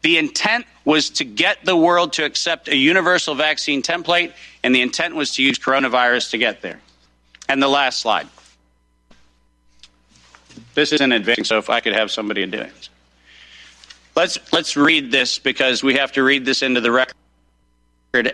[0.03, 4.33] The intent was to get the world to accept a universal vaccine template,
[4.65, 6.81] and the intent was to use coronavirus to get there.
[7.49, 8.27] And the last slide.
[10.75, 12.90] This isn't advancing, so if I could have somebody do it.
[14.17, 17.15] Let's, let's read this because we have to read this into the record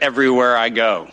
[0.00, 1.10] everywhere I go.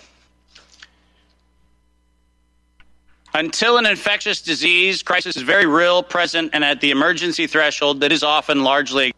[3.34, 8.11] Until an infectious disease crisis is very real, present, and at the emergency threshold that
[8.11, 9.14] is often largely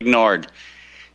[0.00, 0.46] ignored.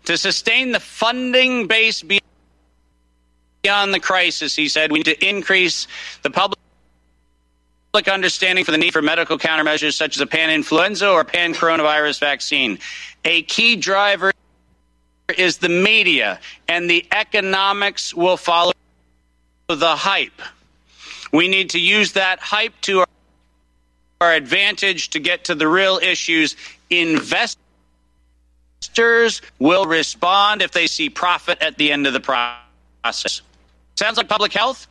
[0.06, 5.88] To sustain the funding base beyond the crisis, he said, we need to increase
[6.22, 6.60] the public
[7.96, 12.80] understanding for the need for medical countermeasures such as a pan-influenza or pan-coronavirus vaccine.
[13.24, 14.34] A key driver
[15.38, 18.72] is the media, and the economics will follow
[19.68, 20.42] the hype.
[21.32, 23.06] We need to use that hype to
[24.22, 26.56] our advantage to get to the real issues.
[26.90, 27.56] Investors
[29.60, 33.44] will respond if they see profit at the end of the process.
[33.96, 34.88] Sounds like public health?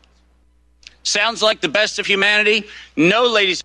[1.03, 2.67] Sounds like the best of humanity?
[2.97, 3.63] No, ladies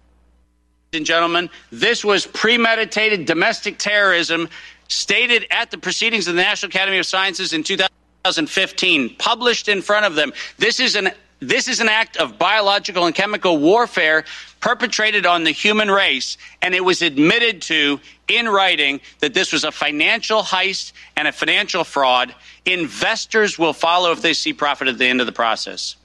[0.93, 4.49] and gentlemen, this was premeditated domestic terrorism
[4.87, 10.05] stated at the proceedings of the National Academy of Sciences in 2015, published in front
[10.05, 10.31] of them.
[10.57, 14.25] This is an this is an act of biological and chemical warfare
[14.59, 19.63] perpetrated on the human race, and it was admitted to in writing that this was
[19.63, 22.33] a financial heist and a financial fraud.
[22.65, 25.95] Investors will follow if they see profit at the end of the process.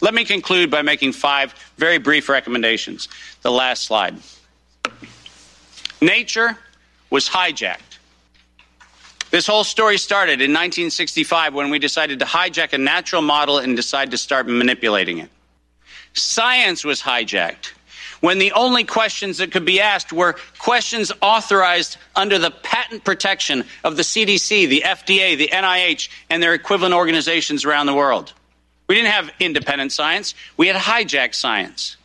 [0.00, 3.08] Let me conclude by making five very brief recommendations.
[3.42, 4.16] The last slide.
[6.00, 6.58] Nature
[7.10, 7.98] was hijacked.
[9.30, 13.74] This whole story started in 1965 when we decided to hijack a natural model and
[13.74, 15.30] decide to start manipulating it.
[16.12, 17.72] Science was hijacked
[18.20, 23.64] when the only questions that could be asked were questions authorized under the patent protection
[23.82, 28.32] of the CDC, the FDA, the NIH, and their equivalent organizations around the world.
[28.86, 31.96] We didn't have independent science, we had hijacked science.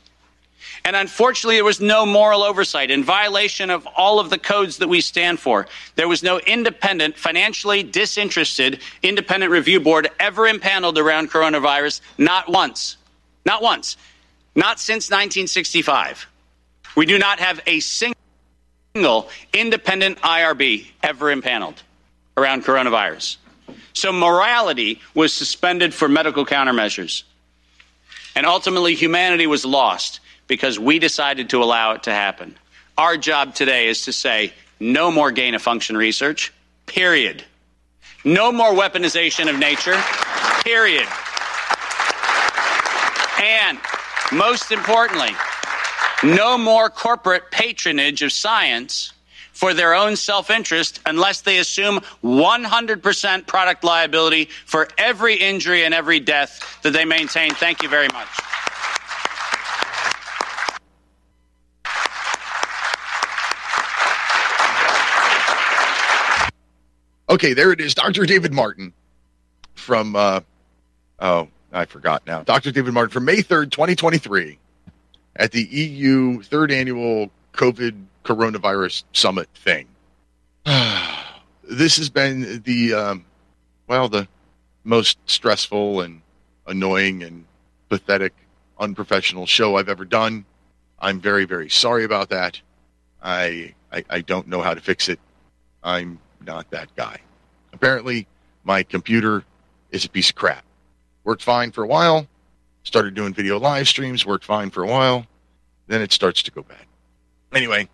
[0.85, 4.87] And unfortunately, there was no moral oversight in violation of all of the codes that
[4.87, 5.67] we stand for.
[5.95, 12.97] There was no independent, financially disinterested, independent review board ever impaneled around coronavirus, not once.
[13.45, 13.97] Not once.
[14.55, 16.27] Not since 1965.
[16.95, 21.81] We do not have a single independent IRB ever impaneled
[22.37, 23.37] around coronavirus.
[23.93, 27.23] So morality was suspended for medical countermeasures.
[28.35, 32.57] And ultimately, humanity was lost because we decided to allow it to happen.
[32.97, 36.53] Our job today is to say no more gain of function research,
[36.85, 37.43] period.
[38.23, 39.97] No more weaponization of nature,
[40.63, 41.07] period.
[43.41, 43.79] And
[44.31, 45.31] most importantly,
[46.23, 49.13] no more corporate patronage of science
[49.59, 55.93] for their own self interest unless they assume 100% product liability for every injury and
[55.93, 57.53] every death that they maintain.
[57.53, 58.29] Thank you very much.
[67.29, 67.93] Okay, there it is.
[67.93, 68.25] Dr.
[68.25, 68.93] David Martin
[69.75, 70.39] from, uh,
[71.19, 72.43] oh, I forgot now.
[72.43, 72.71] Dr.
[72.71, 74.57] David Martin from May 3rd, 2023,
[75.35, 79.87] at the EU third annual COVID coronavirus summit thing.
[81.63, 83.25] this has been the, um,
[83.87, 84.27] well, the
[84.83, 86.21] most stressful and
[86.67, 87.45] annoying and
[87.89, 88.33] pathetic,
[88.79, 90.45] unprofessional show I've ever done.
[90.99, 92.61] I'm very, very sorry about that.
[93.21, 95.19] I, I, I don't know how to fix it.
[95.83, 97.19] I'm not that guy.
[97.73, 98.27] Apparently,
[98.63, 99.43] my computer
[99.91, 100.63] is a piece of crap.
[101.23, 102.27] Worked fine for a while.
[102.83, 104.25] Started doing video live streams.
[104.25, 105.25] Worked fine for a while.
[105.87, 106.85] Then it starts to go bad.
[107.53, 107.89] Anyway,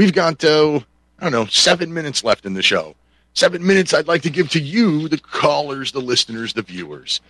[0.00, 0.80] we've got, uh,
[1.18, 2.94] I don't know, seven minutes left in the show.
[3.34, 7.20] Seven minutes I'd like to give to you, the callers, the listeners, the viewers.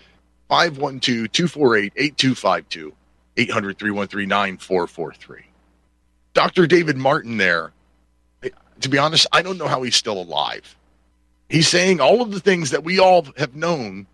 [0.48, 2.92] 512 248 8252
[3.36, 5.42] 800 313 9443.
[6.32, 6.68] Dr.
[6.68, 7.72] David Martin there.
[8.82, 10.76] To be honest, I don't know how he's still alive.
[11.48, 14.06] He's saying all of the things that we all have known,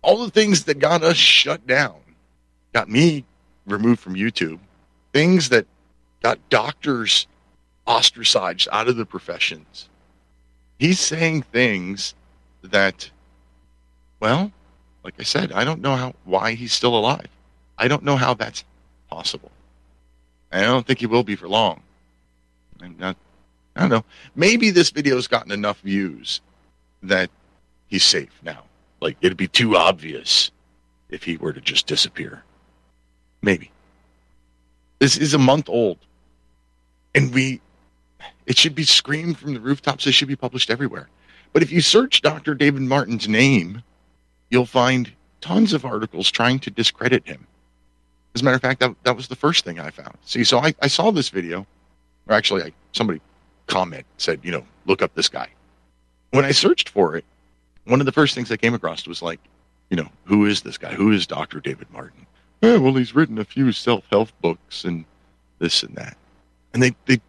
[0.00, 1.96] all the things that got us shut down,
[2.72, 3.26] got me
[3.66, 4.60] removed from YouTube,
[5.12, 5.66] things that
[6.22, 7.26] got doctors
[7.86, 9.88] ostracized out of the professions.
[10.78, 12.14] He's saying things
[12.62, 13.10] that,
[14.20, 14.52] well,
[15.04, 17.28] like I said, I don't know how why he's still alive.
[17.78, 18.64] I don't know how that's
[19.08, 19.50] possible.
[20.52, 21.82] I don't think he will be for long.
[22.80, 23.16] I'm not,
[23.74, 24.04] I don't know.
[24.34, 26.40] Maybe this video's gotten enough views
[27.02, 27.30] that
[27.86, 28.64] he's safe now.
[29.00, 30.50] Like it'd be too obvious
[31.08, 32.42] if he were to just disappear.
[33.42, 33.70] Maybe.
[34.98, 35.98] This is a month old.
[37.14, 37.60] And we
[38.46, 40.06] it should be screamed from the rooftops.
[40.06, 41.08] It should be published everywhere.
[41.52, 42.54] But if you search Dr.
[42.54, 43.82] David Martin's name,
[44.50, 45.10] you'll find
[45.40, 47.46] tons of articles trying to discredit him.
[48.34, 50.14] As a matter of fact, that, that was the first thing I found.
[50.24, 51.66] See, so I, I saw this video,
[52.28, 53.20] or actually, I, somebody
[53.66, 55.48] comment said, you know, look up this guy.
[56.30, 57.24] When I searched for it,
[57.84, 59.40] one of the first things I came across was like,
[59.90, 60.92] you know, who is this guy?
[60.92, 61.60] Who is Dr.
[61.60, 62.26] David Martin?
[62.62, 65.04] Eh, well, he's written a few self help books and
[65.58, 66.16] this and that.
[66.74, 67.20] And they, they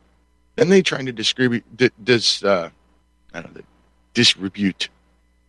[0.58, 1.64] then they trying to distribute,
[2.04, 2.70] dis, uh,
[3.34, 3.62] I don't know,
[4.14, 4.90] distribute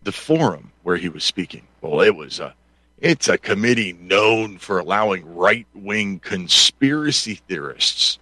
[0.05, 1.67] the forum where he was speaking.
[1.81, 2.55] Well, it was a,
[2.99, 8.19] It's a committee known for allowing right wing conspiracy theorists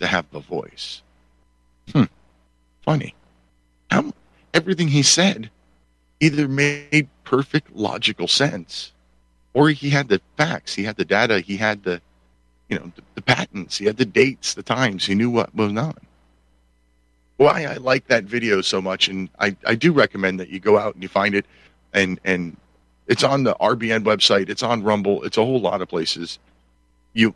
[0.00, 1.02] to have a voice.
[1.92, 2.04] Hmm.
[2.82, 3.14] Funny.
[3.90, 4.12] How,
[4.54, 5.50] everything he said
[6.20, 8.92] either made perfect logical sense
[9.52, 12.00] or he had the facts, he had the data, he had the
[12.70, 15.76] you know, the, the patents, he had the dates, the times, he knew what was
[15.76, 15.98] on.
[17.40, 20.76] Why I like that video so much, and I, I do recommend that you go
[20.76, 21.46] out and you find it,
[21.94, 22.54] and and
[23.06, 26.38] it's on the RBN website, it's on Rumble, it's a whole lot of places.
[27.14, 27.34] You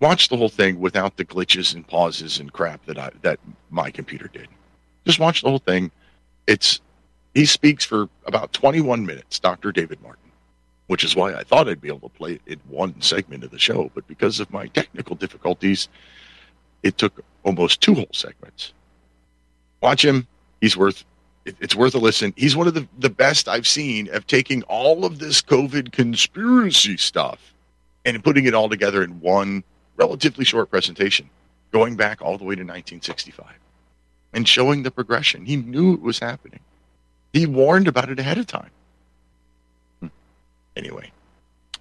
[0.00, 3.38] watch the whole thing without the glitches and pauses and crap that I that
[3.70, 4.48] my computer did.
[5.06, 5.92] Just watch the whole thing.
[6.48, 6.80] It's
[7.32, 9.70] he speaks for about 21 minutes, Dr.
[9.70, 10.32] David Martin
[10.88, 13.50] which is why I thought I'd be able to play it in one segment of
[13.52, 13.90] the show.
[13.94, 15.88] But because of my technical difficulties,
[16.82, 18.74] it took almost two whole segments.
[19.84, 20.26] Watch him.
[20.62, 21.04] He's worth
[21.44, 22.32] it's worth a listen.
[22.38, 26.96] He's one of the, the best I've seen of taking all of this COVID conspiracy
[26.96, 27.52] stuff
[28.06, 29.62] and putting it all together in one
[29.96, 31.28] relatively short presentation,
[31.70, 33.46] going back all the way to 1965
[34.32, 35.44] and showing the progression.
[35.44, 36.60] He knew it was happening.
[37.34, 38.70] He warned about it ahead of time
[40.76, 41.12] anyway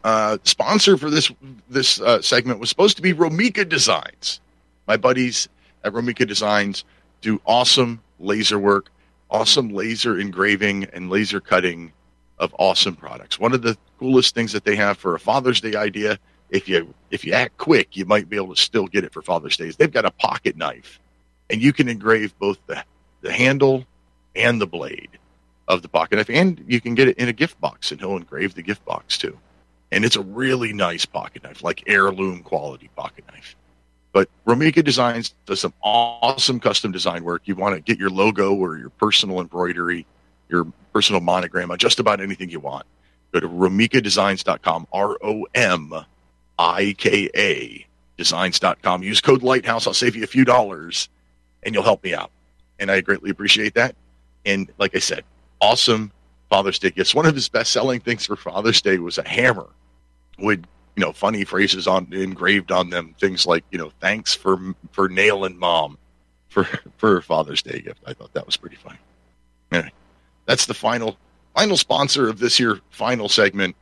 [0.04, 1.32] uh, sponsor for this
[1.70, 4.42] this uh, segment was supposed to be Romika Designs.
[4.88, 5.48] My buddies
[5.86, 6.84] at Romika Designs
[7.24, 8.92] do awesome laser work,
[9.32, 11.92] awesome laser engraving and laser cutting
[12.38, 13.40] of awesome products.
[13.40, 16.20] One of the coolest things that they have for a Father's Day idea,
[16.50, 19.22] if you if you act quick, you might be able to still get it for
[19.22, 19.72] Father's Day.
[19.72, 21.00] They've got a pocket knife,
[21.50, 22.84] and you can engrave both the
[23.22, 23.86] the handle
[24.36, 25.10] and the blade
[25.68, 28.18] of the pocket knife, and you can get it in a gift box, and he'll
[28.18, 29.38] engrave the gift box too.
[29.92, 33.56] And it's a really nice pocket knife, like heirloom quality pocket knife.
[34.14, 37.42] But Romika Designs does some awesome custom design work.
[37.46, 40.06] You want to get your logo or your personal embroidery,
[40.50, 42.86] your personal monogram on just about anything you want.
[43.34, 45.92] Go to romikadesigns.com, R O M
[46.60, 47.88] I K A
[48.18, 49.04] designs.com.
[49.04, 49.88] Use code Lighthouse.
[49.88, 51.10] I'll save you a few dollars
[51.64, 52.32] and you'll help me out.
[52.80, 53.96] And I greatly appreciate that.
[54.46, 55.24] And like I said,
[55.62, 56.12] awesome
[56.50, 57.16] Father's Day gifts.
[57.16, 59.70] One of his best selling things for Father's Day was a hammer
[60.38, 60.64] with
[60.96, 63.16] you know funny phrases on engraved on them.
[63.20, 64.60] Things like you know thanks for
[64.92, 65.98] for nailing mom
[66.50, 66.66] for
[66.98, 68.02] for Father's Day gift.
[68.06, 69.00] I thought that was pretty funny.
[69.72, 69.92] Anyway,
[70.46, 71.18] that's the final
[71.56, 73.76] final sponsor of this year final segment,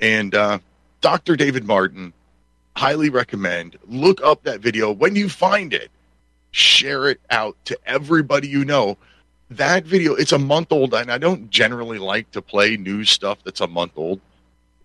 [0.00, 0.58] and uh,
[1.00, 1.36] Dr.
[1.36, 2.12] David Martin.
[2.74, 3.76] Highly recommend.
[3.86, 5.90] Look up that video when you find it.
[6.52, 8.96] Share it out to everybody you know
[9.56, 13.38] that video it's a month old and i don't generally like to play news stuff
[13.44, 14.20] that's a month old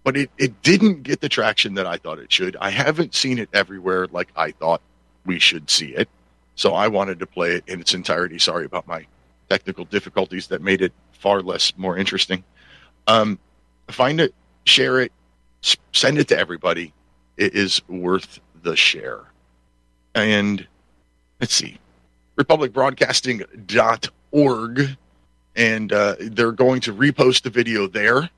[0.03, 2.55] but it, it didn't get the traction that i thought it should.
[2.61, 4.81] I haven't seen it everywhere like i thought
[5.25, 6.09] we should see it.
[6.55, 8.39] So i wanted to play it in its entirety.
[8.39, 9.05] Sorry about my
[9.49, 12.43] technical difficulties that made it far less more interesting.
[13.07, 13.39] Um,
[13.89, 14.33] find it
[14.65, 15.11] share it
[15.93, 16.93] send it to everybody.
[17.37, 19.21] It is worth the share.
[20.15, 20.67] And
[21.39, 21.77] let's see.
[22.37, 24.97] republicbroadcasting.org
[25.55, 28.29] and uh, they're going to repost the video there.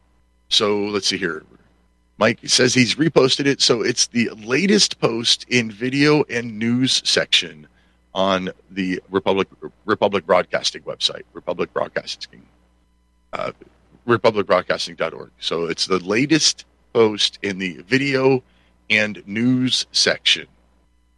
[0.47, 1.43] So let's see here
[2.19, 3.61] mike says he's reposted it.
[3.61, 7.67] So it's the latest post in video and news section
[8.13, 9.47] on the republic
[9.85, 12.41] republic broadcasting website republic broadcasting
[13.33, 13.51] uh,
[14.07, 18.43] republicbroadcasting.org so it's the latest post in the video
[18.89, 20.47] and news section.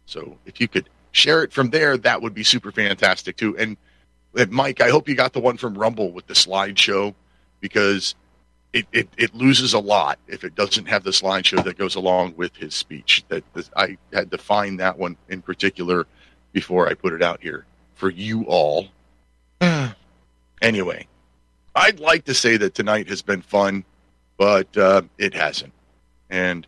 [0.06, 3.56] So if you could share it from there, that would be super fantastic too.
[3.56, 3.76] And,
[4.36, 7.14] and Mike, I hope you got the one from Rumble with the slideshow
[7.60, 8.14] because
[8.72, 11.94] it, it, it loses a lot if it doesn't have this line show that goes
[11.94, 13.24] along with his speech.
[13.28, 16.06] That that I had to find that one in particular
[16.52, 18.88] before I put it out here for you all.
[20.62, 21.06] anyway,
[21.74, 23.84] I'd like to say that tonight has been fun,
[24.38, 25.72] but uh, it hasn't.
[26.30, 26.66] And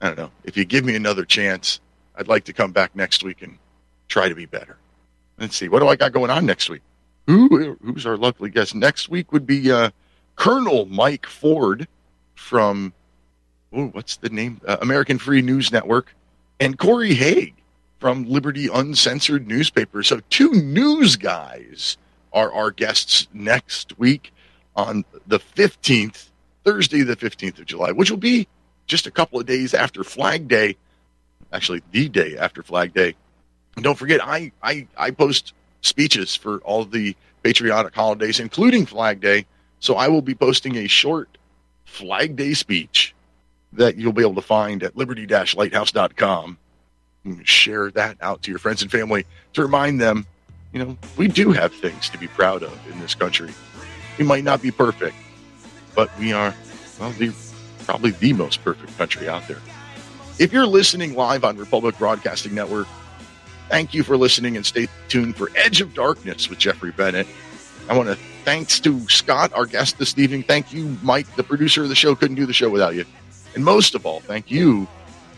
[0.00, 1.80] I don't know if you give me another chance,
[2.16, 3.58] I'd like to come back next week and
[4.08, 4.76] try to be better.
[5.38, 6.82] Let's see, what do I got going on next week?
[7.26, 9.32] Who who's our lucky guest next week?
[9.32, 9.90] Would be uh,
[10.42, 11.86] Colonel Mike Ford
[12.34, 12.92] from
[13.72, 14.60] oh, what's the name?
[14.66, 16.16] Uh, American Free News Network,
[16.58, 17.54] and Corey Haig
[18.00, 20.02] from Liberty Uncensored Newspaper.
[20.02, 21.96] So two news guys
[22.32, 24.32] are our guests next week
[24.74, 26.32] on the fifteenth,
[26.64, 28.48] Thursday, the fifteenth of July, which will be
[28.88, 30.76] just a couple of days after Flag Day.
[31.52, 33.14] Actually, the day after Flag Day.
[33.76, 37.14] And don't forget, I, I, I post speeches for all the
[37.44, 39.46] patriotic holidays, including Flag Day.
[39.82, 41.28] So I will be posting a short
[41.84, 43.14] Flag Day speech
[43.72, 46.58] that you'll be able to find at liberty-lighthouse.com.
[47.24, 50.24] And share that out to your friends and family to remind them,
[50.72, 53.50] you know, we do have things to be proud of in this country.
[54.18, 55.16] We might not be perfect,
[55.96, 56.54] but we are,
[57.00, 57.32] well, the
[57.84, 59.60] probably the most perfect country out there.
[60.38, 62.86] If you're listening live on Republic Broadcasting Network,
[63.68, 67.26] thank you for listening and stay tuned for Edge of Darkness with Jeffrey Bennett.
[67.92, 68.14] I want to
[68.46, 70.44] thanks to Scott, our guest this evening.
[70.44, 72.14] Thank you, Mike, the producer of the show.
[72.14, 73.04] Couldn't do the show without you.
[73.54, 74.88] And most of all, thank you,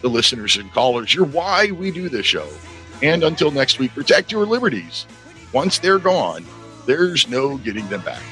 [0.03, 1.13] the listeners and callers.
[1.13, 2.47] You're why we do this show.
[3.03, 5.05] And until next week, protect your liberties.
[5.53, 6.47] Once they're gone,
[6.87, 8.23] there's no getting them back.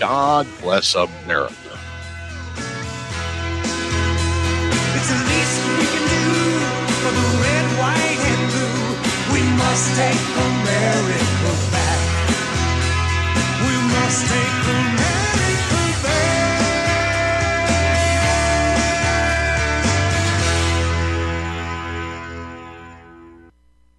[0.00, 1.54] God bless America.
[4.96, 6.26] It's the least we can do
[6.90, 9.32] for the red, white, and blue.
[9.32, 11.83] We must take America back.
[14.04, 15.13] We must take America